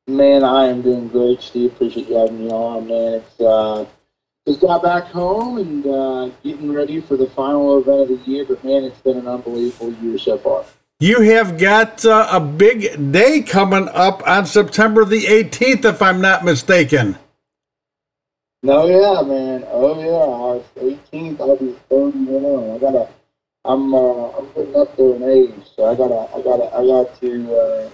Man, 0.07 0.44
I 0.44 0.66
am 0.66 0.83
doing 0.83 1.09
great, 1.09 1.40
Steve. 1.42 1.72
Appreciate 1.72 2.09
you 2.09 2.16
having 2.16 2.38
me 2.38 2.51
on, 2.51 2.87
man. 2.87 3.14
It's 3.14 3.40
uh, 3.40 3.87
just 4.46 4.61
got 4.61 4.83
back 4.83 5.05
home 5.05 5.59
and 5.59 5.87
uh, 5.87 6.31
getting 6.44 6.72
ready 6.72 7.01
for 7.01 7.16
the 7.16 7.27
final 7.27 7.79
event 7.79 8.03
of 8.03 8.09
the 8.25 8.31
year, 8.31 8.44
but 8.44 8.62
man, 8.62 8.85
it's 8.85 9.01
been 9.01 9.16
an 9.16 9.27
unbelievable 9.27 9.92
year 9.94 10.18
so 10.18 10.38
far. 10.38 10.64
You 11.01 11.20
have 11.22 11.59
got 11.59 12.07
uh, 12.07 12.29
a 12.31 12.40
big 12.40 13.12
day 13.12 13.42
coming 13.42 13.88
up 13.88 14.27
on 14.27 14.46
September 14.46 15.05
the 15.05 15.25
18th, 15.25 15.85
if 15.85 16.01
I'm 16.01 16.20
not 16.20 16.44
mistaken. 16.44 17.18
No, 18.62 18.87
yeah, 18.87 19.22
man. 19.22 19.64
Oh, 19.68 20.62
yeah. 20.77 20.83
18th, 20.83 21.40
I'll 21.40 21.57
be 21.57 21.77
31. 21.90 22.70
I 22.70 22.79
gotta 22.79 23.09
I'm 23.67 23.93
uh, 23.95 24.31
I'm 24.31 24.47
getting 24.55 24.77
up 24.77 24.97
there 24.97 25.17
in 25.17 25.23
age, 25.25 25.55
so 25.75 25.87
I 25.87 25.95
gotta 25.97 26.33
I 26.35 26.43
gotta 26.43 26.77
I 26.77 26.87
got 26.87 27.21
to. 27.21 27.57
Uh, 27.57 27.91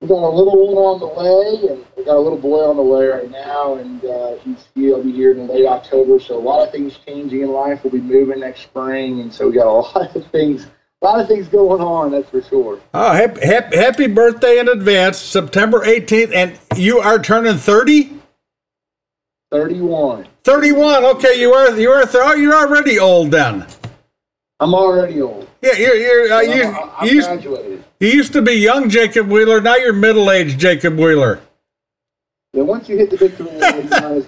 we 0.00 0.06
got 0.06 0.22
a 0.22 0.30
little 0.30 0.72
one 0.72 0.76
on 0.78 1.00
the 1.00 1.08
way, 1.08 1.72
and 1.72 1.84
we 1.96 2.04
got 2.04 2.14
a 2.14 2.20
little 2.20 2.38
boy 2.38 2.60
on 2.60 2.76
the 2.76 2.82
way 2.82 3.06
right 3.06 3.28
now, 3.28 3.74
and 3.74 4.04
uh, 4.04 4.36
he's 4.36 4.68
he'll 4.76 5.02
be 5.02 5.10
here 5.10 5.32
in 5.32 5.48
late 5.48 5.66
October. 5.66 6.20
So 6.20 6.38
a 6.38 6.40
lot 6.40 6.64
of 6.64 6.70
things 6.70 6.96
changing 7.04 7.40
in 7.40 7.50
life. 7.50 7.82
We'll 7.82 7.92
be 7.92 8.00
moving 8.00 8.40
next 8.40 8.62
spring, 8.62 9.20
and 9.20 9.32
so 9.32 9.48
we 9.48 9.54
got 9.54 9.66
a 9.66 9.72
lot 9.98 10.14
of 10.14 10.30
things. 10.30 10.66
A 11.00 11.04
lot 11.04 11.20
of 11.20 11.28
things 11.28 11.46
going 11.46 11.80
on, 11.80 12.10
that's 12.10 12.28
for 12.28 12.42
sure. 12.42 12.80
Oh, 12.92 13.12
happy, 13.12 13.40
happy, 13.40 13.76
happy 13.76 14.06
birthday 14.08 14.58
in 14.58 14.68
advance, 14.68 15.16
September 15.16 15.84
18th, 15.84 16.34
and 16.34 16.58
you 16.76 16.98
are 16.98 17.20
turning 17.20 17.56
30? 17.56 18.18
31. 19.52 20.26
31. 20.42 21.04
Okay, 21.04 21.40
you 21.40 21.52
are 21.52 21.78
you 21.78 21.90
are 21.90 22.04
oh, 22.14 22.34
you're 22.34 22.54
already 22.54 22.98
old 22.98 23.30
then. 23.30 23.66
I'm 24.60 24.74
already 24.74 25.20
old. 25.22 25.48
Yeah, 25.62 25.74
you're, 25.76 25.94
you're 25.94 26.32
uh, 26.32 26.40
you, 26.40 26.62
I'm, 26.64 26.90
I'm 26.98 27.06
you, 27.06 27.14
used, 27.14 27.28
graduated. 27.28 27.84
you 28.00 28.08
used 28.08 28.32
to 28.32 28.42
be 28.42 28.54
young 28.54 28.88
Jacob 28.88 29.28
Wheeler. 29.28 29.60
Now 29.60 29.76
you're 29.76 29.92
middle 29.92 30.30
aged 30.30 30.58
Jacob 30.58 30.96
Wheeler. 30.98 31.40
Yeah, 32.54 32.62
once 32.62 32.88
you 32.88 32.96
hit 32.96 33.10
the 33.10 33.18
big 33.18 33.34
three, 33.34 33.50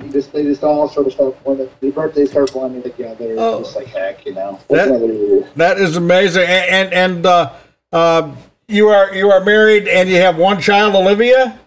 you 0.07 0.12
just 0.12 0.33
they 0.33 0.43
just 0.45 0.62
all 0.62 0.88
sort 0.88 1.07
of 1.07 1.14
start 1.14 1.37
when 1.45 1.59
the, 1.59 1.69
the 1.81 1.90
birthdays 1.90 2.31
start 2.31 2.53
blending 2.53 2.83
together. 2.83 3.33
It's 3.33 3.40
Oh. 3.40 3.61
just 3.62 3.75
like 3.75 3.87
heck, 3.87 4.25
you 4.27 4.35
know. 4.35 4.61
That- 4.69 4.90
What's 4.90 5.05
another 5.07 5.12
year? 5.12 5.49
That 5.57 5.79
is 5.79 5.97
amazing. 5.97 6.43
And 6.47 6.93
and, 6.93 6.95
and 7.16 7.27
uh, 7.27 7.53
uh, 7.93 8.35
you 8.69 8.88
are 8.88 9.12
you 9.14 9.31
are 9.31 9.43
married 9.45 9.88
and 9.88 10.09
you 10.09 10.16
have 10.16 10.37
one 10.37 10.61
child, 10.61 10.95
Olivia. 10.95 11.59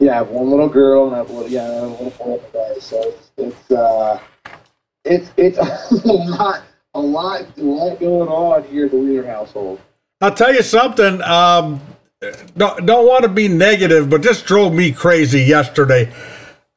Yeah, 0.00 0.12
I 0.12 0.14
have 0.16 0.28
one 0.30 0.48
little 0.50 0.68
girl 0.68 1.06
and 1.06 1.14
I 1.14 1.18
have 1.18 1.30
a 1.30 1.32
little 1.34 1.48
yeah, 1.50 1.62
I 1.68 1.74
have 1.74 1.82
a 1.82 1.86
little 2.04 2.10
boy. 2.10 2.74
So 2.80 3.02
it's 3.02 3.30
it's 3.36 3.70
uh 3.70 4.18
it's 5.04 5.30
it's 5.36 5.58
a 6.04 6.08
lot 6.12 6.62
a 6.94 7.00
lot 7.00 7.46
a 7.56 7.62
lot 7.62 8.00
going 8.00 8.28
on 8.28 8.64
here 8.64 8.86
at 8.86 8.90
the 8.90 8.98
Wheeler 8.98 9.26
household. 9.26 9.80
I'll 10.20 10.34
tell 10.34 10.54
you 10.54 10.62
something. 10.62 11.22
Um, 11.22 11.80
don't 12.56 12.84
don't 12.86 13.06
want 13.06 13.22
to 13.22 13.28
be 13.28 13.48
negative, 13.48 14.10
but 14.10 14.22
this 14.22 14.42
drove 14.42 14.74
me 14.74 14.92
crazy 14.92 15.42
yesterday. 15.42 16.12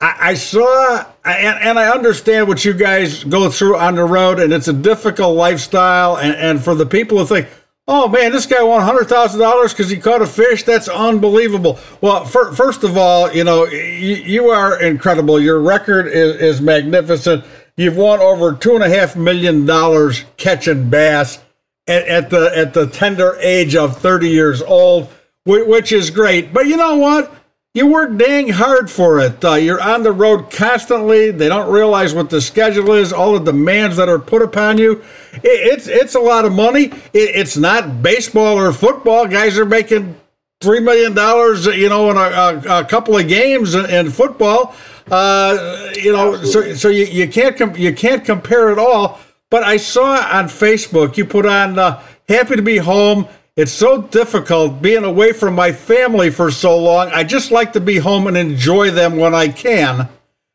I, 0.05 0.33
saw, 0.33 1.05
and, 1.23 1.59
and 1.59 1.79
I 1.79 1.89
understand 1.89 2.49
what 2.49 2.65
you 2.65 2.73
guys 2.73 3.23
go 3.23 3.49
through 3.49 3.77
on 3.77 3.95
the 3.95 4.03
road, 4.03 4.37
and 4.39 4.51
it's 4.51 4.67
a 4.67 4.73
difficult 4.73 5.37
lifestyle. 5.37 6.17
And, 6.17 6.35
and 6.35 6.61
for 6.61 6.75
the 6.75 6.85
people 6.85 7.17
who 7.17 7.25
think, 7.25 7.47
oh 7.87 8.09
man, 8.09 8.33
this 8.33 8.45
guy 8.45 8.61
won 8.63 8.81
hundred 8.81 9.07
thousand 9.07 9.39
dollars 9.39 9.71
because 9.71 9.89
he 9.89 9.97
caught 9.97 10.21
a 10.21 10.27
fish, 10.27 10.63
that's 10.63 10.89
unbelievable. 10.89 11.79
Well, 12.01 12.25
fir- 12.25 12.51
first 12.51 12.83
of 12.83 12.97
all, 12.97 13.31
you 13.31 13.45
know 13.45 13.65
you, 13.65 14.15
you 14.15 14.49
are 14.49 14.81
incredible. 14.81 15.39
Your 15.39 15.61
record 15.61 16.07
is, 16.07 16.35
is 16.35 16.61
magnificent. 16.61 17.45
You've 17.75 17.97
won 17.97 18.19
over 18.19 18.53
two 18.53 18.75
and 18.75 18.83
a 18.83 18.89
half 18.89 19.15
million 19.15 19.65
dollars 19.65 20.25
catching 20.37 20.89
bass 20.89 21.39
at, 21.87 22.07
at 22.07 22.29
the 22.29 22.55
at 22.55 22.73
the 22.73 22.87
tender 22.87 23.35
age 23.39 23.75
of 23.75 23.97
30 23.97 24.29
years 24.29 24.61
old, 24.61 25.09
which 25.45 25.91
is 25.91 26.09
great. 26.09 26.53
But 26.53 26.67
you 26.67 26.77
know 26.77 26.97
what? 26.97 27.33
You 27.75 27.87
work 27.87 28.15
dang 28.17 28.49
hard 28.49 28.91
for 28.91 29.19
it. 29.19 29.43
Uh, 29.43 29.55
you're 29.55 29.81
on 29.81 30.03
the 30.03 30.11
road 30.11 30.51
constantly. 30.51 31.31
They 31.31 31.49
don't 31.49 31.71
realize 31.73 32.13
what 32.13 32.29
the 32.29 32.39
schedule 32.39 32.91
is, 32.91 33.11
all 33.11 33.33
the 33.33 33.51
demands 33.51 33.97
that 33.97 34.07
are 34.07 34.19
put 34.19 34.43
upon 34.43 34.77
you. 34.77 35.03
It, 35.33 35.41
it's 35.43 35.87
it's 35.87 36.13
a 36.13 36.19
lot 36.19 36.45
of 36.45 36.53
money. 36.53 36.83
It, 37.13 37.35
it's 37.35 37.57
not 37.57 38.03
baseball 38.03 38.59
or 38.59 38.71
football. 38.71 39.27
Guys 39.27 39.57
are 39.57 39.65
making 39.65 40.15
three 40.63 40.79
million 40.79 41.13
dollars, 41.13 41.65
you 41.65 41.89
know, 41.89 42.09
in 42.09 42.17
a, 42.17 42.19
a, 42.19 42.79
a 42.81 42.85
couple 42.85 43.17
of 43.17 43.27
games 43.27 43.75
in, 43.75 44.09
football. 44.09 44.73
Uh, 45.11 45.91
you 45.95 46.11
know, 46.13 46.41
so 46.43 46.73
so 46.73 46.87
you, 46.87 47.05
you 47.05 47.27
can't 47.27 47.57
com- 47.57 47.75
you 47.75 47.93
can't 47.93 48.23
compare 48.25 48.71
it 48.71 48.79
all. 48.79 49.19
But 49.49 49.63
I 49.63 49.77
saw 49.77 50.15
on 50.15 50.45
Facebook 50.45 51.17
you 51.17 51.25
put 51.25 51.45
on 51.45 51.77
uh, 51.77 52.01
"Happy 52.27 52.55
to 52.55 52.61
be 52.61 52.77
home." 52.77 53.27
It's 53.55 53.71
so 53.71 54.01
difficult 54.01 54.81
being 54.81 55.03
away 55.03 55.31
from 55.31 55.53
my 55.53 55.71
family 55.71 56.31
for 56.31 56.49
so 56.49 56.75
long. 56.75 57.09
I 57.09 57.23
just 57.23 57.51
like 57.51 57.73
to 57.73 57.79
be 57.79 57.97
home 57.97 58.25
and 58.25 58.35
enjoy 58.35 58.89
them 58.89 59.17
when 59.17 59.35
I 59.35 59.49
can. 59.49 60.09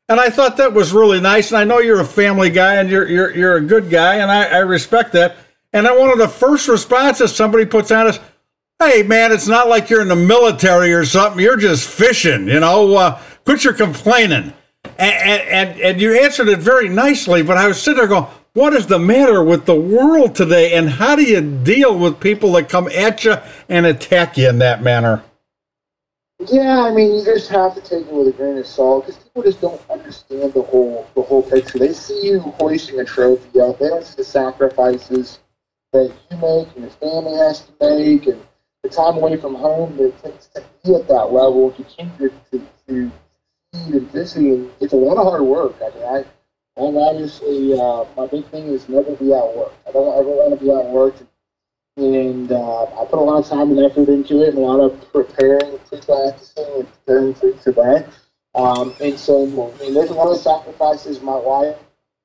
And 0.08 0.18
I 0.18 0.30
thought 0.30 0.56
that 0.56 0.72
was 0.72 0.92
really 0.92 1.20
nice. 1.20 1.52
And 1.52 1.58
I 1.58 1.64
know 1.64 1.78
you're 1.78 2.00
a 2.00 2.04
family 2.04 2.50
guy 2.50 2.76
and 2.76 2.90
you're 2.90 3.06
you're 3.06 3.36
you're 3.36 3.56
a 3.56 3.60
good 3.60 3.90
guy, 3.90 4.16
and 4.16 4.30
I, 4.30 4.46
I 4.46 4.58
respect 4.60 5.12
that. 5.12 5.36
And 5.72 5.86
then 5.86 5.98
one 5.98 6.10
of 6.10 6.18
the 6.18 6.28
first 6.28 6.66
responses 6.66 7.34
somebody 7.34 7.66
puts 7.66 7.90
on 7.90 8.08
is, 8.08 8.18
"Hey 8.80 9.02
man, 9.02 9.32
it's 9.32 9.48
not 9.48 9.68
like 9.68 9.90
you're 9.90 10.02
in 10.02 10.08
the 10.08 10.16
military 10.16 10.92
or 10.92 11.04
something. 11.04 11.42
You're 11.42 11.56
just 11.56 11.88
fishing, 11.88 12.48
you 12.48 12.60
know. 12.60 12.96
Uh, 12.96 13.20
quit 13.44 13.64
your 13.64 13.74
complaining." 13.74 14.52
And, 14.98 15.42
and 15.42 15.80
and 15.80 16.00
you 16.00 16.18
answered 16.20 16.48
it 16.48 16.60
very 16.60 16.88
nicely. 16.88 17.42
But 17.42 17.56
I 17.56 17.66
was 17.66 17.80
sitting 17.80 17.98
there 17.98 18.06
going, 18.08 18.26
"What 18.54 18.74
is 18.74 18.86
the 18.86 18.98
matter 18.98 19.42
with 19.42 19.66
the 19.66 19.74
world 19.74 20.34
today? 20.34 20.74
And 20.74 20.88
how 20.88 21.16
do 21.16 21.22
you 21.22 21.40
deal 21.40 21.98
with 21.98 22.20
people 22.20 22.52
that 22.52 22.68
come 22.68 22.88
at 22.88 23.24
you 23.24 23.36
and 23.68 23.86
attack 23.86 24.38
you 24.38 24.48
in 24.48 24.58
that 24.60 24.82
manner?" 24.82 25.22
Yeah, 26.46 26.82
I 26.84 26.92
mean, 26.94 27.14
you 27.14 27.24
just 27.24 27.48
have 27.50 27.74
to 27.74 27.80
take 27.80 28.06
it 28.06 28.12
with 28.12 28.28
a 28.28 28.32
grain 28.32 28.58
of 28.58 28.66
salt 28.66 29.06
because 29.06 29.20
people 29.20 29.42
just 29.42 29.60
don't 29.60 29.82
understand 29.90 30.54
the 30.54 30.62
whole 30.62 31.04
the 31.16 31.22
whole 31.22 31.42
picture. 31.42 31.78
They 31.80 31.92
see 31.92 32.20
you 32.28 32.38
hoisting 32.38 33.00
a 33.00 33.04
trophy 33.04 33.60
up. 33.60 33.80
They 33.80 33.88
don't 33.88 34.04
see 34.04 34.14
the 34.18 34.24
sacrifices 34.24 35.40
that 35.92 36.12
you 36.30 36.36
make 36.36 36.68
and 36.76 36.84
your 36.84 36.90
family 36.90 37.36
has 37.38 37.62
to 37.62 37.72
make, 37.80 38.26
and 38.28 38.40
the 38.88 38.96
time 38.96 39.16
away 39.16 39.36
from 39.36 39.54
home 39.54 39.96
that 39.96 40.22
takes 40.22 40.46
to 40.48 40.64
be 40.84 40.94
at 40.94 41.08
that 41.08 41.32
level, 41.32 41.70
continue 41.72 42.30
to 42.50 42.58
to 42.88 43.12
feed 43.72 43.94
and. 43.94 44.14
And 44.36 44.70
it's 44.80 44.92
a 44.92 44.96
lot 44.96 45.18
of 45.18 45.24
hard 45.24 45.42
work. 45.42 45.76
I 45.80 45.94
mean, 45.94 46.04
I 46.04 46.24
I'm 46.80 46.96
obviously 46.96 47.78
uh, 47.78 48.04
my 48.16 48.26
big 48.26 48.46
thing 48.46 48.68
is 48.68 48.88
never 48.88 49.14
be 49.16 49.32
at 49.32 49.56
work. 49.56 49.72
I 49.86 49.92
don't 49.92 50.18
ever 50.18 50.28
want 50.28 50.58
to 50.58 50.64
be 50.64 50.70
at 50.70 50.86
work 50.86 51.14
and 51.98 52.52
uh, 52.52 52.84
I 52.84 53.04
put 53.06 53.18
a 53.18 53.22
lot 53.22 53.40
of 53.40 53.46
time 53.48 53.70
and 53.70 53.80
effort 53.80 54.08
into 54.08 54.42
it, 54.42 54.50
and 54.50 54.58
a 54.58 54.60
lot 54.60 54.78
of 54.78 55.12
preparing, 55.12 55.78
pre-practicing, 55.88 56.64
and 56.76 56.88
preparing 56.92 57.34
for 57.34 57.48
each 57.48 57.66
event. 57.66 58.06
Um, 58.54 58.94
and 59.00 59.18
so, 59.18 59.42
I 59.44 59.78
mean, 59.82 59.94
there's 59.94 60.10
a 60.10 60.14
lot 60.14 60.30
of 60.30 60.38
sacrifices 60.38 61.20
my 61.20 61.36
wife 61.36 61.76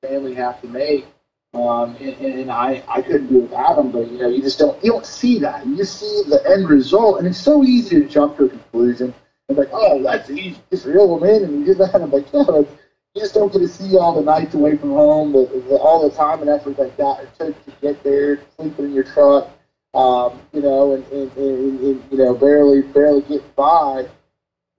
and 0.03 0.11
family 0.11 0.35
have 0.35 0.61
to 0.61 0.67
make, 0.67 1.07
um, 1.53 1.95
and, 1.97 2.15
and 2.21 2.51
I, 2.51 2.83
I 2.87 3.01
couldn't 3.01 3.27
do 3.27 3.41
without 3.41 3.75
them. 3.75 3.91
But 3.91 4.11
you 4.11 4.19
know, 4.19 4.29
you 4.29 4.41
just 4.41 4.59
don't 4.59 4.81
you 4.83 4.91
don't 4.91 5.05
see 5.05 5.39
that. 5.39 5.65
You 5.65 5.77
just 5.77 5.99
see 5.99 6.29
the 6.29 6.43
end 6.49 6.69
result, 6.69 7.19
and 7.19 7.27
it's 7.27 7.39
so 7.39 7.63
easy 7.63 8.01
to 8.01 8.07
jump 8.07 8.37
to 8.37 8.45
a 8.45 8.49
conclusion. 8.49 9.13
And 9.49 9.57
like, 9.57 9.69
oh, 9.71 10.01
that's 10.01 10.29
easy. 10.29 10.57
Just 10.71 10.85
reel 10.85 11.17
them 11.17 11.29
in, 11.29 11.43
and 11.43 11.59
you 11.59 11.65
did 11.65 11.77
that. 11.79 11.95
I'm 12.01 12.11
like, 12.11 12.31
yeah, 12.33 12.43
but 12.47 12.67
you 13.15 13.21
just 13.21 13.33
don't 13.33 13.51
get 13.51 13.59
to 13.59 13.67
see 13.67 13.97
all 13.97 14.13
the 14.13 14.21
nights 14.21 14.55
away 14.55 14.77
from 14.77 14.91
home, 14.91 15.33
the, 15.33 15.45
the, 15.69 15.75
all 15.77 16.07
the 16.07 16.15
time 16.15 16.41
and 16.41 16.49
effort 16.49 16.77
that 16.77 16.97
got 16.97 17.21
it 17.21 17.29
took 17.37 17.65
to 17.65 17.71
get 17.81 18.03
there, 18.03 18.39
sleeping 18.57 18.85
in 18.85 18.93
your 18.93 19.03
truck 19.03 19.49
um, 19.93 20.41
you 20.51 20.61
know, 20.61 20.93
and, 20.93 21.05
and, 21.11 21.37
and, 21.37 21.79
and, 21.79 22.03
you 22.11 22.17
know, 22.17 22.33
barely 22.33 22.81
barely 22.81 23.21
get 23.21 23.55
by. 23.55 24.07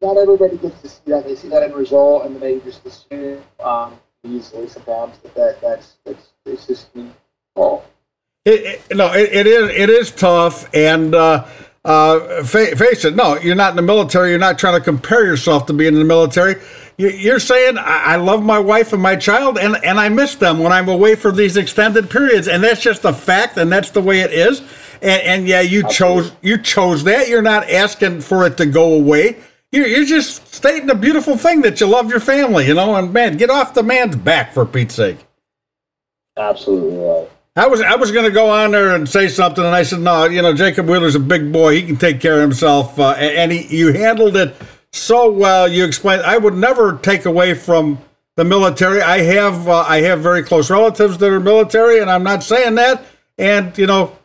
not 0.01 0.16
everybody 0.16 0.57
gets 0.59 0.81
to 0.83 0.89
see 0.89 1.03
that. 1.07 1.25
They 1.25 1.37
see 1.37 1.49
that 1.49 1.62
end 1.62 1.75
result, 1.75 2.27
and 2.27 2.35
then 2.35 2.41
they 2.41 2.59
just 2.61 2.85
assume 2.85 3.43
um, 3.61 3.99
easily 4.25 4.68
sometimes 4.68 5.18
that, 5.18 5.35
that 5.35 5.61
that's 5.61 5.95
that's 6.05 6.33
it's 6.47 6.66
just. 6.66 6.89
It, 8.45 8.83
it, 8.91 8.97
no, 8.97 9.12
it, 9.12 9.33
it 9.33 9.47
is 9.47 9.70
it 9.70 9.89
is 9.89 10.11
tough, 10.11 10.68
and 10.75 11.14
uh, 11.14 11.47
uh, 11.85 12.43
fa- 12.45 12.77
face 12.77 13.05
it. 13.05 13.14
No, 13.16 13.39
you're 13.39 13.55
not 13.55 13.70
in 13.70 13.77
the 13.77 13.83
military. 13.83 14.31
You're 14.31 14.39
not 14.39 14.59
trying 14.59 14.79
to 14.79 14.85
compare 14.85 15.25
yourself 15.25 15.66
to 15.66 15.72
being 15.72 15.95
in 15.95 15.99
the 15.99 16.05
military. 16.05 16.57
You, 16.97 17.09
you're 17.09 17.39
saying 17.39 17.79
I, 17.79 18.14
I 18.14 18.16
love 18.16 18.43
my 18.43 18.59
wife 18.59 18.93
and 18.93 19.03
my 19.03 19.16
child, 19.16 19.59
and 19.59 19.77
and 19.85 19.99
I 19.99 20.09
miss 20.11 20.35
them 20.35 20.59
when 20.59 20.72
I'm 20.72 20.89
away 20.89 21.14
for 21.14 21.33
these 21.33 21.57
extended 21.57 22.11
periods, 22.11 22.49
and 22.49 22.62
that's 22.62 22.83
just 22.83 23.05
a 23.05 23.12
fact, 23.12 23.57
and 23.57 23.72
that's 23.72 23.91
the 23.91 24.03
way 24.03 24.20
it 24.20 24.33
is. 24.33 24.61
And, 25.01 25.22
and 25.22 25.49
yeah, 25.49 25.61
you 25.61 25.89
chose 25.89 26.33
you 26.43 26.59
chose 26.59 27.05
that. 27.05 27.29
You're 27.29 27.43
not 27.43 27.70
asking 27.70 28.20
for 28.22 28.47
it 28.47 28.57
to 28.59 28.66
go 28.66 28.95
away. 28.95 29.37
You're, 29.75 29.89
you're 29.89 30.05
just 30.05 30.55
stating 30.55 30.89
a 30.89 30.95
beautiful 30.95 31.37
thing 31.37 31.62
that 31.62 31.81
you 31.81 31.87
love 31.87 32.09
your 32.09 32.20
family, 32.20 32.68
you 32.68 32.75
know. 32.75 32.95
And 32.95 33.12
man, 33.12 33.37
get 33.37 33.51
off 33.51 33.75
the 33.75 33.83
man's 33.83 34.14
back 34.14 34.53
for 34.53 34.64
Pete's 34.64 34.95
sake. 34.95 35.18
absolutely 36.37 36.97
right. 36.97 37.29
I 37.57 37.66
was 37.66 37.81
I 37.81 37.97
was 37.97 38.12
going 38.12 38.25
to 38.25 38.31
go 38.31 38.51
on 38.51 38.70
there 38.70 38.95
and 38.95 39.09
say 39.09 39.27
something, 39.27 39.64
and 39.64 39.75
I 39.75 39.83
said, 39.83 39.99
no, 39.99 40.27
you 40.27 40.43
know, 40.43 40.55
Jacob 40.55 40.89
Wheeler's 40.89 41.16
a 41.16 41.20
big 41.20 41.53
boy; 41.53 41.75
he 41.75 41.83
can 41.83 41.97
take 41.97 42.20
care 42.20 42.35
of 42.35 42.41
himself. 42.43 42.99
Uh, 42.99 43.11
and 43.11 43.51
he, 43.51 43.77
you 43.77 43.93
handled 43.93 44.37
it 44.37 44.55
so 44.93 45.29
well. 45.29 45.66
You 45.66 45.85
explained. 45.85 46.22
I 46.22 46.39
would 46.39 46.55
never 46.55 46.97
take 46.99 47.25
away 47.25 47.55
from 47.55 47.99
the 48.37 48.45
military. 48.45 49.03
I 49.03 49.22
have 49.22 49.68
uh, 49.68 49.81
I 49.89 50.03
have 50.03 50.20
very 50.20 50.45
close 50.45 50.70
relatives 50.70 51.18
that 51.18 51.31
are 51.31 51.41
military, 51.41 51.99
and 51.99 52.09
I'm 52.09 52.22
not 52.22 52.45
saying 52.45 52.77
that. 52.77 53.05
And 53.39 53.77
you 53.77 53.87
know, 53.87 54.16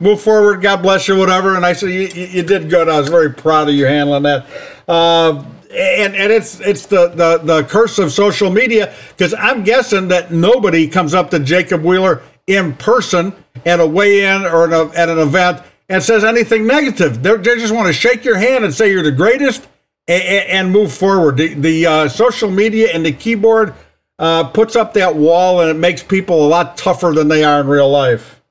move 0.00 0.20
forward. 0.20 0.60
God 0.62 0.82
bless 0.82 1.08
you, 1.08 1.16
whatever. 1.16 1.56
And 1.56 1.64
I 1.64 1.72
said, 1.72 1.90
you, 1.90 2.08
you 2.08 2.42
did 2.42 2.68
good. 2.68 2.88
I 2.88 2.98
was 3.00 3.08
very 3.08 3.32
proud 3.32 3.68
of 3.68 3.74
you 3.74 3.86
handling 3.86 4.24
that. 4.24 4.46
Uh, 4.88 5.44
and 5.72 6.14
and 6.14 6.30
it's 6.30 6.60
it's 6.60 6.84
the 6.84 7.08
the, 7.08 7.38
the 7.38 7.64
curse 7.64 7.98
of 7.98 8.12
social 8.12 8.50
media 8.50 8.94
because 9.08 9.32
I'm 9.32 9.64
guessing 9.64 10.08
that 10.08 10.30
nobody 10.30 10.86
comes 10.86 11.14
up 11.14 11.30
to 11.30 11.38
Jacob 11.38 11.82
Wheeler 11.82 12.22
in 12.46 12.74
person 12.76 13.34
at 13.64 13.80
a 13.80 13.86
weigh-in 13.86 14.44
or 14.44 14.72
at 14.94 15.08
an 15.08 15.18
event 15.18 15.62
and 15.88 16.02
says 16.02 16.24
anything 16.24 16.66
negative. 16.66 17.22
They're, 17.22 17.38
they 17.38 17.56
just 17.56 17.74
want 17.74 17.86
to 17.86 17.92
shake 17.92 18.24
your 18.24 18.36
hand 18.36 18.64
and 18.64 18.74
say 18.74 18.90
you're 18.90 19.02
the 19.02 19.12
greatest 19.12 19.66
and, 20.08 20.22
and 20.22 20.72
move 20.72 20.92
forward. 20.92 21.36
The, 21.36 21.54
the 21.54 21.86
uh, 21.86 22.08
social 22.08 22.50
media 22.50 22.90
and 22.92 23.04
the 23.04 23.12
keyboard 23.12 23.74
uh, 24.18 24.44
puts 24.44 24.76
up 24.76 24.94
that 24.94 25.14
wall 25.14 25.60
and 25.60 25.70
it 25.70 25.76
makes 25.76 26.02
people 26.02 26.46
a 26.46 26.48
lot 26.48 26.76
tougher 26.76 27.12
than 27.14 27.28
they 27.28 27.44
are 27.44 27.60
in 27.60 27.66
real 27.66 27.90
life. 27.90 28.41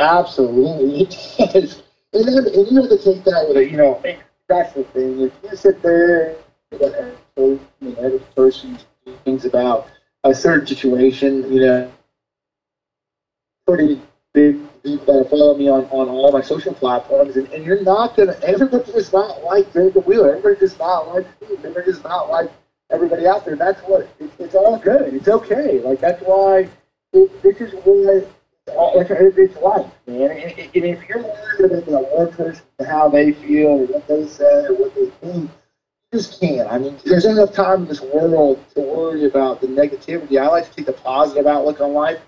Absolutely, 0.00 1.02
it 1.38 1.52
does. 1.52 1.82
And 2.14 2.26
then 2.26 2.38
and 2.38 2.72
you 2.72 2.80
have 2.80 2.90
to 2.90 2.98
take 2.98 3.22
that 3.24 3.46
with 3.46 3.58
a, 3.58 3.70
you 3.70 3.76
know, 3.76 4.02
that's 4.48 4.72
the 4.72 4.82
thing. 4.84 5.20
If 5.20 5.32
you 5.44 5.54
sit 5.56 5.82
there 5.82 6.36
and 6.72 6.80
you 7.36 7.60
know, 7.82 7.94
every 7.98 8.18
person 8.34 8.78
thinks 9.24 9.44
about 9.44 9.88
a 10.24 10.34
certain 10.34 10.66
situation, 10.66 11.52
you 11.52 11.60
know, 11.60 11.92
pretty 13.66 14.00
big 14.32 14.58
people 14.82 15.04
that 15.06 15.26
uh, 15.26 15.28
follow 15.28 15.54
me 15.54 15.68
on, 15.68 15.84
on 15.90 16.08
all 16.08 16.32
my 16.32 16.40
social 16.40 16.72
platforms, 16.72 17.36
and, 17.36 17.46
and 17.52 17.62
you're 17.64 17.82
not 17.82 18.16
gonna. 18.16 18.36
Everybody 18.42 18.90
does 18.90 19.12
not 19.12 19.44
like 19.44 19.70
Jacob 19.74 20.06
Wheeler. 20.06 20.30
Everybody 20.36 20.60
does 20.60 20.78
not 20.78 21.14
like 21.14 21.26
Steve. 21.36 21.58
Everybody 21.58 21.92
does 21.92 22.02
not 22.02 22.30
like 22.30 22.50
everybody 22.90 23.26
out 23.26 23.44
there. 23.44 23.54
That's 23.54 23.80
what. 23.82 24.08
It, 24.18 24.30
it's 24.38 24.54
all 24.54 24.78
good. 24.78 25.12
It's 25.12 25.28
okay. 25.28 25.80
Like 25.80 26.00
that's 26.00 26.22
why. 26.22 26.68
It, 27.12 27.42
this 27.42 27.60
is 27.60 27.74
what 27.84 28.26
it's, 28.72 29.56
life, 29.56 29.86
man. 30.06 30.30
And, 30.30 30.58
if 30.74 31.08
you're 31.08 31.22
worried 31.22 31.88
about 31.88 32.10
one 32.16 32.32
person, 32.32 32.64
how 32.86 33.08
they 33.08 33.32
feel, 33.32 33.86
what 33.86 34.06
they 34.06 34.26
say, 34.26 34.66
or 34.66 34.74
what 34.74 34.94
they 34.94 35.06
think, 35.06 35.50
you 36.12 36.18
just 36.18 36.40
can't. 36.40 36.70
I 36.70 36.78
mean, 36.78 36.98
there's 37.04 37.24
enough 37.24 37.52
time 37.52 37.82
in 37.82 37.88
this 37.88 38.00
world 38.00 38.64
to 38.74 38.80
worry 38.80 39.26
about 39.26 39.60
the 39.60 39.66
negativity. 39.66 40.40
I 40.40 40.48
like 40.48 40.68
to 40.70 40.76
take 40.76 40.86
the 40.86 40.92
positive 40.92 41.46
outlook 41.46 41.80
on 41.80 41.92
life. 41.92 42.20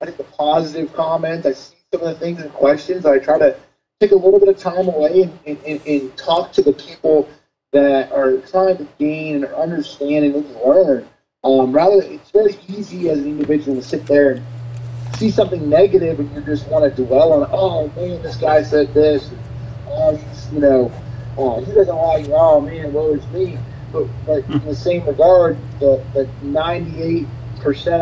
I 0.00 0.06
take 0.06 0.16
the 0.16 0.24
positive 0.24 0.92
comments. 0.94 1.46
I 1.46 1.52
see 1.52 1.76
some 1.92 2.02
of 2.02 2.08
the 2.08 2.14
things 2.14 2.40
and 2.40 2.52
questions. 2.52 3.06
I 3.06 3.18
try 3.18 3.38
to 3.38 3.56
take 4.00 4.12
a 4.12 4.16
little 4.16 4.38
bit 4.38 4.48
of 4.48 4.58
time 4.58 4.88
away 4.88 5.22
and, 5.22 5.38
and, 5.46 5.58
and, 5.66 5.86
and 5.86 6.16
talk 6.16 6.52
to 6.52 6.62
the 6.62 6.72
people 6.72 7.28
that 7.72 8.10
are 8.12 8.38
trying 8.38 8.76
to 8.78 8.86
gain 8.98 9.44
and 9.44 9.54
understand 9.54 10.24
and 10.24 10.56
learn. 10.64 11.06
Um, 11.44 11.72
rather, 11.72 12.02
it's 12.02 12.30
very 12.30 12.56
easy 12.68 13.10
as 13.10 13.18
an 13.18 13.26
individual 13.26 13.76
to 13.76 13.82
sit 13.82 14.06
there 14.06 14.32
and 14.32 14.44
see 15.16 15.30
something 15.30 15.68
negative 15.68 16.20
and 16.20 16.32
you 16.34 16.40
just 16.42 16.68
want 16.68 16.84
to 16.84 17.04
dwell 17.04 17.32
on, 17.32 17.48
oh 17.52 17.88
man, 17.96 18.22
this 18.22 18.36
guy 18.36 18.62
said 18.62 18.92
this. 18.94 19.30
Oh, 19.88 20.16
he's, 20.16 20.52
you 20.52 20.60
know, 20.60 20.92
oh, 21.36 21.64
he 21.64 21.72
doesn't 21.72 21.94
like, 21.94 22.28
oh 22.30 22.60
man, 22.60 22.92
woe 22.92 23.14
is 23.14 23.26
me. 23.28 23.58
But, 23.92 24.06
but 24.26 24.44
in 24.50 24.64
the 24.64 24.74
same 24.74 25.06
regard, 25.06 25.56
the, 25.80 26.04
the 26.12 26.28
98% 26.44 27.26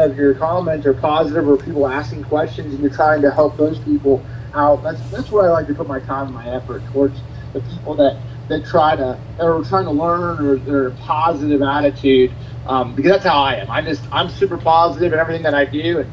of 0.04 0.16
your 0.16 0.34
comments 0.34 0.84
are 0.84 0.94
positive 0.94 1.48
or 1.48 1.56
people 1.56 1.86
asking 1.86 2.24
questions 2.24 2.74
and 2.74 2.82
you're 2.82 2.92
trying 2.92 3.22
to 3.22 3.30
help 3.30 3.56
those 3.56 3.78
people 3.80 4.24
out. 4.52 4.82
That's, 4.82 5.00
that's 5.10 5.30
where 5.30 5.48
I 5.48 5.52
like 5.52 5.68
to 5.68 5.74
put 5.74 5.86
my 5.86 6.00
time 6.00 6.26
and 6.26 6.34
my 6.34 6.48
effort 6.48 6.82
towards 6.92 7.20
the 7.52 7.60
people 7.60 7.94
that, 7.94 8.20
that 8.48 8.66
try 8.66 8.96
to, 8.96 9.18
that 9.36 9.44
are 9.44 9.62
trying 9.62 9.84
to 9.84 9.92
learn 9.92 10.44
or 10.44 10.56
they're 10.56 10.90
positive 10.90 11.62
attitude. 11.62 12.32
Um, 12.66 12.96
because 12.96 13.12
that's 13.12 13.24
how 13.24 13.42
I 13.42 13.54
am. 13.54 13.70
I 13.70 13.80
just, 13.80 14.02
I'm 14.10 14.28
super 14.28 14.56
positive 14.58 15.12
in 15.12 15.20
everything 15.20 15.44
that 15.44 15.54
I 15.54 15.64
do. 15.64 16.00
And, 16.00 16.10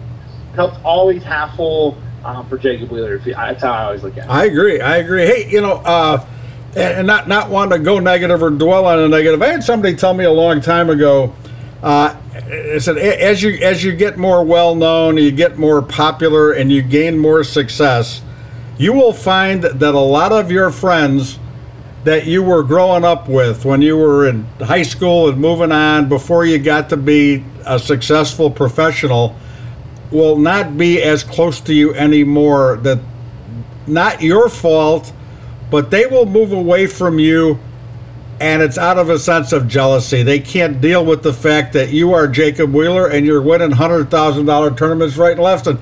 cup's 0.56 0.78
always 0.84 1.24
half 1.24 1.56
full 1.56 1.98
um, 2.24 2.48
for 2.48 2.58
Jacob 2.58 2.92
Wheeler. 2.92 3.18
That's 3.18 3.62
how 3.62 3.72
I 3.72 3.84
always 3.86 4.04
look 4.04 4.18
at 4.18 4.26
it. 4.26 4.30
I 4.30 4.46
agree. 4.46 4.80
I 4.82 4.98
agree. 4.98 5.26
Hey, 5.26 5.50
you 5.50 5.62
know, 5.62 5.74
uh, 5.78 6.26
and 6.76 7.06
not 7.06 7.28
not 7.28 7.50
wanting 7.50 7.80
to 7.80 7.84
go 7.84 8.00
negative 8.00 8.42
or 8.42 8.50
dwell 8.50 8.86
on 8.86 9.00
a 9.00 9.08
negative. 9.08 9.42
I 9.42 9.48
had 9.48 9.64
somebody 9.64 9.96
tell 9.96 10.14
me 10.14 10.24
a 10.24 10.32
long 10.32 10.62
time 10.62 10.90
ago. 10.90 11.34
Uh, 11.82 12.16
it 12.34 12.82
said 12.82 12.98
as 12.98 13.44
you 13.44 13.54
as 13.62 13.84
you 13.84 13.96
get 13.96 14.18
more 14.18 14.44
well 14.44 14.74
known, 14.74 15.18
you 15.18 15.32
get 15.32 15.58
more 15.58 15.82
popular, 15.82 16.52
and 16.52 16.72
you 16.72 16.82
gain 16.82 17.20
more 17.20 17.44
success, 17.44 18.22
you 18.78 18.94
will 18.94 19.14
find 19.14 19.64
that 19.64 19.94
a 19.94 20.00
lot 20.00 20.32
of 20.32 20.52
your 20.52 20.72
friends 20.72 21.40
that 22.06 22.26
you 22.26 22.44
were 22.44 22.64
growing 22.64 23.06
up 23.06 23.30
with 23.30 23.64
when 23.64 23.82
you 23.82 23.96
were 23.96 24.28
in 24.28 24.44
high 24.60 24.84
school 24.84 25.30
and 25.30 25.40
moving 25.40 25.72
on 25.72 26.10
before 26.10 26.46
you 26.46 26.58
got 26.58 26.90
to 26.90 26.98
be 26.98 27.44
a 27.66 27.80
successful 27.80 28.50
professional 28.50 29.36
will 30.14 30.38
not 30.38 30.78
be 30.78 31.02
as 31.02 31.24
close 31.24 31.60
to 31.62 31.74
you 31.74 31.94
anymore. 31.96 32.78
That 32.78 33.00
not 33.88 34.22
your 34.22 34.48
fault, 34.48 35.12
but 35.70 35.92
they 35.92 36.06
will 36.06 36.26
move 36.26 36.54
away 36.54 36.88
from 36.88 37.20
you, 37.20 37.60
and 38.40 38.62
it's 38.62 38.78
out 38.78 38.98
of 38.98 39.10
a 39.10 39.20
sense 39.20 39.52
of 39.52 39.68
jealousy. 39.68 40.24
They 40.24 40.40
can't 40.40 40.80
deal 40.80 41.06
with 41.06 41.24
the 41.24 41.34
fact 41.34 41.74
that 41.74 41.90
you 41.90 42.14
are 42.14 42.28
Jacob 42.28 42.74
Wheeler 42.74 43.08
and 43.08 43.26
you're 43.26 43.42
winning 43.42 43.72
hundred 43.72 44.10
thousand 44.10 44.46
dollar 44.46 44.74
tournaments 44.74 45.18
right 45.18 45.34
and 45.34 45.42
left, 45.42 45.68
and 45.68 45.80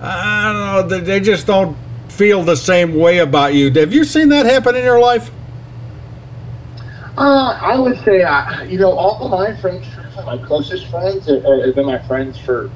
I 0.00 0.78
don't 0.78 0.90
know. 0.90 1.00
They, 1.00 1.20
just 1.20 1.46
don't 1.46 1.76
feel 2.08 2.42
the 2.42 2.56
same 2.56 2.94
way 2.94 3.18
about 3.18 3.54
you. 3.54 3.72
Have 3.72 3.92
you 3.92 4.04
seen 4.04 4.28
that 4.28 4.46
happen 4.46 4.76
in 4.76 4.84
your 4.84 5.00
life? 5.00 5.30
Uh, 7.16 7.58
I 7.60 7.78
would 7.78 7.98
say, 8.04 8.22
uh, 8.22 8.62
you 8.62 8.78
know, 8.78 8.92
all 8.92 9.24
of 9.24 9.30
my 9.30 9.60
friends, 9.60 9.86
my 10.24 10.38
closest 10.38 10.86
friends, 10.86 11.26
have, 11.26 11.42
been 11.74 11.86
my 11.86 11.98
friends 12.06 12.38
for 12.38 12.70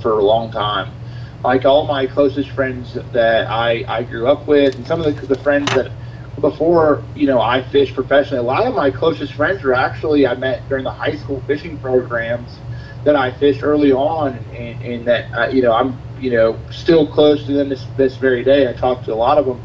for 0.00 0.18
a 0.18 0.24
long 0.24 0.50
time. 0.50 0.92
Like 1.44 1.64
all 1.64 1.86
my 1.86 2.06
closest 2.06 2.50
friends 2.50 2.94
that 3.12 3.46
I, 3.48 3.84
I 3.88 4.02
grew 4.04 4.28
up 4.28 4.46
with, 4.46 4.76
and 4.76 4.86
some 4.86 5.00
of 5.00 5.16
the, 5.16 5.26
the 5.26 5.38
friends 5.42 5.68
that 5.74 5.90
before 6.40 7.02
you 7.14 7.26
know 7.26 7.40
I 7.40 7.62
fished 7.62 7.94
professionally. 7.94 8.38
A 8.38 8.42
lot 8.42 8.66
of 8.66 8.74
my 8.74 8.90
closest 8.90 9.32
friends 9.34 9.62
were 9.62 9.74
actually 9.74 10.26
I 10.26 10.34
met 10.34 10.68
during 10.68 10.84
the 10.84 10.90
high 10.90 11.16
school 11.16 11.42
fishing 11.46 11.78
programs 11.78 12.58
that 13.04 13.16
I 13.16 13.32
fished 13.32 13.62
early 13.62 13.92
on, 13.92 14.34
and, 14.54 14.82
and 14.82 15.04
that 15.06 15.32
uh, 15.32 15.48
you 15.48 15.62
know 15.62 15.72
I'm 15.72 15.98
you 16.20 16.30
know 16.30 16.58
still 16.70 17.06
close 17.06 17.44
to 17.46 17.52
them 17.52 17.68
this 17.68 17.86
this 17.96 18.16
very 18.16 18.44
day. 18.44 18.68
I 18.68 18.72
talk 18.72 19.04
to 19.04 19.12
a 19.12 19.16
lot 19.16 19.38
of 19.38 19.46
them, 19.46 19.60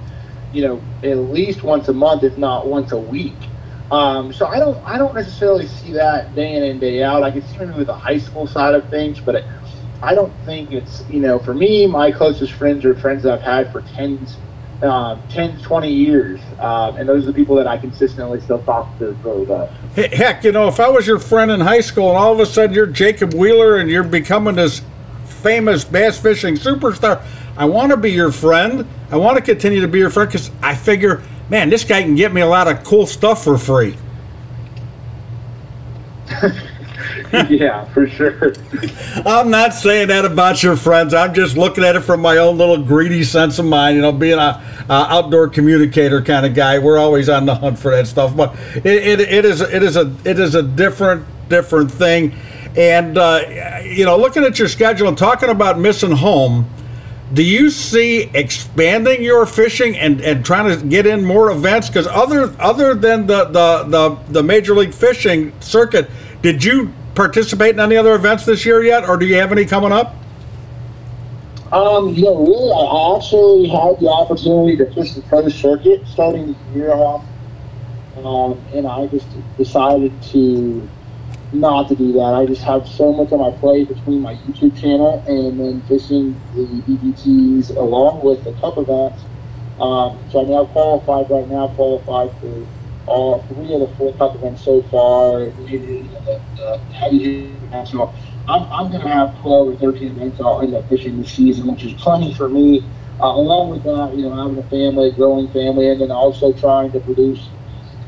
you 0.53 0.67
know, 0.67 0.81
at 1.03 1.17
least 1.17 1.63
once 1.63 1.87
a 1.87 1.93
month, 1.93 2.23
if 2.23 2.37
not 2.37 2.67
once 2.67 2.91
a 2.91 2.99
week. 2.99 3.35
Um, 3.91 4.33
so 4.33 4.47
I 4.47 4.59
don't 4.59 4.77
I 4.85 4.97
don't 4.97 5.15
necessarily 5.15 5.67
see 5.67 5.93
that 5.93 6.35
day 6.35 6.55
in 6.55 6.63
and 6.63 6.79
day 6.79 7.03
out. 7.03 7.23
I 7.23 7.31
can 7.31 7.41
see 7.43 7.57
maybe 7.59 7.73
with 7.73 7.87
the 7.87 7.95
high 7.95 8.17
school 8.17 8.47
side 8.47 8.73
of 8.73 8.89
things, 8.89 9.19
but. 9.19 9.35
It, 9.35 9.45
I 10.01 10.13
don't 10.13 10.33
think 10.45 10.71
it's, 10.71 11.03
you 11.09 11.19
know, 11.19 11.39
for 11.39 11.53
me, 11.53 11.87
my 11.87 12.11
closest 12.11 12.53
friends 12.53 12.85
are 12.85 12.93
friends 12.95 13.23
that 13.23 13.33
I've 13.33 13.41
had 13.41 13.71
for 13.71 13.81
tens, 13.81 14.37
uh, 14.83 15.17
10, 15.29 15.59
20 15.61 15.91
years. 15.91 16.39
Um, 16.59 16.97
and 16.97 17.09
those 17.09 17.23
are 17.23 17.27
the 17.27 17.33
people 17.33 17.55
that 17.55 17.67
I 17.67 17.77
consistently 17.77 18.39
still 18.41 18.61
talk 18.63 18.97
to 18.99 19.13
really 19.23 19.45
well. 19.45 19.67
Heck, 19.95 20.43
you 20.43 20.51
know, 20.51 20.67
if 20.67 20.79
I 20.79 20.87
was 20.87 21.07
your 21.07 21.19
friend 21.19 21.49
in 21.49 21.59
high 21.59 21.81
school 21.81 22.09
and 22.09 22.17
all 22.17 22.33
of 22.33 22.39
a 22.39 22.45
sudden 22.45 22.75
you're 22.75 22.85
Jacob 22.85 23.33
Wheeler 23.33 23.77
and 23.77 23.89
you're 23.89 24.03
becoming 24.03 24.55
this 24.55 24.81
famous 25.25 25.83
bass 25.83 26.19
fishing 26.19 26.55
superstar, 26.55 27.23
I 27.57 27.65
want 27.65 27.91
to 27.91 27.97
be 27.97 28.11
your 28.11 28.31
friend. 28.31 28.85
I 29.09 29.17
want 29.17 29.37
to 29.37 29.43
continue 29.43 29.81
to 29.81 29.87
be 29.87 29.97
your 29.97 30.11
friend 30.11 30.29
because 30.29 30.51
I 30.61 30.75
figure, 30.75 31.23
man, 31.49 31.71
this 31.71 31.83
guy 31.83 32.03
can 32.03 32.13
get 32.13 32.31
me 32.31 32.41
a 32.41 32.47
lot 32.47 32.67
of 32.67 32.83
cool 32.83 33.07
stuff 33.07 33.43
for 33.43 33.57
free. 33.57 33.97
yeah, 37.49 37.85
for 37.85 38.07
sure. 38.07 38.53
I'm 39.25 39.49
not 39.49 39.73
saying 39.73 40.07
that 40.09 40.25
about 40.25 40.63
your 40.63 40.75
friends. 40.75 41.13
I'm 41.13 41.33
just 41.33 41.57
looking 41.57 41.83
at 41.83 41.95
it 41.95 42.01
from 42.01 42.21
my 42.21 42.37
own 42.37 42.57
little 42.57 42.81
greedy 42.81 43.23
sense 43.23 43.59
of 43.59 43.65
mind. 43.65 43.95
You 43.95 44.01
know, 44.01 44.11
being 44.11 44.37
a, 44.37 44.63
a 44.89 44.93
outdoor 44.93 45.49
communicator 45.49 46.21
kind 46.21 46.45
of 46.45 46.53
guy, 46.53 46.79
we're 46.79 46.97
always 46.97 47.27
on 47.27 47.45
the 47.45 47.55
hunt 47.55 47.79
for 47.79 47.91
that 47.91 48.07
stuff. 48.07 48.35
But 48.35 48.55
it, 48.75 48.85
it, 48.85 49.19
it 49.19 49.45
is 49.45 49.61
it 49.61 49.83
is 49.83 49.97
a 49.97 50.13
it 50.23 50.39
is 50.39 50.55
a 50.55 50.63
different 50.63 51.25
different 51.49 51.91
thing. 51.91 52.33
And 52.77 53.17
uh, 53.17 53.81
you 53.83 54.05
know, 54.05 54.17
looking 54.17 54.43
at 54.43 54.59
your 54.59 54.67
schedule 54.67 55.07
and 55.07 55.17
talking 55.17 55.49
about 55.49 55.79
missing 55.79 56.11
home, 56.11 56.69
do 57.33 57.43
you 57.43 57.69
see 57.69 58.29
expanding 58.33 59.21
your 59.21 59.45
fishing 59.45 59.97
and, 59.97 60.21
and 60.21 60.45
trying 60.45 60.79
to 60.79 60.85
get 60.85 61.05
in 61.05 61.25
more 61.25 61.51
events? 61.51 61.89
Because 61.89 62.07
other 62.07 62.55
other 62.59 62.95
than 62.95 63.27
the, 63.27 63.45
the, 63.45 63.83
the, 63.83 64.31
the 64.31 64.43
Major 64.43 64.75
League 64.75 64.93
Fishing 64.93 65.51
circuit, 65.59 66.09
did 66.41 66.63
you 66.63 66.93
participate 67.17 67.71
in 67.71 67.79
any 67.81 67.97
other 67.97 68.13
events 68.13 68.45
this 68.45 68.65
year 68.65 68.81
yet, 68.83 69.09
or 69.09 69.17
do 69.17 69.25
you 69.25 69.35
have 69.35 69.51
any 69.51 69.65
coming 69.65 69.91
up? 69.91 70.15
Um, 71.73 72.15
know, 72.15 72.37
really, 72.37 72.71
I 72.71 73.17
actually 73.17 73.67
had 73.67 73.99
the 73.99 74.07
opportunity 74.07 74.77
to 74.77 74.85
fish 74.93 75.13
the 75.13 75.21
pro 75.23 75.49
circuit 75.49 76.07
starting 76.07 76.53
the 76.53 76.79
year 76.79 76.93
off, 76.93 77.25
um, 78.23 78.57
and 78.73 78.87
I 78.87 79.07
just 79.07 79.27
decided 79.57 80.13
to 80.31 80.87
not 81.51 81.89
to 81.89 81.95
do 81.95 82.13
that. 82.13 82.35
I 82.35 82.45
just 82.45 82.61
have 82.61 82.87
so 82.87 83.11
much 83.11 83.31
on 83.31 83.39
my 83.39 83.51
plate 83.57 83.89
between 83.89 84.21
my 84.21 84.35
YouTube 84.35 84.79
channel 84.79 85.23
and 85.27 85.59
then 85.59 85.81
fishing 85.87 86.39
the 86.55 86.65
BPTs 86.65 87.75
along 87.75 88.21
with 88.23 88.43
the 88.43 88.53
cup 88.53 88.77
events. 88.77 89.23
Um, 89.79 90.17
so 90.31 90.41
I'm 90.41 90.49
now 90.49 90.65
qualified 90.65 91.29
right 91.29 91.47
now, 91.49 91.67
qualified 91.69 92.31
for 92.39 92.67
all 93.07 93.41
three 93.43 93.73
of 93.73 93.81
the 93.81 93.87
four 93.97 94.13
cup 94.13 94.35
events 94.35 94.63
so 94.63 94.81
far. 94.83 95.45
The, 95.45 95.77
the, 95.77 96.77
heavy 96.93 97.55
national. 97.71 98.13
I'm, 98.47 98.63
I'm 98.71 98.91
going 98.91 99.01
to 99.01 99.09
have 99.09 99.39
12 99.41 99.67
or 99.67 99.75
13 99.75 100.11
events 100.11 100.39
I'll 100.39 100.61
end 100.61 100.73
up 100.73 100.87
fishing 100.89 101.21
this 101.21 101.31
season, 101.31 101.67
which 101.67 101.83
is 101.83 101.93
plenty 101.93 102.33
for 102.33 102.47
me. 102.47 102.83
Uh, 103.19 103.25
along 103.25 103.71
with 103.71 103.83
that, 103.83 104.13
you 104.15 104.29
know, 104.29 104.35
having 104.35 104.57
a 104.57 104.69
family, 104.69 105.11
growing 105.11 105.47
family, 105.49 105.89
and 105.89 105.99
then 105.99 106.11
also 106.11 106.53
trying 106.53 106.91
to 106.91 106.99
produce 106.99 107.49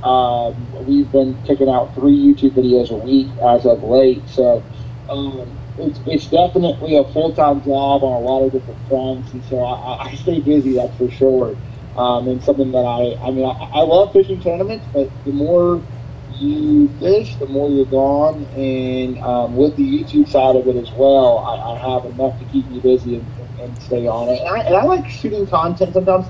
um, 0.03 0.85
we've 0.85 1.11
been 1.11 1.41
kicking 1.43 1.69
out 1.69 1.93
three 1.93 2.15
YouTube 2.15 2.51
videos 2.51 2.91
a 2.91 2.95
week 2.95 3.27
as 3.41 3.65
of 3.65 3.83
late. 3.83 4.21
So 4.29 4.63
um, 5.09 5.57
it's, 5.77 5.99
it's 6.05 6.27
definitely 6.27 6.95
a 6.97 7.03
full 7.05 7.33
time 7.33 7.61
job 7.63 8.03
on 8.03 8.23
a 8.23 8.25
lot 8.25 8.45
of 8.45 8.51
different 8.51 8.79
fronts. 8.87 9.33
And 9.33 9.43
so 9.45 9.63
I, 9.63 10.05
I 10.05 10.15
stay 10.15 10.39
busy, 10.39 10.73
that's 10.73 10.95
for 10.97 11.09
sure. 11.11 11.57
Um, 11.95 12.27
and 12.27 12.43
something 12.43 12.71
that 12.71 12.79
I, 12.85 13.27
I 13.27 13.31
mean, 13.31 13.45
I, 13.45 13.79
I 13.79 13.81
love 13.81 14.13
fishing 14.13 14.41
tournaments, 14.41 14.87
but 14.93 15.11
the 15.25 15.31
more 15.33 15.87
you 16.27 16.89
fish, 16.99 17.37
the 17.37 17.47
more 17.47 17.69
you're 17.69 17.85
gone. 17.85 18.45
And 18.45 19.17
um, 19.19 19.55
with 19.55 19.75
the 19.75 19.83
YouTube 19.83 20.29
side 20.29 20.55
of 20.55 20.67
it 20.67 20.77
as 20.77 20.91
well, 20.95 21.39
I, 21.39 21.73
I 21.73 21.93
have 21.93 22.05
enough 22.05 22.39
to 22.39 22.45
keep 22.45 22.69
me 22.69 22.79
busy 22.79 23.15
and, 23.17 23.31
and 23.59 23.81
stay 23.81 24.07
on 24.07 24.29
it. 24.29 24.39
And 24.41 24.49
I, 24.49 24.59
and 24.65 24.75
I 24.75 24.83
like 24.83 25.09
shooting 25.09 25.47
content 25.47 25.93
sometimes 25.93 26.27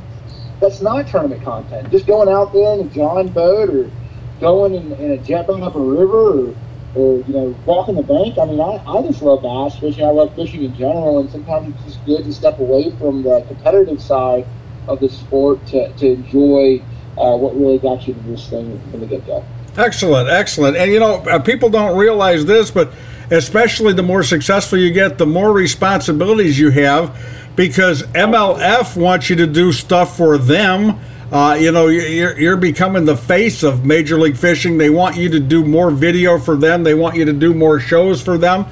that's 0.62 0.82
not 0.82 1.08
tournament 1.08 1.44
content. 1.44 1.92
Just 1.92 2.08
going 2.08 2.30
out 2.30 2.54
there 2.54 2.74
in 2.76 2.82
a 2.88 2.90
John 2.90 3.30
boat 3.30 3.70
or 3.70 3.92
going 4.40 4.76
in, 4.76 4.94
in 4.94 5.12
a 5.12 5.18
jet 5.20 5.48
boat 5.48 5.64
up 5.64 5.76
a 5.76 5.82
river 5.82 6.50
or, 6.50 6.58
or 6.94 7.24
you 7.28 7.34
know 7.34 7.60
walking 7.66 7.96
the 7.96 8.04
bank. 8.04 8.38
I 8.42 8.46
mean, 8.46 8.62
I, 8.62 8.82
I 8.88 9.02
just 9.04 9.22
love 9.22 9.44
bass 9.44 9.80
fishing. 9.80 10.06
I 10.06 10.10
love 10.10 10.36
fishing 10.36 10.64
in 10.64 10.74
general, 10.74 11.20
and 11.20 11.30
sometimes 11.30 11.70
it's 11.70 11.84
just 11.84 12.06
good 12.06 12.24
to 12.26 12.34
step 12.34 12.60
away 12.60 12.96
from 12.98 13.24
the 13.24 13.44
competitive 13.48 14.02
side 14.02 14.46
of 14.90 15.00
the 15.00 15.10
sport 15.10 15.66
to, 15.68 15.92
to 15.94 16.14
enjoy 16.14 16.82
uh, 17.18 17.38
what 17.38 17.56
really 17.56 17.78
got 17.78 18.08
you 18.08 18.14
to 18.14 18.20
this 18.22 18.48
thing 18.50 18.80
from 18.92 19.02
the 19.02 19.06
get 19.06 19.26
go. 19.26 19.46
Excellent, 19.78 20.30
excellent. 20.30 20.76
And 20.76 20.92
you 20.92 21.00
know, 21.00 21.16
uh, 21.16 21.40
people 21.40 21.70
don't 21.70 21.98
realize 21.98 22.46
this, 22.46 22.72
but 22.72 22.92
especially 23.32 23.94
the 23.94 24.04
more 24.04 24.24
successful 24.24 24.78
you 24.80 24.92
get, 24.92 25.18
the 25.18 25.26
more 25.26 25.54
responsibilities 25.54 26.58
you 26.60 26.72
have 26.72 27.18
because 27.56 28.04
MLF 28.04 28.96
wants 28.96 29.30
you 29.30 29.36
to 29.38 29.48
do 29.48 29.72
stuff 29.72 30.18
for 30.18 30.38
them. 30.38 31.00
Uh, 31.32 31.56
you 31.60 31.72
know, 31.72 31.88
you're, 31.88 32.40
you're 32.40 32.58
becoming 32.58 33.06
the 33.06 33.16
face 33.16 33.62
of 33.62 33.86
Major 33.86 34.18
League 34.18 34.38
Fishing. 34.38 34.78
They 34.78 34.90
want 34.90 35.16
you 35.16 35.30
to 35.30 35.40
do 35.40 35.64
more 35.64 35.92
video 35.92 36.40
for 36.40 36.56
them. 36.56 36.84
They 36.84 36.96
want 36.96 37.16
you 37.16 37.26
to 37.26 37.34
do 37.34 37.54
more 37.54 37.80
shows 37.80 38.22
for 38.22 38.38
them. 38.38 38.66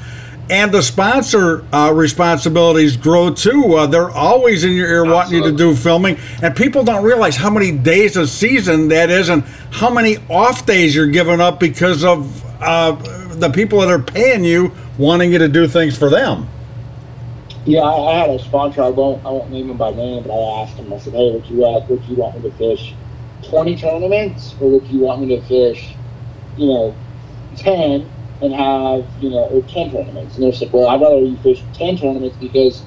And 0.50 0.72
the 0.72 0.82
sponsor 0.82 1.66
uh, 1.74 1.92
responsibilities 1.94 2.96
grow 2.96 3.34
too. 3.34 3.76
Uh, 3.76 3.88
they're 3.88 4.10
always 4.10 4.64
in 4.64 4.72
your 4.72 4.88
ear 4.88 5.06
Absolutely. 5.06 5.14
wanting 5.14 5.34
you 5.34 5.52
to 5.52 5.58
do 5.58 5.76
filming. 5.76 6.18
And 6.42 6.56
people 6.56 6.84
don't 6.84 7.04
realize 7.04 7.36
how 7.36 7.50
many 7.50 7.72
days 7.72 8.16
a 8.16 8.26
season 8.26 8.88
that 8.90 9.10
is 9.10 9.28
and 9.28 9.44
how 9.72 9.90
many 9.90 10.18
off 10.30 10.66
days 10.66 10.96
you're 10.96 11.08
giving 11.08 11.42
up 11.42 11.60
because 11.60 12.06
of 12.06 12.46
uh, 12.62 12.94
the 13.36 13.50
people 13.50 13.82
that 13.82 13.90
are 13.90 14.02
paying 14.02 14.46
you 14.46 14.72
wanting 14.98 15.34
you 15.34 15.38
to 15.40 15.50
do 15.50 15.68
things 15.68 15.98
for 15.98 16.10
them. 16.10 16.48
Yeah, 17.66 17.82
I, 17.82 18.12
I, 18.12 18.20
had 18.20 18.30
a 18.30 18.40
sponsor. 18.40 18.82
I 18.82 18.88
won't. 18.88 19.26
I 19.26 19.30
won't 19.30 19.52
name 19.52 19.70
him 19.70 19.76
by 19.76 19.92
name, 19.92 20.24
but 20.24 20.32
I 20.32 20.62
asked 20.62 20.78
him. 20.78 20.92
I 20.94 20.98
said, 21.00 21.14
"Hey, 21.14 21.32
would 21.34 21.46
you 21.48 21.66
uh, 21.66 21.86
would 21.90 22.02
you 22.06 22.16
want 22.16 22.42
me 22.42 22.50
to 22.50 22.56
fish 22.56 22.96
twenty 23.44 23.76
tournaments, 23.76 24.56
or 24.62 24.72
would 24.72 24.88
you 24.88 25.00
want 25.00 25.22
me 25.22 25.36
to 25.36 25.42
fish, 25.48 25.94
you 26.56 26.68
know, 26.68 26.96
ten 27.58 28.10
and 28.42 28.54
have 28.54 29.06
you 29.22 29.30
know 29.30 29.48
or 29.50 29.62
ten 29.64 29.92
tournaments?" 29.92 30.36
And 30.36 30.44
they're 30.44 30.52
like, 30.52 30.74
"Well, 30.74 30.88
I'd 30.88 31.02
rather 31.02 31.20
you 31.20 31.38
fish 31.38 31.64
ten 31.74 31.98
tournaments 31.98 32.38
because 32.38 32.84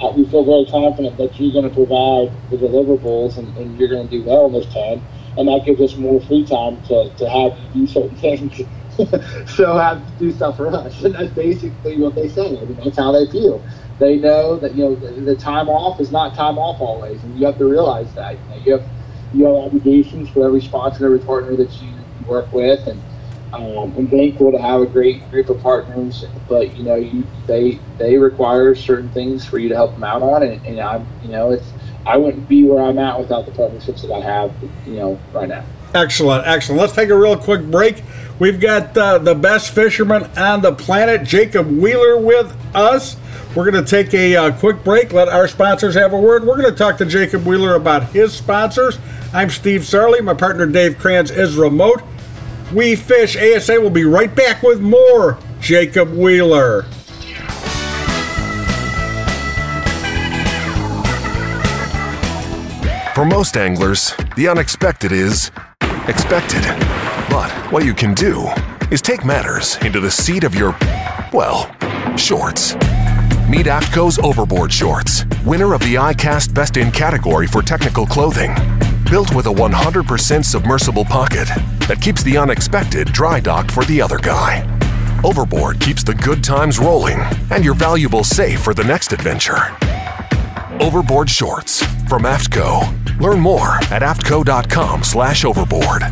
uh, 0.00 0.12
we 0.16 0.26
feel 0.26 0.44
very 0.44 0.66
confident 0.70 1.16
that 1.18 1.38
you're 1.38 1.52
going 1.52 1.68
to 1.68 1.74
provide 1.74 2.32
the 2.50 2.56
deliverables 2.56 3.38
and, 3.38 3.56
and 3.56 3.78
you're 3.78 3.88
going 3.88 4.08
to 4.08 4.18
do 4.18 4.24
well 4.24 4.46
in 4.46 4.52
those 4.52 4.72
ten, 4.72 5.02
and 5.36 5.48
that 5.48 5.62
gives 5.64 5.80
us 5.80 5.96
more 5.96 6.20
free 6.22 6.44
time 6.44 6.82
to, 6.84 7.10
to 7.16 7.28
have 7.28 7.58
you 7.74 7.86
do 7.86 7.92
certain 7.92 8.16
things." 8.16 8.60
so 9.46 9.78
have 9.78 10.06
to 10.06 10.12
do 10.18 10.30
stuff 10.30 10.58
for 10.58 10.68
us, 10.68 11.02
and 11.02 11.14
that's 11.14 11.32
basically 11.32 11.98
what 11.98 12.14
they 12.14 12.28
say. 12.28 12.46
I 12.46 12.64
mean, 12.64 12.78
that's 12.84 12.98
how 12.98 13.10
they 13.10 13.24
feel 13.30 13.64
they 14.02 14.16
know 14.16 14.56
that 14.58 14.74
you 14.74 14.84
know 14.84 14.94
the, 14.96 15.20
the, 15.20 15.36
time 15.36 15.68
off 15.68 16.00
is 16.00 16.10
not 16.10 16.34
time 16.34 16.58
off 16.58 16.80
always, 16.80 17.22
and 17.22 17.38
you 17.38 17.46
have 17.46 17.58
to 17.58 17.64
realize 17.64 18.12
that. 18.14 18.34
You, 18.34 18.48
know, 18.48 18.56
you 18.64 18.72
have 18.72 18.88
you 19.32 19.46
have 19.46 19.54
obligations 19.54 20.28
for 20.28 20.44
every 20.46 20.60
sponsor, 20.60 21.06
and 21.06 21.14
every 21.14 21.24
partner 21.24 21.56
that 21.56 21.80
you 21.80 21.92
work 22.26 22.52
with, 22.52 22.86
and 22.86 23.00
um, 23.52 23.92
I'm 23.96 24.08
thankful 24.08 24.50
to 24.50 24.58
have 24.58 24.80
a 24.80 24.86
great 24.86 25.28
group 25.30 25.50
of 25.50 25.60
partners. 25.60 26.24
But 26.48 26.76
you 26.76 26.84
know, 26.84 26.94
you 26.94 27.24
they 27.46 27.78
they 27.98 28.16
require 28.16 28.74
certain 28.74 29.10
things 29.10 29.44
for 29.44 29.58
you 29.58 29.68
to 29.68 29.74
help 29.74 29.92
them 29.92 30.04
out 30.04 30.22
on, 30.22 30.42
and, 30.42 30.64
and 30.66 30.80
I'm 30.80 31.06
you 31.22 31.28
know 31.28 31.50
it's 31.50 31.66
I 32.06 32.16
wouldn't 32.16 32.48
be 32.48 32.64
where 32.64 32.82
I'm 32.82 32.98
at 32.98 33.18
without 33.18 33.46
the 33.46 33.52
partnerships 33.52 34.02
that 34.02 34.12
I 34.12 34.20
have 34.20 34.52
you 34.86 34.94
know 34.94 35.20
right 35.32 35.48
now. 35.48 35.64
Excellent, 35.94 36.46
excellent. 36.46 36.80
Let's 36.80 36.94
take 36.94 37.10
a 37.10 37.16
real 37.16 37.36
quick 37.36 37.62
break. 37.70 38.02
We've 38.38 38.58
got 38.58 38.96
uh, 38.96 39.18
the 39.18 39.34
best 39.34 39.74
fisherman 39.74 40.24
on 40.38 40.62
the 40.62 40.72
planet, 40.72 41.22
Jacob 41.22 41.70
Wheeler, 41.70 42.18
with 42.18 42.56
us. 42.74 43.16
We're 43.54 43.70
going 43.70 43.84
to 43.84 43.88
take 43.88 44.14
a 44.14 44.34
uh, 44.34 44.58
quick 44.58 44.82
break, 44.82 45.12
let 45.12 45.28
our 45.28 45.46
sponsors 45.46 45.94
have 45.94 46.14
a 46.14 46.18
word. 46.18 46.44
We're 46.44 46.56
going 46.56 46.72
to 46.72 46.76
talk 46.76 46.96
to 46.98 47.04
Jacob 47.04 47.44
Wheeler 47.44 47.74
about 47.74 48.04
his 48.04 48.32
sponsors. 48.32 48.98
I'm 49.34 49.50
Steve 49.50 49.82
Sarley. 49.82 50.24
My 50.24 50.32
partner 50.32 50.64
Dave 50.64 50.96
Kranz 50.98 51.30
is 51.30 51.56
remote. 51.56 52.02
We 52.72 52.96
Fish 52.96 53.36
ASA 53.36 53.78
will 53.78 53.90
be 53.90 54.04
right 54.04 54.34
back 54.34 54.62
with 54.62 54.80
more 54.80 55.38
Jacob 55.60 56.10
Wheeler. 56.14 56.84
For 63.14 63.26
most 63.26 63.58
anglers, 63.58 64.14
the 64.36 64.48
unexpected 64.48 65.12
is 65.12 65.50
expected. 66.08 66.62
But 67.28 67.50
what 67.70 67.84
you 67.84 67.92
can 67.92 68.14
do 68.14 68.48
is 68.90 69.02
take 69.02 69.22
matters 69.22 69.76
into 69.84 70.00
the 70.00 70.10
seat 70.10 70.42
of 70.42 70.54
your, 70.54 70.74
well, 71.30 71.70
shorts. 72.16 72.74
Meet 73.50 73.66
AFTCO's 73.66 74.18
Overboard 74.18 74.72
Shorts, 74.72 75.26
winner 75.44 75.74
of 75.74 75.80
the 75.82 75.96
ICAST 75.96 76.54
Best 76.54 76.78
in 76.78 76.90
category 76.90 77.46
for 77.46 77.60
technical 77.60 78.06
clothing. 78.06 78.54
Built 79.12 79.34
with 79.34 79.44
a 79.44 79.50
100% 79.50 80.42
submersible 80.42 81.04
pocket 81.04 81.46
that 81.86 82.00
keeps 82.00 82.22
the 82.22 82.38
unexpected 82.38 83.12
dry 83.12 83.40
docked 83.40 83.70
for 83.70 83.84
the 83.84 84.00
other 84.00 84.16
guy. 84.16 84.64
Overboard 85.22 85.78
keeps 85.80 86.02
the 86.02 86.14
good 86.14 86.42
times 86.42 86.78
rolling 86.78 87.18
and 87.50 87.62
your 87.62 87.74
valuables 87.74 88.28
safe 88.28 88.62
for 88.62 88.72
the 88.72 88.82
next 88.82 89.12
adventure. 89.12 89.76
Overboard 90.80 91.28
Shorts 91.28 91.84
from 92.08 92.22
AFTCO. 92.22 93.20
Learn 93.20 93.38
more 93.38 93.74
at 93.90 94.00
aftco.com 94.00 95.02
slash 95.02 95.44
overboard. 95.44 96.04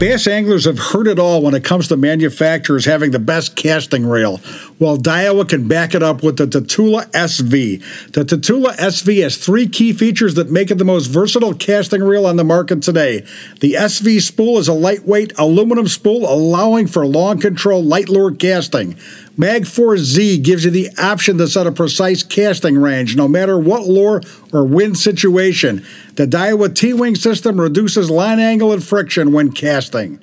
Bass 0.00 0.26
anglers 0.26 0.64
have 0.64 0.78
heard 0.80 1.06
it 1.06 1.20
all 1.20 1.42
when 1.42 1.54
it 1.54 1.62
comes 1.62 1.86
to 1.86 1.96
manufacturers 1.96 2.84
having 2.84 3.12
the 3.12 3.20
best 3.20 3.54
casting 3.54 4.04
reel. 4.04 4.40
Well, 4.80 4.96
Daiwa 4.96 5.46
can 5.46 5.68
back 5.68 5.94
it 5.94 6.02
up 6.02 6.22
with 6.22 6.38
the 6.38 6.46
Tatula 6.46 7.04
SV. 7.10 8.12
The 8.12 8.24
Tatula 8.24 8.74
SV 8.76 9.22
has 9.22 9.36
three 9.36 9.68
key 9.68 9.92
features 9.92 10.36
that 10.36 10.50
make 10.50 10.70
it 10.70 10.78
the 10.78 10.86
most 10.86 11.08
versatile 11.08 11.52
casting 11.52 12.02
reel 12.02 12.24
on 12.24 12.36
the 12.36 12.44
market 12.44 12.80
today. 12.80 13.26
The 13.60 13.74
SV 13.74 14.22
spool 14.22 14.56
is 14.56 14.68
a 14.68 14.72
lightweight 14.72 15.34
aluminum 15.38 15.86
spool 15.86 16.24
allowing 16.24 16.86
for 16.86 17.04
long 17.06 17.38
control 17.38 17.84
light 17.84 18.08
lure 18.08 18.32
casting. 18.34 18.94
Magforce 19.36 19.98
Z 19.98 20.38
gives 20.38 20.64
you 20.64 20.70
the 20.70 20.88
option 20.96 21.36
to 21.36 21.46
set 21.46 21.66
a 21.66 21.72
precise 21.72 22.22
casting 22.22 22.78
range 22.78 23.14
no 23.16 23.28
matter 23.28 23.58
what 23.58 23.86
lure 23.86 24.22
or 24.50 24.64
wind 24.64 24.96
situation. 24.96 25.84
The 26.14 26.26
Daiwa 26.26 26.74
T-Wing 26.74 27.16
system 27.16 27.60
reduces 27.60 28.10
line 28.10 28.40
angle 28.40 28.72
and 28.72 28.82
friction 28.82 29.32
when 29.32 29.52
casting. 29.52 30.20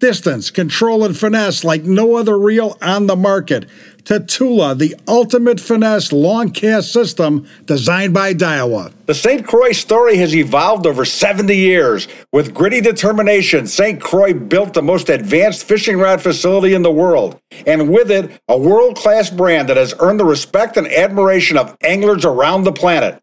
distance, 0.00 0.50
control, 0.50 1.04
and 1.04 1.16
finesse 1.16 1.62
like 1.62 1.84
no 1.84 2.16
other 2.16 2.38
reel 2.38 2.76
on 2.82 3.06
the 3.06 3.14
market. 3.14 3.66
Tatula, 4.04 4.76
the 4.76 4.94
ultimate 5.06 5.60
finesse 5.60 6.12
long 6.12 6.50
cast 6.50 6.92
system 6.92 7.46
designed 7.64 8.14
by 8.14 8.34
Daiwa. 8.34 8.92
The 9.06 9.14
St. 9.14 9.46
Croix 9.46 9.72
story 9.72 10.16
has 10.16 10.34
evolved 10.34 10.86
over 10.86 11.04
70 11.04 11.56
years. 11.56 12.08
With 12.32 12.54
gritty 12.54 12.80
determination, 12.80 13.66
St. 13.66 14.00
Croix 14.00 14.34
built 14.34 14.74
the 14.74 14.82
most 14.82 15.08
advanced 15.08 15.64
fishing 15.64 15.98
rod 15.98 16.22
facility 16.22 16.74
in 16.74 16.82
the 16.82 16.92
world, 16.92 17.40
and 17.66 17.90
with 17.90 18.10
it, 18.10 18.40
a 18.48 18.58
world 18.58 18.96
class 18.96 19.30
brand 19.30 19.68
that 19.68 19.76
has 19.76 19.94
earned 20.00 20.20
the 20.20 20.24
respect 20.24 20.76
and 20.76 20.86
admiration 20.86 21.56
of 21.56 21.76
anglers 21.82 22.24
around 22.24 22.64
the 22.64 22.72
planet. 22.72 23.20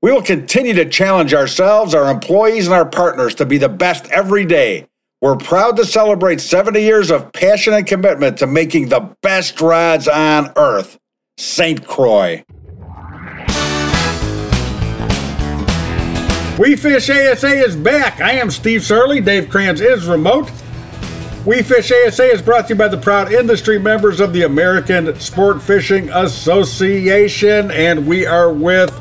We 0.00 0.12
will 0.12 0.22
continue 0.22 0.74
to 0.74 0.88
challenge 0.88 1.34
ourselves, 1.34 1.92
our 1.92 2.10
employees, 2.10 2.66
and 2.66 2.74
our 2.74 2.86
partners 2.88 3.34
to 3.36 3.46
be 3.46 3.58
the 3.58 3.68
best 3.68 4.08
every 4.10 4.44
day. 4.44 4.86
We're 5.20 5.34
proud 5.34 5.76
to 5.78 5.84
celebrate 5.84 6.40
70 6.40 6.80
years 6.80 7.10
of 7.10 7.32
passion 7.32 7.74
and 7.74 7.84
commitment 7.84 8.38
to 8.38 8.46
making 8.46 8.88
the 8.88 9.16
best 9.20 9.60
rods 9.60 10.06
on 10.06 10.52
earth. 10.54 10.96
St. 11.36 11.84
Croix. 11.84 12.44
We 16.56 16.76
Fish 16.76 17.10
ASA 17.10 17.48
is 17.48 17.74
back. 17.74 18.20
I 18.20 18.34
am 18.34 18.48
Steve 18.48 18.82
Sarley. 18.82 19.24
Dave 19.24 19.48
Kranz 19.48 19.80
is 19.80 20.06
remote. 20.06 20.52
We 21.44 21.62
Fish 21.62 21.90
ASA 21.90 22.24
is 22.24 22.40
brought 22.40 22.68
to 22.68 22.74
you 22.74 22.78
by 22.78 22.86
the 22.86 22.96
proud 22.96 23.32
industry 23.32 23.80
members 23.80 24.20
of 24.20 24.32
the 24.32 24.42
American 24.42 25.18
Sport 25.18 25.60
Fishing 25.60 26.10
Association, 26.10 27.72
and 27.72 28.06
we 28.06 28.24
are 28.24 28.52
with 28.52 28.92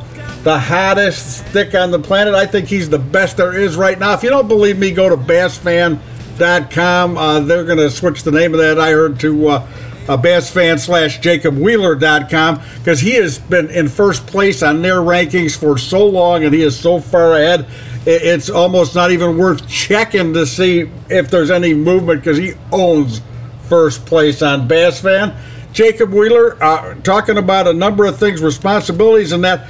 the 0.47 0.57
hottest 0.57 1.49
stick 1.49 1.75
on 1.75 1.91
the 1.91 1.99
planet. 1.99 2.33
I 2.33 2.45
think 2.45 2.69
he's 2.69 2.89
the 2.89 2.97
best 2.97 3.35
there 3.35 3.53
is 3.53 3.75
right 3.75 3.99
now. 3.99 4.13
If 4.13 4.23
you 4.23 4.29
don't 4.29 4.47
believe 4.47 4.79
me, 4.79 4.91
go 4.91 5.09
to 5.09 5.17
bassfan.com. 5.17 7.17
Uh, 7.17 7.41
they're 7.41 7.65
going 7.65 7.79
to 7.79 7.91
switch 7.91 8.23
the 8.23 8.31
name 8.31 8.53
of 8.53 8.61
that, 8.61 8.79
I 8.79 8.91
heard, 8.91 9.19
to 9.19 9.49
uh, 9.49 9.67
uh, 10.07 10.15
bassfan 10.15 10.79
slash 10.79 11.19
jacobwheeler.com 11.19 12.61
because 12.77 13.01
he 13.01 13.15
has 13.15 13.39
been 13.39 13.69
in 13.71 13.89
first 13.89 14.25
place 14.25 14.63
on 14.63 14.81
their 14.81 14.99
rankings 14.99 15.57
for 15.57 15.77
so 15.77 16.07
long 16.07 16.45
and 16.45 16.53
he 16.53 16.61
is 16.61 16.79
so 16.79 17.01
far 17.01 17.33
ahead. 17.33 17.65
It's 18.05 18.49
almost 18.49 18.95
not 18.95 19.11
even 19.11 19.37
worth 19.37 19.67
checking 19.67 20.33
to 20.33 20.47
see 20.47 20.89
if 21.09 21.29
there's 21.29 21.51
any 21.51 21.73
movement 21.73 22.21
because 22.21 22.37
he 22.37 22.53
owns 22.71 23.19
first 23.63 24.05
place 24.05 24.41
on 24.41 24.65
Bass 24.65 25.01
Fan. 25.01 25.35
Jacob 25.73 26.13
Wheeler, 26.13 26.55
uh, 26.63 26.95
talking 27.01 27.37
about 27.37 27.67
a 27.67 27.73
number 27.73 28.05
of 28.05 28.17
things, 28.17 28.41
responsibilities, 28.41 29.33
and 29.33 29.43
that 29.43 29.67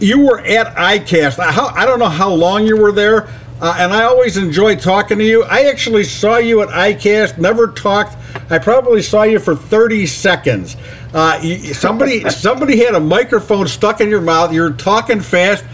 you 0.00 0.20
were 0.20 0.40
at 0.40 0.74
ICAST. 0.76 1.38
I 1.38 1.84
don't 1.86 1.98
know 1.98 2.08
how 2.08 2.32
long 2.32 2.66
you 2.66 2.76
were 2.76 2.92
there, 2.92 3.28
uh, 3.60 3.76
and 3.78 3.92
I 3.92 4.04
always 4.04 4.36
enjoy 4.36 4.76
talking 4.76 5.18
to 5.18 5.24
you. 5.24 5.44
I 5.44 5.64
actually 5.64 6.04
saw 6.04 6.38
you 6.38 6.62
at 6.62 6.68
ICAST, 6.68 7.38
never 7.38 7.68
talked. 7.68 8.16
I 8.50 8.58
probably 8.58 9.02
saw 9.02 9.22
you 9.22 9.38
for 9.38 9.54
30 9.54 10.06
seconds. 10.06 10.76
Uh, 11.12 11.40
somebody, 11.72 12.28
somebody 12.30 12.78
had 12.78 12.94
a 12.94 13.00
microphone 13.00 13.68
stuck 13.68 14.00
in 14.00 14.08
your 14.08 14.22
mouth. 14.22 14.52
You're 14.52 14.72
talking 14.72 15.20
fast. 15.20 15.64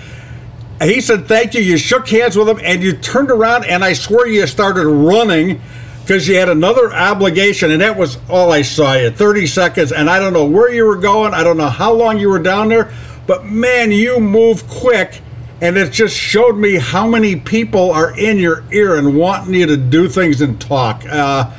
He 0.82 1.00
said 1.00 1.26
thank 1.26 1.54
you. 1.54 1.62
You 1.62 1.78
shook 1.78 2.08
hands 2.08 2.36
with 2.36 2.48
him, 2.48 2.58
and 2.62 2.82
you 2.82 2.92
turned 2.92 3.30
around, 3.30 3.64
and 3.64 3.84
I 3.84 3.92
swear 3.92 4.26
you 4.26 4.46
started 4.46 4.86
running 4.86 5.60
because 6.02 6.28
you 6.28 6.36
had 6.36 6.48
another 6.48 6.92
obligation, 6.92 7.70
and 7.70 7.80
that 7.80 7.96
was 7.96 8.18
all 8.28 8.52
I 8.52 8.62
saw 8.62 8.94
you 8.94 9.10
30 9.10 9.46
seconds. 9.46 9.92
And 9.92 10.10
I 10.10 10.18
don't 10.18 10.32
know 10.32 10.44
where 10.44 10.72
you 10.72 10.84
were 10.84 10.96
going. 10.96 11.34
I 11.34 11.42
don't 11.42 11.56
know 11.56 11.68
how 11.68 11.92
long 11.92 12.18
you 12.18 12.28
were 12.28 12.38
down 12.38 12.68
there 12.68 12.92
but 13.26 13.44
man, 13.44 13.90
you 13.90 14.20
move 14.20 14.66
quick, 14.68 15.20
and 15.60 15.76
it 15.76 15.92
just 15.92 16.16
showed 16.16 16.56
me 16.56 16.76
how 16.76 17.06
many 17.06 17.36
people 17.36 17.90
are 17.90 18.16
in 18.18 18.38
your 18.38 18.64
ear 18.72 18.96
and 18.96 19.16
wanting 19.16 19.54
you 19.54 19.66
to 19.66 19.76
do 19.76 20.08
things 20.08 20.40
and 20.40 20.60
talk. 20.60 21.04
Uh, 21.06 21.50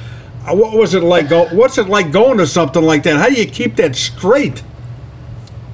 what 0.47 0.77
was 0.77 0.93
it 0.93 1.03
like? 1.03 1.29
Go, 1.29 1.45
what's 1.47 1.77
it 1.77 1.87
like 1.87 2.11
going 2.11 2.37
to 2.37 2.47
something 2.47 2.83
like 2.83 3.03
that? 3.03 3.17
How 3.17 3.27
do 3.27 3.35
you 3.35 3.45
keep 3.47 3.75
that 3.77 3.95
straight? 3.95 4.63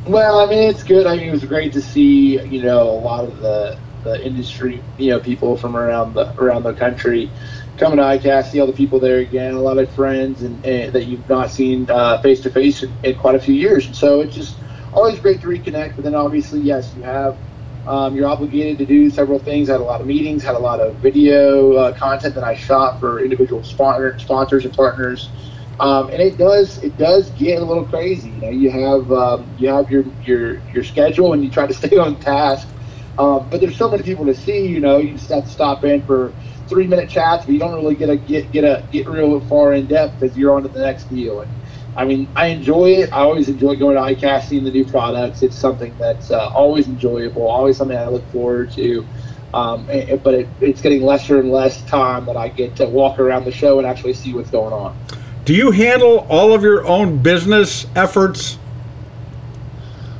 Well, 0.05 0.39
I 0.39 0.47
mean, 0.47 0.69
it's 0.69 0.83
good. 0.83 1.05
I 1.05 1.15
mean, 1.15 1.29
it 1.29 1.31
was 1.31 1.45
great 1.45 1.73
to 1.73 1.81
see 1.81 2.41
you 2.41 2.63
know 2.63 2.89
a 2.89 2.99
lot 2.99 3.25
of 3.25 3.39
the 3.39 3.77
the 4.03 4.25
industry, 4.25 4.81
you 4.97 5.11
know, 5.11 5.19
people 5.19 5.55
from 5.57 5.77
around 5.77 6.13
the 6.13 6.33
around 6.41 6.63
the 6.63 6.73
country 6.73 7.29
coming 7.77 7.97
to 7.97 8.03
ICAST, 8.03 8.51
see 8.51 8.59
all 8.59 8.67
the 8.67 8.73
people 8.73 8.99
there 8.99 9.19
again, 9.19 9.55
a 9.55 9.59
lot 9.59 9.77
of 9.77 9.89
friends 9.91 10.43
and, 10.43 10.63
and 10.65 10.93
that 10.93 11.05
you've 11.05 11.27
not 11.27 11.49
seen 11.49 11.85
face 12.21 12.41
to 12.41 12.49
face 12.49 12.83
in 12.83 13.15
quite 13.15 13.35
a 13.35 13.39
few 13.39 13.55
years. 13.55 13.85
And 13.85 13.95
so 13.95 14.21
it 14.21 14.31
just 14.31 14.55
always 14.93 15.19
great 15.19 15.41
to 15.41 15.47
reconnect. 15.47 15.95
But 15.95 16.03
then 16.05 16.15
obviously, 16.15 16.61
yes, 16.61 16.95
you 16.95 17.03
have 17.03 17.39
um, 17.85 18.15
you're 18.15 18.27
obligated 18.27 18.77
to 18.79 18.85
do 18.85 19.09
several 19.09 19.39
things. 19.39 19.69
I 19.69 19.73
had 19.73 19.81
a 19.81 19.85
lot 19.85 20.01
of 20.01 20.07
meetings, 20.07 20.43
had 20.43 20.55
a 20.55 20.59
lot 20.59 20.79
of 20.79 21.01
video 21.01 21.73
uh, 21.73 21.93
content 21.93 22.35
that 22.35 22.43
I 22.43 22.55
shot 22.55 22.99
for 22.99 23.21
individual 23.21 23.63
sponsor, 23.63 24.17
sponsors 24.19 24.65
and 24.65 24.73
partners. 24.73 25.33
Um, 25.79 26.09
and 26.11 26.21
it 26.21 26.37
does 26.37 26.77
it 26.77 26.97
does 26.97 27.31
get 27.31 27.61
a 27.61 27.65
little 27.65 27.85
crazy. 27.85 28.31
You 28.31 28.41
know, 28.41 28.49
you 28.49 28.71
have 28.71 29.11
um, 29.11 29.53
you 29.57 29.69
have 29.69 29.89
your 29.89 30.05
your 30.21 30.59
your 30.73 30.83
schedule 30.83 31.33
and 31.33 31.43
you 31.43 31.51
try 31.51 31.67
to 31.67 31.73
stay 31.75 31.97
on 31.97 32.19
task. 32.19 32.69
Um, 33.17 33.49
but 33.51 33.61
there's 33.61 33.77
so 33.77 33.91
many 33.91 34.03
people 34.03 34.25
to 34.25 34.33
see. 34.33 34.67
You 34.67 34.79
know, 34.79 34.97
you 34.97 35.17
just 35.17 35.29
have 35.31 35.45
to 35.45 35.49
stop 35.51 35.83
in 35.83 36.03
for 36.03 36.35
three 36.69 36.87
minute 36.87 37.09
chats, 37.09 37.45
but 37.45 37.53
you 37.53 37.59
don't 37.59 37.75
really 37.75 37.95
get 37.95 38.09
a 38.09 38.17
get 38.17 38.51
get 38.51 38.63
a 38.63 38.85
get 38.91 39.07
real 39.09 39.39
far 39.41 39.73
in 39.73 39.87
depth 39.87 40.19
because 40.19 40.37
you're 40.37 40.55
on 40.55 40.63
to 40.63 40.69
the 40.69 40.81
next 40.81 41.09
deal. 41.09 41.41
And 41.41 41.51
I 41.95 42.05
mean, 42.05 42.27
I 42.35 42.47
enjoy 42.47 42.89
it. 42.91 43.13
I 43.13 43.19
always 43.19 43.49
enjoy 43.49 43.75
going 43.75 43.95
to 43.95 44.01
ICAST, 44.01 44.47
seeing 44.47 44.63
the 44.63 44.71
new 44.71 44.85
products. 44.85 45.43
It's 45.43 45.55
something 45.55 45.95
that's 45.99 46.31
uh, 46.31 46.49
always 46.49 46.87
enjoyable, 46.87 47.47
always 47.47 47.77
something 47.77 47.97
I 47.97 48.07
look 48.07 48.27
forward 48.31 48.71
to. 48.71 49.05
Um, 49.53 49.85
but 50.23 50.33
it, 50.33 50.47
it's 50.61 50.81
getting 50.81 51.03
lesser 51.03 51.39
and 51.39 51.51
less 51.51 51.83
time 51.83 52.25
that 52.25 52.35
I 52.35 52.47
get 52.47 52.75
to 52.77 52.87
walk 52.87 53.19
around 53.19 53.45
the 53.45 53.51
show 53.51 53.77
and 53.77 53.87
actually 53.87 54.13
see 54.13 54.33
what's 54.33 54.49
going 54.49 54.73
on. 54.73 54.97
Do 55.45 55.53
you 55.53 55.69
handle 55.71 56.25
all 56.29 56.53
of 56.53 56.63
your 56.63 56.85
own 56.87 57.21
business 57.21 57.85
efforts? 57.95 58.57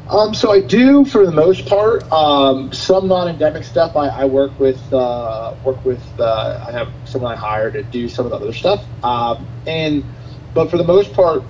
Um, 0.10 0.36
so 0.36 0.52
I 0.52 0.62
do 0.62 1.06
for 1.06 1.26
the 1.26 1.32
most 1.32 1.66
part. 1.66 2.04
Um, 2.12 2.72
some 2.72 3.08
non-endemic 3.08 3.64
stuff 3.64 3.96
I, 3.96 4.10
I 4.10 4.26
work 4.26 4.60
with. 4.60 4.82
Uh, 4.94 5.56
work 5.64 5.84
with. 5.84 6.04
Uh, 6.20 6.64
I 6.68 6.72
have 6.72 6.90
someone 7.06 7.32
I 7.32 7.36
hire 7.36 7.72
to 7.72 7.82
do 7.82 8.08
some 8.08 8.26
of 8.26 8.32
the 8.32 8.38
other 8.38 8.54
stuff. 8.54 8.86
Um, 9.04 9.48
and 9.66 10.04
but 10.54 10.70
for 10.70 10.78
the 10.78 10.84
most 10.84 11.14
part, 11.14 11.42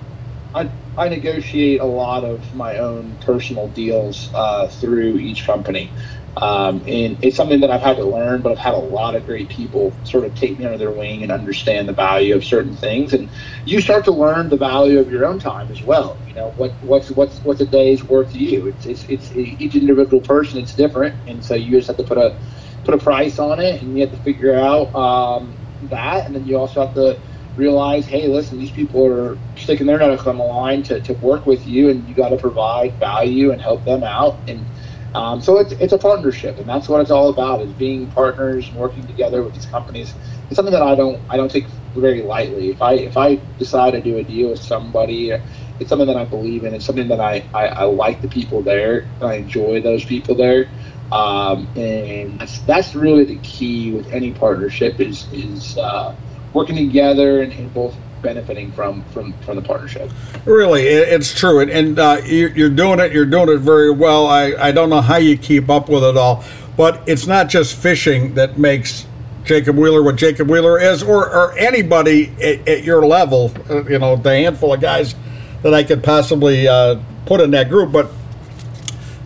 I, 0.54 0.70
I 0.96 1.08
negotiate 1.08 1.80
a 1.80 1.84
lot 1.86 2.24
of 2.24 2.54
my 2.54 2.78
own 2.78 3.16
personal 3.16 3.68
deals 3.68 4.30
uh, 4.34 4.68
through 4.68 5.18
each 5.18 5.44
company. 5.44 5.92
Um, 6.36 6.82
and 6.86 7.16
it's 7.22 7.36
something 7.36 7.60
that 7.60 7.70
I've 7.70 7.80
had 7.80 7.96
to 7.96 8.04
learn, 8.04 8.42
but 8.42 8.52
I've 8.52 8.58
had 8.58 8.74
a 8.74 8.78
lot 8.78 9.14
of 9.14 9.24
great 9.24 9.50
people 9.50 9.96
sort 10.02 10.24
of 10.24 10.34
take 10.34 10.58
me 10.58 10.64
under 10.64 10.78
their 10.78 10.90
wing 10.90 11.22
and 11.22 11.30
understand 11.30 11.88
the 11.88 11.92
value 11.92 12.34
of 12.34 12.44
certain 12.44 12.76
things. 12.76 13.12
And 13.12 13.30
you 13.64 13.80
start 13.80 14.04
to 14.06 14.12
learn 14.12 14.48
the 14.48 14.56
value 14.56 14.98
of 14.98 15.10
your 15.10 15.26
own 15.26 15.38
time 15.38 15.70
as 15.70 15.82
well. 15.82 16.20
You 16.26 16.34
know, 16.34 16.50
what, 16.56 16.76
what's, 16.80 17.10
what's, 17.10 17.42
what's 17.44 17.60
a 17.60 17.66
day's 17.66 18.02
worth 18.02 18.32
to 18.32 18.38
you? 18.38 18.66
It's, 18.66 18.84
it's, 18.84 19.04
it's 19.08 19.32
each 19.32 19.76
individual 19.76 20.22
person, 20.22 20.60
it's 20.60 20.74
different. 20.74 21.16
And 21.26 21.44
so 21.44 21.54
you 21.54 21.76
just 21.76 21.86
have 21.86 21.98
to 21.98 22.04
put 22.04 22.18
a, 22.18 22.36
put 22.84 22.94
a 22.94 22.98
price 22.98 23.38
on 23.38 23.60
it 23.60 23.82
and 23.82 23.96
you 23.96 24.02
have 24.02 24.10
to 24.10 24.18
figure 24.22 24.54
out 24.54 24.92
um, 24.94 25.56
that. 25.82 26.26
And 26.26 26.34
then 26.34 26.46
you 26.46 26.58
also 26.58 26.84
have 26.84 26.94
to, 26.94 27.20
realize, 27.56 28.06
hey, 28.06 28.28
listen, 28.28 28.58
these 28.58 28.70
people 28.70 29.06
are 29.06 29.38
sticking 29.56 29.86
their 29.86 29.98
neck 29.98 30.26
on 30.26 30.38
the 30.38 30.44
line 30.44 30.82
to, 30.84 31.00
to 31.00 31.12
work 31.14 31.46
with 31.46 31.66
you, 31.66 31.90
and 31.90 32.08
you 32.08 32.14
got 32.14 32.30
to 32.30 32.36
provide 32.36 32.98
value 32.98 33.52
and 33.52 33.60
help 33.60 33.84
them 33.84 34.02
out. 34.02 34.42
And 34.48 34.66
um, 35.14 35.40
so 35.40 35.58
it's, 35.58 35.72
it's 35.72 35.92
a 35.92 35.98
partnership, 35.98 36.58
and 36.58 36.68
that's 36.68 36.88
what 36.88 37.00
it's 37.00 37.10
all 37.10 37.28
about: 37.28 37.62
is 37.62 37.72
being 37.72 38.08
partners 38.10 38.68
and 38.68 38.76
working 38.76 39.06
together 39.06 39.42
with 39.42 39.54
these 39.54 39.66
companies. 39.66 40.14
It's 40.48 40.56
something 40.56 40.72
that 40.72 40.82
I 40.82 40.94
don't 40.96 41.22
I 41.28 41.36
don't 41.36 41.50
take 41.50 41.68
very 41.94 42.22
lightly. 42.22 42.70
If 42.70 42.82
I 42.82 42.94
if 42.94 43.16
I 43.16 43.36
decide 43.58 43.92
to 43.92 44.02
do 44.02 44.18
a 44.18 44.24
deal 44.24 44.50
with 44.50 44.60
somebody, 44.60 45.32
it's 45.78 45.88
something 45.88 46.08
that 46.08 46.16
I 46.16 46.24
believe 46.24 46.64
in. 46.64 46.74
It's 46.74 46.84
something 46.84 47.08
that 47.08 47.20
I, 47.20 47.48
I, 47.54 47.66
I 47.68 47.84
like 47.84 48.20
the 48.22 48.28
people 48.28 48.62
there, 48.62 49.10
I 49.20 49.34
enjoy 49.34 49.80
those 49.82 50.04
people 50.04 50.34
there. 50.34 50.70
Um, 51.12 51.68
and 51.76 52.40
that's, 52.40 52.62
that's 52.62 52.94
really 52.96 53.24
the 53.24 53.38
key 53.38 53.92
with 53.92 54.08
any 54.12 54.32
partnership 54.32 54.98
is 54.98 55.28
is 55.32 55.76
uh, 55.76 56.16
working 56.54 56.76
together 56.76 57.42
and, 57.42 57.74
both 57.74 57.94
benefiting 58.22 58.72
from 58.72 59.04
from 59.10 59.34
from 59.40 59.56
the 59.56 59.62
partnership. 59.62 60.10
Really, 60.46 60.84
it's 60.86 61.38
true, 61.38 61.60
and, 61.60 61.70
and 61.70 61.98
uh, 61.98 62.22
you're 62.24 62.70
doing 62.70 62.98
it. 63.00 63.12
You're 63.12 63.26
doing 63.26 63.50
it 63.50 63.58
very 63.58 63.90
well. 63.90 64.26
I 64.26 64.54
I 64.54 64.72
don't 64.72 64.88
know 64.88 65.02
how 65.02 65.16
you 65.16 65.36
keep 65.36 65.68
up 65.68 65.90
with 65.90 66.02
it 66.02 66.16
all, 66.16 66.42
but 66.76 67.02
it's 67.06 67.26
not 67.26 67.50
just 67.50 67.76
fishing 67.76 68.34
that 68.34 68.58
makes 68.58 69.06
Jacob 69.44 69.76
Wheeler 69.76 70.02
what 70.02 70.16
Jacob 70.16 70.48
Wheeler 70.48 70.80
is, 70.80 71.02
or 71.02 71.28
or 71.28 71.58
anybody 71.58 72.32
at, 72.42 72.66
at 72.66 72.84
your 72.84 73.04
level. 73.04 73.52
Uh, 73.68 73.84
you 73.84 73.98
know, 73.98 74.16
the 74.16 74.30
handful 74.30 74.72
of 74.72 74.80
guys 74.80 75.14
that 75.62 75.74
I 75.74 75.82
could 75.82 76.02
possibly 76.02 76.66
uh, 76.66 76.98
put 77.26 77.40
in 77.42 77.50
that 77.50 77.68
group, 77.68 77.92
but. 77.92 78.10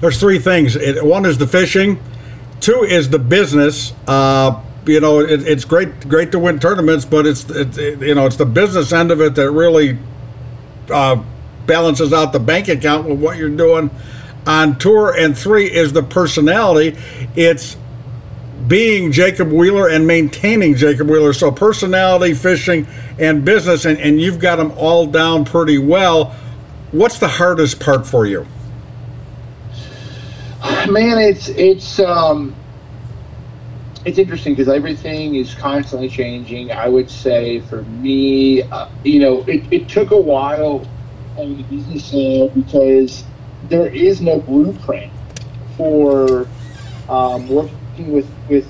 There's 0.00 0.20
three 0.20 0.38
things. 0.38 0.76
It, 0.76 1.04
one 1.04 1.26
is 1.26 1.38
the 1.38 1.46
fishing, 1.48 2.00
two 2.60 2.84
is 2.84 3.10
the 3.10 3.18
business. 3.18 3.92
Uh, 4.06 4.62
you 4.86 5.00
know, 5.00 5.20
it, 5.20 5.46
it's 5.46 5.64
great 5.64 6.08
great 6.08 6.32
to 6.32 6.38
win 6.38 6.58
tournaments, 6.58 7.04
but 7.04 7.26
it's 7.26 7.48
it, 7.50 8.00
you 8.00 8.14
know 8.14 8.26
it's 8.26 8.36
the 8.36 8.46
business 8.46 8.92
end 8.92 9.10
of 9.10 9.20
it 9.20 9.34
that 9.34 9.50
really 9.50 9.98
uh, 10.90 11.22
balances 11.66 12.12
out 12.12 12.32
the 12.32 12.40
bank 12.40 12.68
account 12.68 13.08
with 13.08 13.20
what 13.20 13.36
you're 13.36 13.48
doing 13.48 13.90
on 14.46 14.78
tour. 14.78 15.14
And 15.16 15.36
three 15.36 15.70
is 15.70 15.92
the 15.92 16.02
personality. 16.02 16.96
It's 17.36 17.76
being 18.66 19.12
Jacob 19.12 19.52
Wheeler 19.52 19.88
and 19.88 20.06
maintaining 20.06 20.74
Jacob 20.74 21.08
Wheeler. 21.08 21.32
So 21.32 21.50
personality, 21.50 22.34
fishing, 22.34 22.86
and 23.18 23.44
business, 23.44 23.84
and, 23.84 23.98
and 23.98 24.20
you've 24.20 24.38
got 24.38 24.56
them 24.56 24.72
all 24.76 25.06
down 25.06 25.44
pretty 25.44 25.78
well. 25.78 26.36
What's 26.90 27.18
the 27.18 27.28
hardest 27.28 27.80
part 27.80 28.06
for 28.06 28.26
you? 28.26 28.46
Man, 30.88 31.18
it's 31.18 31.48
it's 31.50 32.00
um, 32.00 32.54
it's 34.08 34.18
interesting 34.18 34.54
because 34.54 34.72
everything 34.72 35.34
is 35.34 35.54
constantly 35.54 36.08
changing. 36.08 36.72
I 36.72 36.88
would 36.88 37.10
say 37.10 37.60
for 37.60 37.82
me, 37.82 38.62
uh, 38.62 38.88
you 39.04 39.20
know, 39.20 39.42
it, 39.42 39.70
it 39.70 39.86
took 39.86 40.12
a 40.12 40.20
while 40.20 40.88
on 41.36 41.58
the 41.58 41.62
business 41.64 42.06
side 42.06 42.54
because 42.54 43.24
there 43.68 43.86
is 43.86 44.22
no 44.22 44.40
blueprint 44.40 45.12
for 45.76 46.48
um, 47.10 47.46
working 47.48 48.10
with 48.10 48.28
with 48.48 48.66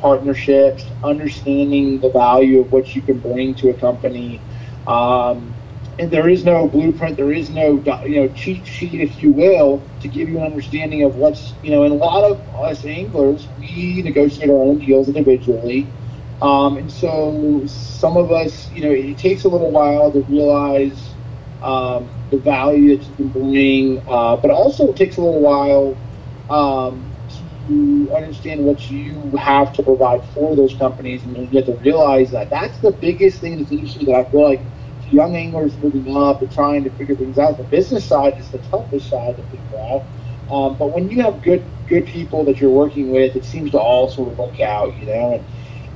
partnerships, 0.00 0.84
understanding 1.02 1.98
the 1.98 2.10
value 2.10 2.60
of 2.60 2.70
what 2.70 2.94
you 2.94 3.02
can 3.02 3.18
bring 3.18 3.54
to 3.56 3.70
a 3.70 3.74
company. 3.74 4.40
Um, 4.86 5.52
and 5.98 6.10
there 6.10 6.28
is 6.28 6.44
no 6.44 6.68
blueprint, 6.68 7.16
there 7.16 7.32
is 7.32 7.50
no 7.50 7.82
you 8.06 8.16
know 8.20 8.28
cheat 8.28 8.66
sheet, 8.66 9.00
if 9.00 9.22
you 9.22 9.32
will, 9.32 9.90
to 10.00 10.08
give 10.08 10.28
you 10.28 10.38
an 10.38 10.44
understanding 10.44 11.04
of 11.04 11.14
what's 11.16 11.58
you 11.62 11.70
know. 11.70 11.84
And 11.84 11.92
a 11.92 11.96
lot 11.96 12.30
of 12.30 12.42
us 12.64 12.84
anglers, 12.84 13.48
we 13.56 14.02
negotiate 14.04 14.50
our 14.50 14.56
own 14.62 14.78
deals 14.78 15.08
individually, 15.08 15.94
um, 16.40 16.76
and 16.78 16.90
so 16.92 17.62
some 17.66 18.16
of 18.16 18.30
us, 18.32 18.70
you 18.70 18.82
know, 18.82 18.90
it 18.90 19.18
takes 19.18 19.44
a 19.44 19.48
little 19.48 19.72
while 19.72 20.12
to 20.12 20.24
realize 20.28 21.16
um, 21.62 22.10
the 22.30 22.38
value 22.38 22.96
that 22.96 23.06
you 23.06 23.14
can 23.14 23.28
bring, 23.30 24.02
uh, 24.06 24.36
but 24.36 24.50
also 24.50 24.90
it 24.90 24.96
takes 24.96 25.16
a 25.16 25.20
little 25.22 25.42
while 25.42 26.02
um, 26.48 27.16
to 27.28 28.12
understand 28.16 28.64
what 28.64 28.90
you 28.90 29.32
have 29.36 29.72
to 29.74 29.82
provide 29.82 30.24
for 30.26 30.56
those 30.56 30.74
companies, 30.78 31.24
and 31.24 31.36
you 31.36 31.48
get 31.48 31.66
to 31.66 31.76
realize 31.80 32.30
that 32.32 32.50
that's 32.50 32.78
the 32.80 32.92
biggest 33.00 33.40
thing 33.40 33.58
that's 33.58 33.72
issue 33.72 34.04
that 34.06 34.14
I 34.14 34.30
feel 34.30 34.44
like 34.44 34.73
young 35.14 35.36
anglers 35.36 35.76
moving 35.78 36.16
up 36.16 36.42
and 36.42 36.50
trying 36.52 36.84
to 36.84 36.90
figure 36.90 37.14
things 37.14 37.38
out. 37.38 37.56
The 37.58 37.64
business 37.64 38.06
side 38.06 38.34
is 38.38 38.50
the 38.50 38.58
toughest 38.58 39.08
side 39.08 39.36
to 39.36 39.42
figure 39.44 39.78
out. 39.92 40.08
Um, 40.50 40.76
but 40.78 40.94
when 40.94 41.08
you 41.08 41.22
have 41.22 41.42
good 41.42 41.70
good 41.86 42.06
people 42.06 42.44
that 42.46 42.60
you're 42.60 42.70
working 42.70 43.10
with, 43.10 43.36
it 43.36 43.44
seems 43.44 43.70
to 43.72 43.78
all 43.78 44.08
sort 44.08 44.32
of 44.32 44.38
work 44.38 44.60
out, 44.60 44.96
you 44.98 45.06
know. 45.06 45.32
And 45.32 45.46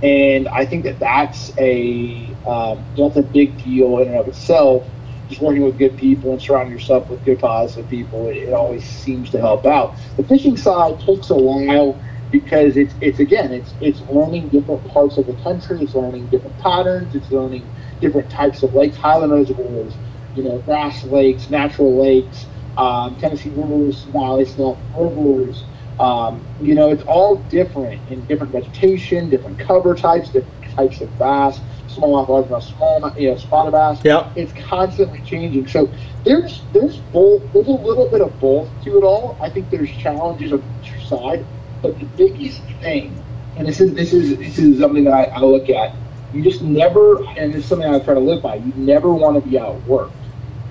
and 0.03 0.49
I 0.49 0.65
think 0.65 0.85
that 0.85 1.01
that's 1.01 1.51
a 1.59 2.39
um, 2.47 2.87
that's 2.97 3.17
a 3.17 3.23
big 3.23 3.63
deal 3.63 3.99
in 3.99 4.09
and 4.09 4.17
of 4.17 4.29
itself. 4.29 4.87
Just 5.29 5.43
working 5.43 5.63
with 5.63 5.77
good 5.77 5.99
people 5.99 6.33
and 6.33 6.41
surrounding 6.41 6.73
yourself 6.73 7.11
with 7.11 7.23
good 7.25 7.39
positive 7.39 7.89
people, 7.91 8.29
it, 8.29 8.37
it 8.37 8.55
always 8.55 8.87
seems 8.87 9.31
to 9.31 9.39
help 9.41 9.67
out. 9.67 9.97
The 10.17 10.25
fishing 10.25 10.57
side 10.57 11.01
takes 11.01 11.29
a 11.29 11.37
while 11.37 12.01
because 12.31 12.77
it's 12.77 12.95
it's 13.01 13.19
again 13.19 13.53
it's 13.53 13.75
it's 13.81 14.01
learning 14.03 14.49
different 14.49 14.85
parts 14.87 15.19
of 15.19 15.27
the 15.27 15.35
country, 15.35 15.83
it's 15.83 15.95
learning 15.95 16.29
different 16.29 16.59
patterns, 16.59 17.15
it's 17.15 17.31
learning 17.31 17.71
different 18.01 18.31
types 18.31 18.63
of 18.63 18.75
lakes, 18.75 18.97
highland 18.97 19.33
reservoirs, 19.33 19.95
you 20.35 20.43
know, 20.43 20.59
grass 20.59 21.05
lakes, 21.05 21.51
natural 21.51 21.97
lakes, 21.97 22.47
um, 22.77 23.17
Tennessee 23.17 23.51
rivers, 23.51 24.05
valley 24.05 24.45
stuff, 24.45 24.79
rivers. 24.97 25.65
Um, 25.99 26.47
you 26.61 26.77
know, 26.77 26.91
it's 26.91 27.03
all 27.05 27.37
different 27.51 28.01
in 28.11 28.25
different 28.27 28.53
vegetation, 28.53 29.31
different 29.31 29.59
cover 29.59 29.95
types, 29.95 30.29
different 30.31 30.75
types 30.77 31.01
of 31.01 31.19
bass, 31.19 31.59
smallmouth, 31.89 32.29
largemouth, 32.29 32.63
small, 32.63 33.13
you 33.19 33.31
know, 33.31 33.37
spotted 33.37 33.73
bass. 33.73 34.01
Yeah. 34.05 34.31
It's 34.37 34.53
constantly 34.53 35.21
changing. 35.23 35.67
So 35.67 35.91
there's 36.25 36.63
there's 36.73 36.99
both 37.13 37.43
there's 37.53 37.67
a 37.67 37.73
little 37.73 38.09
bit 38.09 38.21
of 38.21 38.39
both 38.41 38.69
to 38.85 38.97
it 38.97 39.03
all. 39.03 39.37
I 39.41 39.51
think 39.51 39.71
there's 39.71 39.91
challenges 39.91 40.53
on 40.53 40.63
each 40.83 41.09
side, 41.09 41.45
but 41.83 41.99
the 41.99 42.07
biggest 42.07 42.63
thing, 42.81 43.21
and 43.57 43.67
this 43.67 43.81
is 43.81 43.93
this 43.95 44.13
is 44.13 44.39
this 44.39 44.59
is 44.59 44.79
something 44.79 45.03
that 45.05 45.15
I, 45.15 45.25
I 45.25 45.41
look 45.41 45.69
at 45.69 45.95
you 46.33 46.43
just 46.43 46.63
never, 46.63 47.25
and 47.37 47.55
it's 47.55 47.67
something 47.67 47.89
I 47.89 47.99
try 48.01 48.15
to 48.15 48.21
live 48.21 48.43
by. 48.43 48.57
You 48.57 48.73
never 48.77 49.13
want 49.13 49.43
to 49.43 49.49
be 49.49 49.57
outworked. 49.57 50.13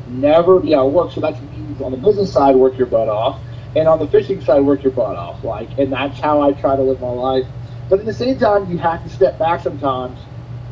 Never 0.07 0.59
be 0.59 0.69
outworked. 0.69 1.13
So 1.13 1.21
that's 1.21 1.39
means 1.77 1.81
on 1.81 1.91
the 1.91 1.97
business 1.97 2.31
side, 2.31 2.55
work 2.55 2.77
your 2.77 2.87
butt 2.87 3.09
off, 3.09 3.39
and 3.75 3.87
on 3.87 3.99
the 3.99 4.07
fishing 4.07 4.41
side, 4.41 4.61
work 4.61 4.83
your 4.83 4.91
butt 4.91 5.15
off. 5.15 5.43
Like, 5.43 5.77
and 5.77 5.91
that's 5.91 6.19
how 6.19 6.41
I 6.41 6.53
try 6.53 6.75
to 6.75 6.81
live 6.81 7.01
my 7.01 7.09
life. 7.09 7.45
But 7.89 7.99
at 7.99 8.05
the 8.05 8.13
same 8.13 8.37
time, 8.37 8.69
you 8.69 8.77
have 8.77 9.03
to 9.03 9.09
step 9.09 9.39
back 9.39 9.61
sometimes 9.61 10.19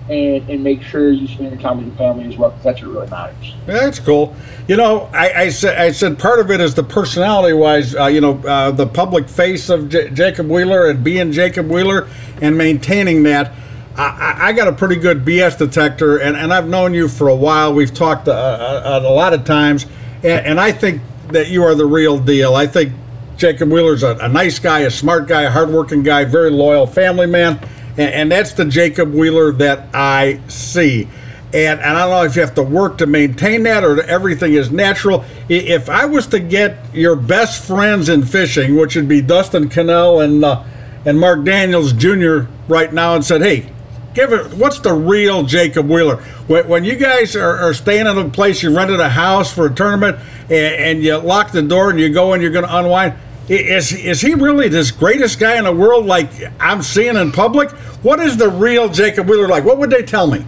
and, 0.10 0.48
and 0.50 0.64
make 0.64 0.82
sure 0.84 1.12
you 1.12 1.28
spend 1.28 1.52
your 1.52 1.60
time 1.60 1.78
with 1.78 1.88
your 1.88 1.96
family 1.96 2.26
as 2.26 2.38
well 2.38 2.52
because 2.52 2.64
that's 2.64 2.82
what 2.82 2.92
really 2.92 3.10
matters. 3.10 3.54
Yeah, 3.68 3.74
that's 3.74 4.00
cool. 4.00 4.36
You 4.68 4.78
know, 4.78 5.10
I, 5.14 5.34
I, 5.34 5.50
said 5.50 5.78
I 5.78 5.92
said 5.92 6.20
part 6.20 6.40
of 6.40 6.52
it 6.52 6.62
is 6.62 6.76
the 6.76 6.84
personality 6.84 7.54
wise. 7.54 7.96
Uh, 7.96 8.06
you 8.08 8.22
know, 8.22 8.38
uh, 8.46 8.72
the 8.72 8.86
public 8.86 9.30
face 9.30 9.70
of 9.70 9.90
J- 9.90 10.10
Jacob 10.12 10.50
Wheeler 10.50 10.90
and 10.90 11.04
being 11.04 11.32
Jacob 11.32 11.70
Wheeler 11.70 12.08
and 12.42 12.58
maintaining 12.58 13.24
that. 13.24 13.54
I, 13.98 14.50
I, 14.50 14.54
got 14.54 14.68
a 14.68 14.74
pretty 14.74 14.98
good 14.98 15.24
BS 15.24 15.58
detector, 15.58 16.18
and, 16.18 16.36
and 16.36 16.54
I've 16.54 16.68
known 16.68 16.94
you 16.94 17.08
for 17.08 17.30
a 17.30 17.36
while. 17.36 17.74
We've 17.74 17.94
talked 17.94 18.28
a, 18.28 18.34
a, 18.34 19.00
a 19.00 19.10
lot 19.10 19.34
of 19.34 19.46
times, 19.46 19.86
and, 20.18 20.46
and, 20.46 20.60
I 20.60 20.74
think 20.74 21.02
that 21.30 21.48
you 21.48 21.64
are 21.64 21.76
the 21.76 21.86
real 21.86 22.20
deal. 22.20 22.56
I 22.56 22.68
think 22.68 22.92
Jacob 23.38 23.72
Wheeler's 23.72 24.04
a, 24.04 24.18
a 24.18 24.28
nice 24.28 24.60
guy, 24.60 24.80
a 24.80 24.92
smart 24.92 25.28
guy, 25.28 25.44
a 25.44 25.50
hardworking 25.50 26.04
guy, 26.04 26.26
very 26.26 26.50
loyal 26.52 26.88
family 26.88 27.28
man, 27.28 27.58
and, 27.92 28.14
and 28.14 28.32
that's 28.32 28.52
the 28.54 28.66
Jacob 28.66 29.14
Wheeler 29.14 29.54
that 29.54 29.88
I 29.94 30.42
see. 30.50 31.08
And, 31.54 31.80
and 31.80 31.98
I 31.98 32.02
don't 32.02 32.10
know 32.10 32.24
if 32.24 32.36
you 32.36 32.42
have 32.42 32.56
to 32.56 32.64
work 32.64 32.98
to 32.98 33.06
maintain 33.06 33.64
that 33.64 33.86
or 33.86 34.02
everything 34.04 34.56
is 34.56 34.72
natural. 34.72 35.24
If 35.48 35.90
I 35.90 36.04
was 36.04 36.28
to 36.28 36.40
get 36.40 36.94
your 36.94 37.16
best 37.16 37.64
friends 37.64 38.10
in 38.10 38.26
fishing, 38.26 38.76
which 38.76 38.98
would 38.98 39.08
be 39.08 39.22
Dustin 39.22 39.70
Connell 39.70 40.20
and 40.20 40.44
uh, 40.44 40.64
and 41.06 41.20
Mark 41.20 41.46
Daniels 41.46 41.94
Jr. 41.94 42.48
right 42.68 42.92
now, 42.92 43.16
and 43.16 43.24
said, 43.24 43.42
"Hey, 43.42 43.72
give 44.16 44.32
it 44.32 44.54
what's 44.54 44.80
the 44.80 44.94
real 44.94 45.44
Jacob 45.44 45.88
Wheeler? 45.88 46.16
When, 46.48 46.68
when 46.68 46.84
you 46.84 46.96
guys 46.96 47.36
are, 47.36 47.58
are, 47.58 47.74
staying 47.74 48.08
in 48.08 48.18
a 48.18 48.30
place 48.30 48.64
you 48.64 48.76
rented 48.76 49.00
a 49.00 49.10
house 49.10 49.54
for 49.54 49.68
a 49.68 49.74
tournament 49.74 50.18
and, 50.44 50.52
and 50.52 51.04
you 51.04 51.18
lock 51.18 51.52
the 51.52 51.62
door 51.62 51.92
and 51.92 52.00
you 52.00 52.10
go 52.12 52.34
and 52.34 52.42
you're 52.42 52.52
going 52.52 52.66
to 52.66 52.78
unwind 52.78 53.16
is 53.48 53.94
is 53.94 54.22
he 54.22 54.34
really 54.34 54.70
this 54.70 54.90
greatest 54.90 55.40
guy 55.40 55.58
in 55.58 55.66
the 55.66 55.72
world 55.72 56.06
like 56.06 56.32
I'm 56.60 56.82
seeing 56.82 57.16
in 57.16 57.32
public? 57.32 57.70
What 58.02 58.20
is 58.20 58.38
the 58.38 58.50
real 58.50 58.90
Jacob 58.90 59.30
Wheeler 59.30 59.48
like? 59.48 59.64
What 59.64 59.78
would 59.78 59.92
they 59.92 60.02
tell 60.02 60.26
me? 60.26 60.46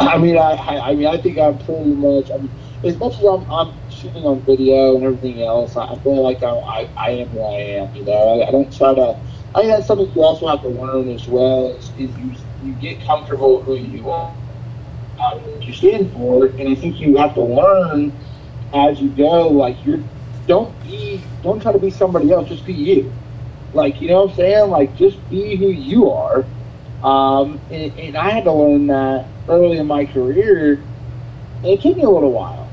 I 0.00 0.18
mean 0.18 0.36
I, 0.36 0.52
I, 0.52 0.94
mean 0.94 1.06
I 1.06 1.16
think 1.16 1.38
I'm 1.38 1.58
pretty 1.58 1.92
much 1.92 2.30
I 2.30 2.36
mean 2.38 2.50
as 2.84 2.96
much 2.98 3.14
as 3.14 3.24
I'm, 3.24 3.50
I'm 3.50 3.72
shooting 3.90 4.24
on 4.24 4.40
video 4.42 4.96
and 4.96 5.04
everything 5.04 5.42
else 5.42 5.76
I, 5.76 5.96
feel 5.96 6.22
like 6.22 6.42
I, 6.42 6.50
I, 6.50 6.88
I 6.96 7.10
am 7.10 7.28
who 7.28 7.40
I 7.40 7.60
am 7.60 7.96
you 7.96 8.04
know? 8.04 8.40
I, 8.40 8.48
I 8.48 8.50
don't 8.50 8.76
try 8.76 8.94
to 8.94 9.18
I 9.54 9.60
think 9.60 9.72
that's 9.72 9.86
something 9.86 10.12
you 10.14 10.22
also 10.22 10.46
have 10.46 10.62
to 10.62 10.68
learn 10.68 11.08
as 11.08 11.26
well. 11.26 11.68
Is, 11.70 11.90
is 11.98 12.16
you 12.18 12.32
you 12.62 12.72
get 12.74 13.00
comfortable 13.02 13.62
who 13.62 13.76
you 13.76 14.10
are, 14.10 14.34
uh, 15.18 15.38
what 15.38 15.62
you 15.62 15.72
stand 15.72 16.12
for, 16.12 16.46
and 16.46 16.68
I 16.68 16.74
think 16.74 17.00
you 17.00 17.16
have 17.16 17.34
to 17.34 17.42
learn 17.42 18.12
as 18.74 19.00
you 19.00 19.08
go. 19.10 19.48
Like 19.48 19.84
you're, 19.86 20.02
don't 20.46 20.78
be, 20.84 21.22
don't 21.42 21.60
try 21.62 21.72
to 21.72 21.78
be 21.78 21.90
somebody 21.90 22.30
else. 22.30 22.48
Just 22.48 22.66
be 22.66 22.74
you. 22.74 23.12
Like 23.72 24.00
you 24.00 24.08
know 24.08 24.24
what 24.24 24.30
I'm 24.30 24.36
saying? 24.36 24.70
Like 24.70 24.96
just 24.96 25.28
be 25.30 25.56
who 25.56 25.68
you 25.68 26.10
are. 26.10 26.44
Um, 27.02 27.60
and, 27.70 27.96
and 27.98 28.16
I 28.16 28.30
had 28.30 28.44
to 28.44 28.52
learn 28.52 28.88
that 28.88 29.26
early 29.48 29.78
in 29.78 29.86
my 29.86 30.04
career. 30.04 30.82
And 31.58 31.66
it 31.66 31.80
took 31.80 31.96
me 31.96 32.02
a 32.02 32.10
little 32.10 32.32
while. 32.32 32.68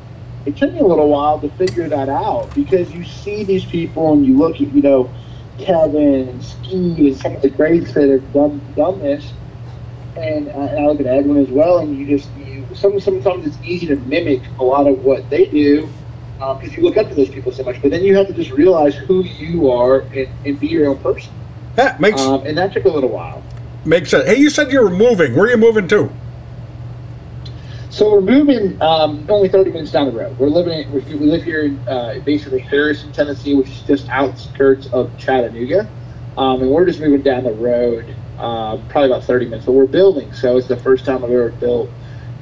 It 0.45 0.57
took 0.57 0.73
me 0.73 0.79
a 0.79 0.85
little 0.85 1.09
while 1.09 1.39
to 1.39 1.49
figure 1.51 1.87
that 1.89 2.09
out 2.09 2.53
because 2.53 2.91
you 2.91 3.03
see 3.03 3.43
these 3.43 3.65
people 3.65 4.13
and 4.13 4.25
you 4.25 4.37
look 4.37 4.55
at 4.55 4.73
you 4.73 4.81
know 4.81 5.09
Kevin 5.57 6.29
and 6.29 6.43
Steve 6.43 6.99
and 6.99 7.17
some 7.17 7.35
of 7.35 7.41
the 7.41 7.49
greats 7.49 7.93
that 7.93 8.09
have 8.09 8.33
done 8.33 8.61
done 8.75 8.99
this, 8.99 9.31
and, 10.17 10.47
uh, 10.49 10.51
and 10.51 10.79
I 10.79 10.87
look 10.87 10.99
at 10.99 11.07
Edwin 11.07 11.37
as 11.37 11.49
well, 11.49 11.79
and 11.79 11.97
you 11.97 12.17
just 12.17 12.29
you 12.37 12.65
some 12.73 12.99
sometimes 12.99 13.45
it's 13.45 13.57
easy 13.63 13.87
to 13.87 13.95
mimic 13.95 14.41
a 14.59 14.63
lot 14.63 14.87
of 14.87 15.03
what 15.03 15.29
they 15.29 15.45
do 15.45 15.89
because 16.37 16.69
um, 16.69 16.75
you 16.75 16.83
look 16.83 16.97
up 16.97 17.07
to 17.09 17.15
those 17.15 17.29
people 17.29 17.51
so 17.51 17.63
much, 17.63 17.81
but 17.81 17.91
then 17.91 18.03
you 18.03 18.15
have 18.15 18.27
to 18.27 18.33
just 18.33 18.51
realize 18.51 18.95
who 18.95 19.23
you 19.23 19.71
are 19.71 20.01
and, 20.01 20.29
and 20.45 20.59
be 20.59 20.67
your 20.67 20.89
own 20.89 20.97
person. 20.99 21.31
That 21.75 21.99
makes 21.99 22.21
um, 22.21 22.45
and 22.45 22.57
that 22.57 22.73
took 22.73 22.85
a 22.85 22.89
little 22.89 23.09
while. 23.09 23.41
Makes 23.85 24.11
sense. 24.11 24.25
Hey, 24.25 24.37
you 24.37 24.49
said 24.49 24.71
you 24.71 24.81
were 24.81 24.89
moving. 24.89 25.35
Where 25.35 25.45
are 25.45 25.51
you 25.51 25.57
moving 25.57 25.87
to? 25.89 26.11
So 27.95 28.11
we're 28.11 28.19
moving 28.19 28.81
um, 28.81 29.25
only 29.29 29.47
30 29.47 29.71
minutes 29.71 29.93
down 29.93 30.07
the 30.07 30.11
road. 30.11 30.37
We're 30.37 30.49
living, 30.49 30.91
we 30.91 31.01
live 31.13 31.43
here 31.43 31.63
in 31.63 31.79
uh, 31.87 32.19
basically 32.25 32.59
Harrison, 32.59 33.13
Tennessee, 33.13 33.55
which 33.55 33.69
is 33.69 33.79
just 33.83 34.09
outskirts 34.09 34.87
of 34.87 35.17
Chattanooga, 35.17 35.89
um, 36.37 36.61
and 36.61 36.69
we're 36.71 36.85
just 36.85 36.99
moving 36.99 37.21
down 37.21 37.45
the 37.45 37.53
road, 37.53 38.13
uh, 38.37 38.75
probably 38.89 39.11
about 39.11 39.23
30 39.23 39.45
minutes. 39.45 39.65
But 39.65 39.71
we're 39.71 39.85
building, 39.85 40.33
so 40.33 40.57
it's 40.57 40.67
the 40.67 40.75
first 40.75 41.05
time 41.05 41.23
I've 41.23 41.31
ever 41.31 41.51
built 41.51 41.89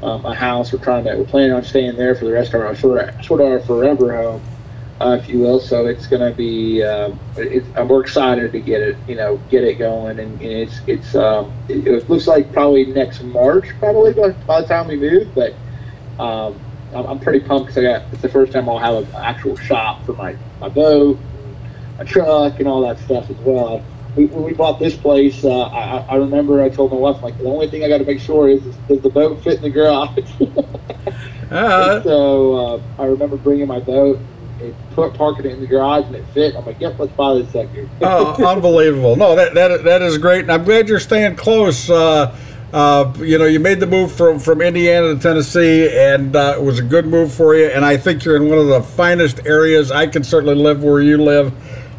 um, 0.02 0.26
a 0.26 0.34
house. 0.34 0.74
We're 0.74 0.80
trying 0.80 1.04
to, 1.04 1.16
we're 1.18 1.26
planning 1.26 1.52
on 1.52 1.64
staying 1.64 1.98
there 1.98 2.16
for 2.16 2.26
the 2.26 2.32
rest 2.32 2.56
of 2.56 2.62
our 2.62 2.76
sort 2.76 3.08
of, 3.08 3.24
sort 3.24 3.40
of 3.40 3.46
our 3.46 3.60
forever 3.60 4.12
home 4.12 4.42
uh, 5.02 5.18
if 5.20 5.28
you 5.30 5.40
will. 5.40 5.60
So 5.60 5.86
it's 5.86 6.08
going 6.08 6.22
to 6.22 6.36
be. 6.36 6.84
Um, 6.84 7.20
it, 7.38 7.64
I'm 7.76 7.92
excited 7.92 8.52
to 8.52 8.60
get 8.60 8.82
it, 8.82 8.98
you 9.08 9.16
know, 9.16 9.38
get 9.50 9.64
it 9.64 9.76
going, 9.76 10.20
and, 10.20 10.42
and 10.42 10.52
it's 10.52 10.82
it's. 10.88 11.16
Um, 11.16 11.52
it, 11.68 11.88
it, 11.88 12.10
looks 12.10 12.28
like 12.28 12.52
probably 12.54 12.86
next 12.86 13.24
March, 13.24 13.68
probably 13.80 14.14
by, 14.14 14.32
by 14.46 14.62
the 14.62 14.68
time 14.68 14.88
we 14.88 14.98
move. 14.98 15.34
But 15.34 15.54
um, 16.20 16.60
I'm, 16.94 17.06
I'm, 17.06 17.20
pretty 17.20 17.40
pumped 17.40 17.68
because 17.68 17.78
I 17.78 18.00
got 18.00 18.14
it's 18.14 18.22
the 18.22 18.30
first 18.30 18.52
time 18.52 18.70
I'll 18.70 18.80
have 18.80 18.96
an 18.96 19.16
actual 19.16 19.56
shop 19.58 20.06
for 20.06 20.14
my 20.14 20.36
my 20.60 20.70
boat, 20.70 21.20
my 21.98 22.04
truck, 22.04 22.60
and 22.60 22.68
all 22.68 22.82
that 22.82 23.00
stuff 23.00 23.30
as 23.30 23.38
well. 23.38 23.84
we, 24.16 24.28
when 24.28 24.44
we 24.44 24.54
bought 24.54 24.80
this 24.80 24.96
place, 24.96 25.44
uh, 25.44 25.64
I, 25.64 26.06
I 26.10 26.16
remember 26.16 26.62
I 26.62 26.70
told 26.70 26.92
my 26.92 26.98
wife 26.98 27.22
like 27.24 27.38
the 27.40 27.46
only 27.46 27.70
thing 27.70 27.84
I 27.84 27.90
got 27.90 27.98
to 27.98 28.06
make 28.06 28.20
sure 28.20 28.48
is, 28.48 28.64
is 28.66 28.76
does 28.88 29.02
the 29.02 29.10
boat 29.10 29.44
fit 29.44 29.58
in 29.58 29.62
the 29.64 29.70
garage. 29.70 30.32
Uh, 31.52 32.02
so 32.02 32.56
uh, 32.56 32.82
I 32.98 33.06
remember 33.06 33.38
bringing 33.38 33.68
my 33.68 33.80
boat 33.80 34.20
and 34.64 34.76
put 34.92 35.14
parking 35.14 35.46
it 35.46 35.52
in 35.52 35.62
the 35.62 35.68
garage 35.68 36.06
and 36.06 36.16
it 36.16 36.26
fit. 36.34 36.56
I'm 36.56 36.66
like, 36.66 36.80
yep, 36.80 36.98
let's 36.98 37.12
buy 37.14 37.36
this 37.36 37.52
sucker. 37.52 37.90
oh, 38.02 38.46
unbelievable! 38.46 39.16
No, 39.16 39.36
that 39.36 39.54
that 39.54 39.84
that 39.84 40.02
is 40.02 40.18
great, 40.18 40.42
and 40.42 40.52
I'm 40.52 40.64
glad 40.64 40.88
you're 40.88 41.00
staying 41.00 41.36
close. 41.36 41.90
Uh, 41.90 42.36
uh, 42.74 43.14
you 43.20 43.38
know, 43.38 43.46
you 43.46 43.60
made 43.60 43.80
the 43.80 43.86
move 43.86 44.12
from 44.12 44.40
from 44.40 44.62
Indiana 44.62 45.14
to 45.14 45.20
Tennessee, 45.20 45.90
and 45.96 46.36
uh, 46.36 46.56
it 46.58 46.64
was 46.64 46.80
a 46.80 46.84
good 46.84 47.06
move 47.06 47.34
for 47.34 47.56
you. 47.56 47.68
And 47.68 47.86
I 47.86 47.98
think 47.98 48.26
you're 48.26 48.36
in 48.36 48.50
one 48.50 48.58
of 48.58 48.68
the 48.68 48.82
finest 48.82 49.46
areas. 49.46 49.92
I 49.92 50.08
can 50.08 50.24
certainly 50.24 50.56
live 50.56 50.84
where 50.84 51.02
you 51.02 51.18
live. 51.18 51.54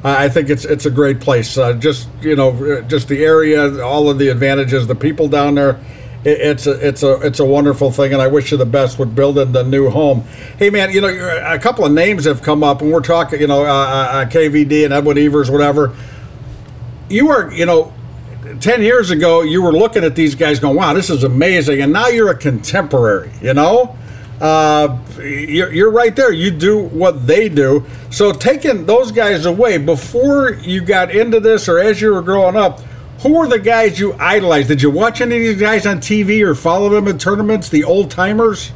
Uh, 0.04 0.16
I 0.18 0.28
think 0.28 0.50
it's 0.50 0.64
it's 0.64 0.84
a 0.84 0.90
great 0.90 1.20
place. 1.20 1.56
Uh, 1.56 1.74
just 1.74 2.08
you 2.20 2.34
know, 2.34 2.82
just 2.82 3.08
the 3.08 3.24
area, 3.24 3.82
all 3.84 4.10
of 4.10 4.18
the 4.18 4.28
advantages, 4.28 4.86
the 4.86 4.96
people 4.96 5.28
down 5.28 5.54
there. 5.54 5.78
It, 6.24 6.40
it's 6.40 6.66
a 6.66 6.86
it's 6.86 7.02
a 7.02 7.20
it's 7.20 7.40
a 7.40 7.44
wonderful 7.44 7.90
thing, 7.90 8.12
and 8.12 8.22
I 8.22 8.26
wish 8.26 8.50
you 8.50 8.56
the 8.56 8.66
best 8.66 8.98
with 8.98 9.14
building 9.14 9.52
the 9.52 9.62
new 9.62 9.90
home. 9.90 10.22
Hey, 10.58 10.70
man, 10.70 10.90
you 10.90 11.00
know, 11.00 11.08
a 11.08 11.58
couple 11.58 11.84
of 11.84 11.92
names 11.92 12.24
have 12.24 12.42
come 12.42 12.62
up, 12.64 12.82
and 12.82 12.92
we're 12.92 13.00
talking, 13.00 13.40
you 13.40 13.46
know, 13.46 13.64
uh, 13.64 13.68
uh, 13.68 14.24
KVD 14.26 14.84
and 14.84 14.92
Edwin 14.92 15.18
Evers, 15.18 15.50
whatever. 15.50 15.94
You 17.08 17.28
are, 17.30 17.52
you 17.52 17.66
know, 17.66 17.92
10 18.60 18.82
years 18.82 19.10
ago, 19.10 19.42
you 19.42 19.62
were 19.62 19.72
looking 19.72 20.04
at 20.04 20.14
these 20.14 20.34
guys 20.34 20.58
going, 20.58 20.76
wow, 20.76 20.94
this 20.94 21.10
is 21.10 21.24
amazing. 21.24 21.82
And 21.82 21.92
now 21.92 22.08
you're 22.08 22.30
a 22.30 22.36
contemporary, 22.36 23.30
you 23.40 23.54
know? 23.54 23.96
Uh, 24.40 24.98
you're, 25.18 25.72
you're 25.72 25.90
right 25.90 26.14
there. 26.14 26.32
You 26.32 26.50
do 26.50 26.78
what 26.78 27.26
they 27.26 27.48
do. 27.48 27.84
So, 28.10 28.32
taking 28.32 28.84
those 28.84 29.12
guys 29.12 29.46
away, 29.46 29.78
before 29.78 30.54
you 30.54 30.80
got 30.80 31.14
into 31.14 31.40
this 31.40 31.68
or 31.68 31.78
as 31.78 32.00
you 32.00 32.12
were 32.12 32.22
growing 32.22 32.56
up, 32.56 32.80
who 33.20 33.36
are 33.36 33.46
the 33.46 33.58
guys 33.58 33.98
you 33.98 34.14
idolized? 34.14 34.68
Did 34.68 34.82
you 34.82 34.90
watch 34.90 35.20
any 35.20 35.36
of 35.36 35.42
these 35.42 35.60
guys 35.60 35.86
on 35.86 35.98
TV 35.98 36.42
or 36.44 36.54
follow 36.54 36.88
them 36.88 37.08
in 37.08 37.18
tournaments, 37.18 37.68
the 37.68 37.84
old 37.84 38.10
timers? 38.10 38.72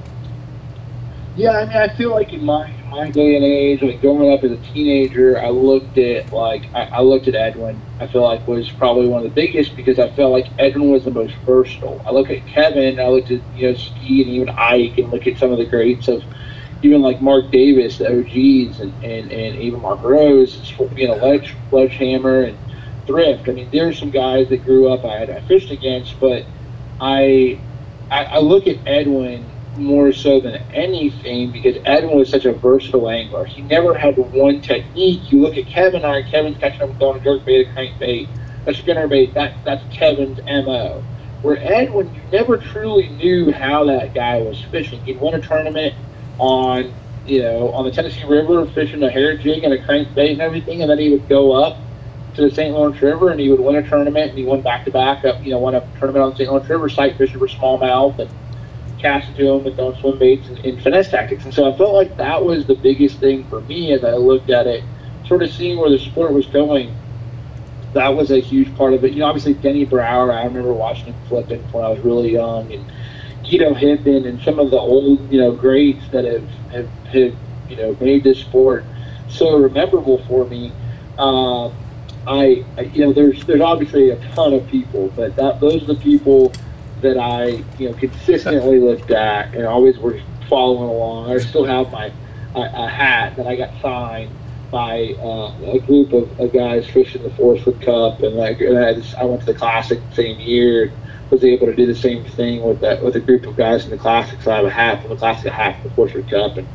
Yeah, 1.37 1.51
I 1.51 1.67
mean, 1.67 1.77
I 1.77 1.89
feel 1.97 2.11
like 2.11 2.33
in 2.33 2.45
my 2.45 2.73
my 2.89 3.11
day 3.11 3.37
and 3.37 3.45
age, 3.45 3.83
like 3.83 4.01
growing 4.01 4.33
up 4.33 4.43
as 4.43 4.53
a 4.53 4.57
teenager, 4.73 5.39
I 5.39 5.51
looked 5.51 5.99
at 5.99 6.33
like 6.33 6.65
I, 6.75 6.85
I 6.85 7.01
looked 7.01 7.29
at 7.29 7.35
Edwin. 7.35 7.81
I 8.01 8.07
feel 8.07 8.23
like 8.23 8.47
was 8.49 8.71
probably 8.71 9.07
one 9.07 9.19
of 9.19 9.25
the 9.25 9.35
biggest 9.35 9.77
because 9.77 9.99
I 9.99 10.11
felt 10.11 10.33
like 10.33 10.47
Edwin 10.59 10.91
was 10.91 11.05
the 11.05 11.11
most 11.11 11.35
versatile. 11.47 12.03
I 12.07 12.11
look 12.11 12.31
at 12.31 12.45
Kevin, 12.47 12.99
I 12.99 13.09
looked 13.09 13.31
at 13.31 13.41
you 13.55 13.69
know 13.69 13.75
Skeet 13.75 14.27
and 14.27 14.37
even 14.37 14.49
Ike, 14.51 14.99
and 14.99 15.11
look 15.13 15.27
at 15.27 15.39
some 15.39 15.53
of 15.53 15.59
the 15.59 15.67
greats 15.67 16.09
of 16.09 16.25
even 16.83 17.03
like 17.03 17.21
Mark 17.21 17.51
Davis, 17.51 17.99
the 17.99 18.07
OGs, 18.07 18.81
and 18.81 18.93
and, 19.05 19.31
and 19.31 19.61
even 19.61 19.83
Mark 19.83 20.03
Rose, 20.03 20.73
you 20.97 21.09
know, 21.09 21.15
Ledge 21.17 21.55
Sledgehammer 21.71 22.43
and 22.43 22.59
Thrift. 23.09 23.49
I 23.49 23.53
mean, 23.53 23.69
there's 23.73 23.99
some 23.99 24.11
guys 24.11 24.51
that 24.51 24.65
grew 24.65 24.93
up 24.93 25.05
I 25.05 25.19
had 25.19 25.31
I 25.31 25.41
fished 25.41 25.73
against, 25.73 26.21
but 26.21 26.45
I 27.01 27.59
I, 28.11 28.25
I 28.25 28.39
look 28.39 28.67
at 28.67 28.77
Edwin 28.87 29.45
more 29.77 30.13
so 30.13 30.41
than 30.41 30.57
anything 30.75 31.51
because 31.51 31.77
Edwin 31.85 32.19
was 32.19 32.29
such 32.29 32.45
a 32.45 32.53
versatile 32.53 33.09
angler. 33.09 33.47
He 33.47 33.63
never 33.63 33.97
had 33.97 34.17
one 34.19 34.61
technique. 34.61 35.33
You 35.33 35.41
look 35.41 35.57
at 35.57 35.67
Kevin 35.67 36.05
I 36.05 36.23
Kevin's 36.23 36.59
catching 36.59 36.83
up 36.83 36.99
throwing 36.99 37.21
a 37.21 37.25
jerk 37.25 37.45
bait, 37.45 37.67
a 37.67 37.71
crankbait, 37.73 38.29
a 38.67 38.75
spinner 38.75 39.09
bait. 39.09 39.33
That, 39.35 39.55
that's 39.65 39.83
Kevin's 39.95 40.39
MO. 40.45 41.03
Where 41.43 41.57
Edwin, 41.59 42.15
you 42.15 42.21
never 42.31 42.59
truly 42.59 43.09
knew 43.09 43.53
how 43.53 43.85
that 43.85 44.13
guy 44.13 44.39
was 44.43 44.61
fishing. 44.65 45.03
He'd 45.05 45.21
won 45.21 45.35
a 45.35 45.41
tournament 45.41 45.95
on, 46.39 46.93
you 47.25 47.43
know, 47.43 47.71
on 47.73 47.85
the 47.85 47.91
Tennessee 47.91 48.25
River 48.25 48.67
fishing 48.67 49.03
a 49.03 49.11
hair 49.11 49.37
jig 49.37 49.65
and 49.65 49.73
a 49.73 49.79
crankbait 49.79 50.33
and 50.33 50.41
everything, 50.41 50.83
and 50.83 50.91
then 50.91 50.99
he 50.99 51.11
would 51.11 51.29
go 51.29 51.53
up 51.53 51.79
to 52.39 52.49
the 52.49 52.55
St. 52.55 52.73
Lawrence 52.73 53.03
River 53.03 53.31
and 53.31 53.41
he 53.41 53.49
would 53.51 53.61
win 53.61 53.77
a 53.77 53.87
tournament 53.87 54.31
and 54.31 54.39
he 54.39 54.45
won 54.45 54.63
back 54.63 54.85
to 54.85 54.91
back 54.91 55.25
up, 55.25 55.45
you 55.45 55.51
know, 55.51 55.59
won 55.59 55.75
a 55.75 55.81
tournament 55.99 56.25
on 56.25 56.31
the 56.31 56.37
St. 56.37 56.49
Lawrence 56.49 56.69
River, 56.69 56.89
sight 56.89 57.19
fishing 57.19 57.39
for 57.39 57.49
smallmouth 57.49 58.19
and 58.19 58.31
cast 58.99 59.37
to 59.37 59.45
them 59.45 59.65
with 59.65 59.77
those 59.77 59.99
swim 59.99 60.19
baits 60.19 60.49
and, 60.49 60.59
and, 60.61 60.81
finesse 60.81 61.11
tactics. 61.11 61.45
And 61.45 61.53
so 61.53 61.73
I 61.73 61.77
felt 61.77 61.95
like 61.95 62.17
that 62.17 62.45
was 62.45 62.67
the 62.67 62.75
biggest 62.75 63.19
thing 63.19 63.45
for 63.49 63.61
me 63.63 63.93
as 63.93 64.05
I 64.05 64.13
looked 64.13 64.51
at 64.51 64.67
it, 64.67 64.85
sort 65.27 65.43
of 65.43 65.51
seeing 65.51 65.79
where 65.79 65.91
the 65.91 65.99
sport 65.99 66.33
was 66.33 66.47
going. 66.47 66.95
That 67.95 68.09
was 68.09 68.31
a 68.31 68.39
huge 68.39 68.75
part 68.77 68.93
of 68.95 69.05
it. 69.05 69.13
You 69.13 69.21
know, 69.21 69.27
obviously 69.27 69.55
Denny 69.55 69.85
Brauer, 69.85 70.33
I 70.33 70.45
remember 70.45 70.73
watching 70.73 71.07
him 71.07 71.17
flipping 71.29 71.61
when 71.73 71.85
I 71.85 71.89
was 71.89 72.01
really 72.01 72.33
young, 72.33 72.73
and 72.73 72.85
Guido 73.43 73.75
Hibdon 73.75 74.29
and 74.29 74.41
some 74.43 74.59
of 74.59 74.71
the 74.71 74.79
old, 74.79 75.33
you 75.33 75.41
know, 75.41 75.53
greats 75.53 76.07
that 76.09 76.25
have, 76.25 76.49
have, 76.71 76.89
have 77.13 77.35
you 77.69 77.77
know, 77.77 77.97
made 78.01 78.23
this 78.23 78.39
sport 78.39 78.85
so 79.29 79.69
memorable 79.69 80.23
for 80.27 80.45
me. 80.45 80.73
Um, 81.19 81.75
I, 82.29 82.65
I, 82.77 82.83
you 82.83 83.07
know, 83.07 83.13
there's 83.13 83.45
there's 83.47 83.61
obviously 83.61 84.11
a 84.11 84.17
ton 84.35 84.53
of 84.53 84.67
people, 84.69 85.11
but 85.17 85.35
that 85.37 85.61
those 85.61 85.83
are 85.83 85.95
the 85.95 86.01
people 86.01 86.53
that 87.01 87.17
I, 87.17 87.65
you 87.79 87.91
know, 87.91 87.95
consistently 87.95 88.79
looked 88.81 89.11
at 89.11 89.55
and 89.55 89.67
always 89.67 89.99
were 89.99 90.21
following 90.49 90.91
along. 90.91 91.31
I 91.31 91.39
still 91.39 91.65
have 91.65 91.91
my 91.91 92.13
a, 92.55 92.61
a 92.61 92.89
hat 92.89 93.37
that 93.37 93.47
I 93.47 93.57
got 93.57 93.71
signed 93.81 94.31
by 94.71 95.15
uh, 95.23 95.73
a 95.73 95.79
group 95.81 96.13
of, 96.13 96.39
of, 96.39 96.53
guys 96.53 96.87
fishing 96.87 97.23
the 97.23 97.31
Forrest 97.31 97.65
Wood 97.65 97.81
Cup, 97.81 98.21
and, 98.23 98.35
like, 98.35 98.61
and 98.61 98.79
I, 98.79 98.93
just, 98.93 99.15
I 99.15 99.25
went 99.25 99.41
to 99.41 99.47
the 99.47 99.55
Classic 99.55 99.99
the 100.11 100.15
same 100.15 100.39
year. 100.41 100.93
Was 101.31 101.45
able 101.45 101.67
to 101.67 101.77
do 101.77 101.85
the 101.85 101.95
same 101.95 102.25
thing 102.25 102.63
with 102.63 102.81
that 102.81 103.05
with 103.05 103.15
a 103.17 103.21
group 103.21 103.47
of 103.47 103.55
guys 103.55 103.85
in 103.85 103.91
the 103.91 103.99
Classic. 103.99 104.41
So 104.41 104.51
I 104.51 104.57
have 104.57 104.65
a 104.65 104.71
hat 104.71 105.03
from 105.03 105.11
the 105.11 105.17
Classic, 105.17 105.45
a 105.47 105.51
hat 105.51 105.79
from 105.79 105.91
the 105.91 105.95
Forrest 105.95 106.17
Wood 106.17 106.31
Cup, 106.31 106.57
and 106.57 106.67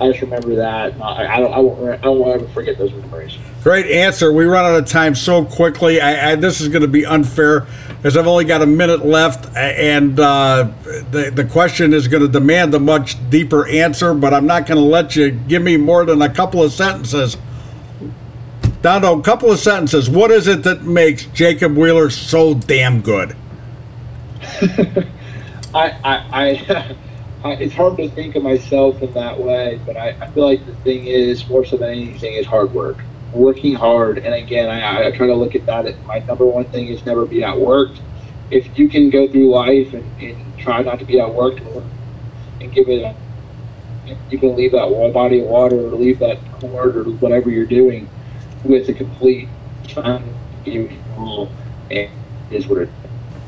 I 0.00 0.08
just 0.08 0.22
remember 0.22 0.56
that. 0.56 1.00
I, 1.00 1.36
I, 1.36 1.40
don't. 1.40 1.52
I 1.52 1.58
won't. 1.60 2.04
I 2.04 2.08
won't 2.08 2.42
ever 2.42 2.52
forget 2.52 2.78
those 2.78 2.92
memories. 2.92 3.36
Great 3.62 3.86
answer. 3.86 4.32
We 4.32 4.44
run 4.44 4.64
out 4.64 4.76
of 4.76 4.86
time 4.86 5.14
so 5.14 5.44
quickly. 5.44 6.00
I, 6.00 6.32
I, 6.32 6.34
this 6.34 6.60
is 6.60 6.68
going 6.68 6.82
to 6.82 6.88
be 6.88 7.06
unfair 7.06 7.66
because 7.96 8.16
I've 8.16 8.26
only 8.26 8.44
got 8.44 8.60
a 8.60 8.66
minute 8.66 9.06
left, 9.06 9.54
and 9.56 10.18
uh, 10.18 10.70
the 11.10 11.30
the 11.34 11.44
question 11.44 11.94
is 11.94 12.08
going 12.08 12.22
to 12.22 12.28
demand 12.28 12.74
a 12.74 12.80
much 12.80 13.16
deeper 13.30 13.68
answer. 13.68 14.14
But 14.14 14.34
I'm 14.34 14.46
not 14.46 14.66
going 14.66 14.78
to 14.78 14.84
let 14.84 15.14
you 15.14 15.30
give 15.30 15.62
me 15.62 15.76
more 15.76 16.04
than 16.04 16.20
a 16.20 16.28
couple 16.28 16.62
of 16.62 16.72
sentences. 16.72 17.36
Down 18.82 19.02
to 19.02 19.12
a 19.12 19.22
couple 19.22 19.50
of 19.50 19.58
sentences. 19.60 20.10
What 20.10 20.30
is 20.30 20.46
it 20.48 20.64
that 20.64 20.82
makes 20.82 21.24
Jacob 21.26 21.76
Wheeler 21.76 22.10
so 22.10 22.52
damn 22.52 23.00
good? 23.00 23.34
I, 25.74 25.90
I, 26.04 26.14
I 26.32 26.96
it's 27.52 27.74
hard 27.74 27.96
to 27.98 28.08
think 28.08 28.36
of 28.36 28.42
myself 28.42 29.02
in 29.02 29.12
that 29.12 29.38
way, 29.38 29.78
but 29.84 29.96
I, 29.96 30.16
I, 30.20 30.30
feel 30.30 30.46
like 30.46 30.64
the 30.64 30.74
thing 30.76 31.06
is 31.06 31.46
more 31.48 31.64
so 31.64 31.76
than 31.76 31.90
anything 31.90 32.34
is 32.34 32.46
hard 32.46 32.72
work, 32.72 32.98
working 33.34 33.74
hard. 33.74 34.18
And 34.18 34.34
again, 34.34 34.70
I, 34.70 35.08
I 35.08 35.10
try 35.10 35.26
to 35.26 35.34
look 35.34 35.54
at 35.54 35.66
that. 35.66 35.86
As 35.86 35.94
my 36.06 36.20
number 36.20 36.46
one 36.46 36.64
thing 36.66 36.88
is 36.88 37.04
never 37.04 37.26
be 37.26 37.38
outworked. 37.38 38.00
If 38.50 38.78
you 38.78 38.88
can 38.88 39.10
go 39.10 39.28
through 39.28 39.50
life 39.50 39.92
and, 39.92 40.22
and 40.22 40.58
try 40.58 40.82
not 40.82 40.98
to 41.00 41.04
be 41.04 41.14
outworked 41.14 41.60
and 42.60 42.72
give 42.72 42.88
it, 42.88 43.02
a, 43.02 43.14
you 44.30 44.38
can 44.38 44.56
leave 44.56 44.72
that 44.72 45.12
body 45.12 45.40
of 45.40 45.46
water 45.46 45.76
or 45.76 45.90
leave 45.90 46.18
that 46.20 46.38
cord 46.52 46.96
or 46.96 47.04
whatever 47.04 47.50
you're 47.50 47.66
doing 47.66 48.08
with 48.64 48.88
a 48.88 48.94
complete 48.94 49.48
time. 49.86 50.34
And 50.66 52.10
is 52.50 52.66
what 52.66 52.78
it 52.78 52.90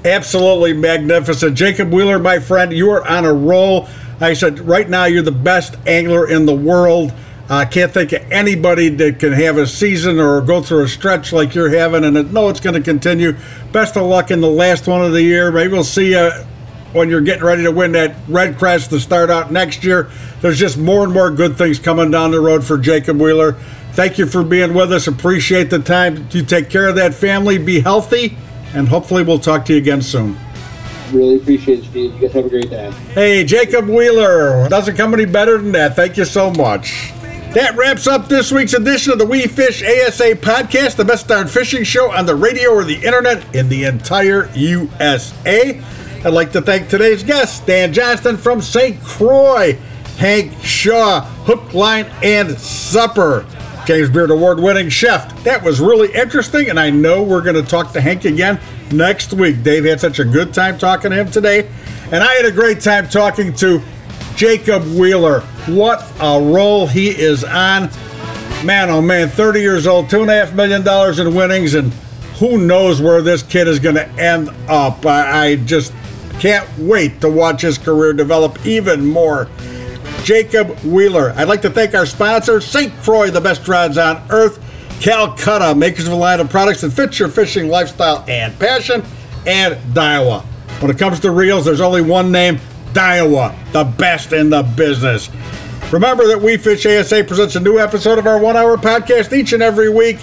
Absolutely 0.06 0.72
magnificent. 0.72 1.56
Jacob 1.56 1.92
Wheeler, 1.92 2.20
my 2.20 2.38
friend, 2.38 2.72
you 2.72 2.88
are 2.90 3.04
on 3.08 3.24
a 3.24 3.32
roll. 3.32 3.88
I 4.20 4.34
said, 4.34 4.60
right 4.60 4.88
now, 4.88 5.06
you're 5.06 5.20
the 5.20 5.32
best 5.32 5.74
angler 5.84 6.30
in 6.30 6.46
the 6.46 6.54
world. 6.54 7.12
I 7.48 7.62
uh, 7.62 7.68
can't 7.68 7.92
think 7.92 8.12
of 8.12 8.22
anybody 8.30 8.88
that 8.88 9.18
can 9.18 9.32
have 9.32 9.56
a 9.56 9.66
season 9.66 10.20
or 10.20 10.40
go 10.42 10.62
through 10.62 10.84
a 10.84 10.88
stretch 10.88 11.32
like 11.32 11.56
you're 11.56 11.70
having, 11.70 12.04
and 12.04 12.16
I 12.16 12.22
know 12.22 12.48
it's 12.48 12.60
going 12.60 12.74
to 12.74 12.80
continue. 12.80 13.34
Best 13.72 13.96
of 13.96 14.06
luck 14.06 14.30
in 14.30 14.40
the 14.40 14.48
last 14.48 14.86
one 14.86 15.04
of 15.04 15.10
the 15.10 15.22
year. 15.22 15.50
Maybe 15.50 15.72
we'll 15.72 15.82
see 15.82 16.12
you 16.12 16.30
when 16.92 17.10
you're 17.10 17.20
getting 17.20 17.44
ready 17.44 17.64
to 17.64 17.72
win 17.72 17.92
that 17.92 18.14
Red 18.28 18.58
Crest 18.58 18.90
to 18.90 19.00
start 19.00 19.28
out 19.28 19.50
next 19.50 19.82
year. 19.82 20.08
There's 20.40 20.58
just 20.58 20.78
more 20.78 21.02
and 21.02 21.12
more 21.12 21.32
good 21.32 21.58
things 21.58 21.80
coming 21.80 22.12
down 22.12 22.30
the 22.30 22.40
road 22.40 22.64
for 22.64 22.78
Jacob 22.78 23.20
Wheeler. 23.20 23.54
Thank 23.92 24.18
you 24.18 24.26
for 24.26 24.44
being 24.44 24.72
with 24.72 24.92
us. 24.92 25.08
Appreciate 25.08 25.68
the 25.70 25.80
time. 25.80 26.28
You 26.30 26.44
take 26.44 26.70
care 26.70 26.86
of 26.86 26.94
that 26.94 27.12
family. 27.12 27.58
Be 27.58 27.80
healthy 27.80 28.36
and 28.74 28.88
hopefully 28.88 29.22
we'll 29.22 29.38
talk 29.38 29.64
to 29.66 29.72
you 29.72 29.78
again 29.78 30.02
soon. 30.02 30.36
Really 31.12 31.36
appreciate 31.36 31.80
it, 31.80 31.84
Steve. 31.84 32.14
You 32.14 32.20
guys 32.20 32.32
have 32.32 32.46
a 32.46 32.48
great 32.48 32.70
day. 32.70 32.90
Hey, 33.14 33.44
Jacob 33.44 33.86
Wheeler. 33.88 34.68
Doesn't 34.68 34.96
come 34.96 35.14
any 35.14 35.24
better 35.24 35.58
than 35.58 35.72
that. 35.72 35.94
Thank 35.94 36.16
you 36.16 36.24
so 36.24 36.50
much. 36.50 37.12
That 37.54 37.74
wraps 37.76 38.06
up 38.06 38.28
this 38.28 38.52
week's 38.52 38.74
edition 38.74 39.12
of 39.12 39.18
the 39.18 39.24
We 39.24 39.46
Fish 39.46 39.82
ASA 39.82 40.34
podcast, 40.36 40.96
the 40.96 41.04
best 41.04 41.28
darn 41.28 41.46
fishing 41.46 41.84
show 41.84 42.10
on 42.10 42.26
the 42.26 42.34
radio 42.34 42.70
or 42.70 42.84
the 42.84 42.96
internet 42.96 43.54
in 43.54 43.68
the 43.68 43.84
entire 43.84 44.50
USA. 44.54 45.80
I'd 46.24 46.32
like 46.34 46.52
to 46.52 46.60
thank 46.60 46.88
today's 46.88 47.22
guests, 47.22 47.60
Dan 47.60 47.92
Johnston 47.92 48.36
from 48.36 48.60
St. 48.60 49.00
Croix, 49.02 49.78
Hank 50.18 50.52
Shaw, 50.62 51.20
Hook, 51.44 51.72
Line, 51.72 52.06
and 52.22 52.58
Supper. 52.58 53.46
James 53.86 54.10
Beard 54.10 54.32
Award 54.32 54.58
winning 54.58 54.88
chef. 54.88 55.44
That 55.44 55.62
was 55.62 55.78
really 55.80 56.12
interesting, 56.12 56.70
and 56.70 56.78
I 56.78 56.90
know 56.90 57.22
we're 57.22 57.40
going 57.40 57.54
to 57.54 57.62
talk 57.62 57.92
to 57.92 58.00
Hank 58.00 58.24
again 58.24 58.58
next 58.90 59.32
week. 59.32 59.62
Dave 59.62 59.84
had 59.84 60.00
such 60.00 60.18
a 60.18 60.24
good 60.24 60.52
time 60.52 60.76
talking 60.76 61.12
to 61.12 61.16
him 61.16 61.30
today, 61.30 61.70
and 62.10 62.16
I 62.16 62.32
had 62.34 62.46
a 62.46 62.50
great 62.50 62.80
time 62.80 63.08
talking 63.08 63.52
to 63.54 63.80
Jacob 64.34 64.82
Wheeler. 64.82 65.42
What 65.68 66.04
a 66.20 66.40
role 66.40 66.88
he 66.88 67.10
is 67.10 67.44
on. 67.44 67.88
Man, 68.64 68.90
oh 68.90 69.00
man, 69.00 69.28
30 69.28 69.60
years 69.60 69.86
old, 69.86 70.06
$2.5 70.06 70.54
million 70.54 71.28
in 71.28 71.34
winnings, 71.36 71.74
and 71.74 71.92
who 72.40 72.58
knows 72.58 73.00
where 73.00 73.22
this 73.22 73.44
kid 73.44 73.68
is 73.68 73.78
going 73.78 73.94
to 73.94 74.08
end 74.20 74.48
up. 74.66 75.06
I, 75.06 75.50
I 75.50 75.56
just 75.56 75.92
can't 76.40 76.68
wait 76.76 77.20
to 77.20 77.30
watch 77.30 77.62
his 77.62 77.78
career 77.78 78.12
develop 78.12 78.66
even 78.66 79.06
more. 79.06 79.48
Jacob 80.26 80.76
Wheeler. 80.80 81.32
I'd 81.36 81.46
like 81.46 81.62
to 81.62 81.70
thank 81.70 81.94
our 81.94 82.04
sponsor, 82.04 82.60
St. 82.60 82.92
Croix, 82.96 83.30
the 83.30 83.40
best 83.40 83.68
rods 83.68 83.96
on 83.96 84.20
earth, 84.30 84.58
Calcutta, 85.00 85.72
makers 85.76 86.08
of 86.08 86.12
a 86.14 86.16
line 86.16 86.40
of 86.40 86.50
products 86.50 86.80
that 86.80 86.90
fit 86.90 87.16
your 87.20 87.28
fishing 87.28 87.68
lifestyle 87.68 88.24
and 88.26 88.58
passion, 88.58 89.04
and 89.46 89.76
Daiwa. 89.94 90.42
When 90.82 90.90
it 90.90 90.98
comes 90.98 91.20
to 91.20 91.30
reels, 91.30 91.64
there's 91.64 91.80
only 91.80 92.02
one 92.02 92.32
name 92.32 92.58
Daiwa, 92.92 93.54
the 93.70 93.84
best 93.84 94.32
in 94.32 94.50
the 94.50 94.64
business. 94.64 95.30
Remember 95.92 96.26
that 96.26 96.42
We 96.42 96.56
Fish 96.56 96.84
ASA 96.84 97.22
presents 97.22 97.54
a 97.54 97.60
new 97.60 97.78
episode 97.78 98.18
of 98.18 98.26
our 98.26 98.40
one 98.40 98.56
hour 98.56 98.76
podcast 98.76 99.32
each 99.32 99.52
and 99.52 99.62
every 99.62 99.90
week. 99.90 100.18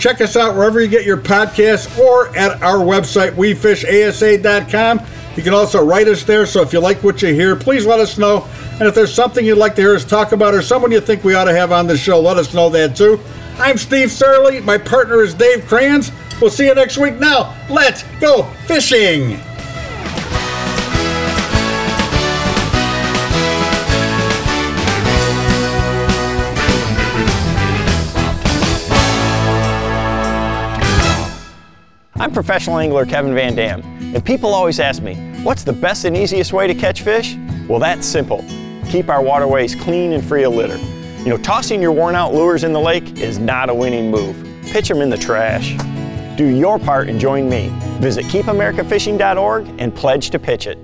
Check 0.00 0.22
us 0.22 0.34
out 0.34 0.56
wherever 0.56 0.80
you 0.80 0.88
get 0.88 1.04
your 1.04 1.18
podcasts 1.18 1.98
or 1.98 2.34
at 2.34 2.62
our 2.62 2.78
website, 2.78 3.32
wefishasa.com. 3.32 5.00
You 5.36 5.42
can 5.42 5.52
also 5.52 5.84
write 5.84 6.08
us 6.08 6.24
there, 6.24 6.46
so 6.46 6.62
if 6.62 6.72
you 6.72 6.80
like 6.80 7.04
what 7.04 7.20
you 7.20 7.34
hear, 7.34 7.54
please 7.54 7.84
let 7.84 8.00
us 8.00 8.16
know. 8.16 8.48
And 8.72 8.82
if 8.82 8.94
there's 8.94 9.12
something 9.12 9.44
you'd 9.44 9.58
like 9.58 9.74
to 9.74 9.82
hear 9.82 9.94
us 9.94 10.06
talk 10.06 10.32
about 10.32 10.54
or 10.54 10.62
someone 10.62 10.90
you 10.90 11.02
think 11.02 11.22
we 11.22 11.34
ought 11.34 11.44
to 11.44 11.54
have 11.54 11.70
on 11.70 11.86
the 11.86 11.98
show, 11.98 12.18
let 12.18 12.38
us 12.38 12.54
know 12.54 12.70
that 12.70 12.96
too. 12.96 13.20
I'm 13.58 13.76
Steve 13.76 14.08
Sarley. 14.08 14.64
My 14.64 14.78
partner 14.78 15.22
is 15.22 15.34
Dave 15.34 15.66
Kranz. 15.66 16.10
We'll 16.40 16.50
see 16.50 16.66
you 16.66 16.74
next 16.74 16.96
week. 16.96 17.20
Now, 17.20 17.54
let's 17.68 18.02
go 18.20 18.44
fishing. 18.66 19.38
I'm 32.20 32.32
professional 32.32 32.76
angler 32.76 33.06
Kevin 33.06 33.32
Van 33.32 33.54
Dam, 33.54 33.80
and 34.14 34.22
people 34.22 34.52
always 34.52 34.78
ask 34.78 35.02
me, 35.02 35.14
what's 35.42 35.64
the 35.64 35.72
best 35.72 36.04
and 36.04 36.14
easiest 36.14 36.52
way 36.52 36.66
to 36.66 36.74
catch 36.74 37.00
fish? 37.00 37.34
Well, 37.66 37.78
that's 37.78 38.06
simple. 38.06 38.44
Keep 38.90 39.08
our 39.08 39.22
waterways 39.22 39.74
clean 39.74 40.12
and 40.12 40.22
free 40.22 40.44
of 40.44 40.52
litter. 40.52 40.76
You 41.20 41.30
know, 41.30 41.38
tossing 41.38 41.80
your 41.80 41.92
worn 41.92 42.14
out 42.14 42.34
lures 42.34 42.62
in 42.62 42.74
the 42.74 42.78
lake 42.78 43.20
is 43.20 43.38
not 43.38 43.70
a 43.70 43.74
winning 43.74 44.10
move. 44.10 44.36
Pitch 44.64 44.86
them 44.86 45.00
in 45.00 45.08
the 45.08 45.16
trash. 45.16 45.74
Do 46.36 46.44
your 46.44 46.78
part 46.78 47.08
and 47.08 47.18
join 47.18 47.48
me. 47.48 47.70
Visit 48.00 48.26
keepamericafishing.org 48.26 49.68
and 49.78 49.94
pledge 49.94 50.28
to 50.28 50.38
pitch 50.38 50.66
it. 50.66 50.76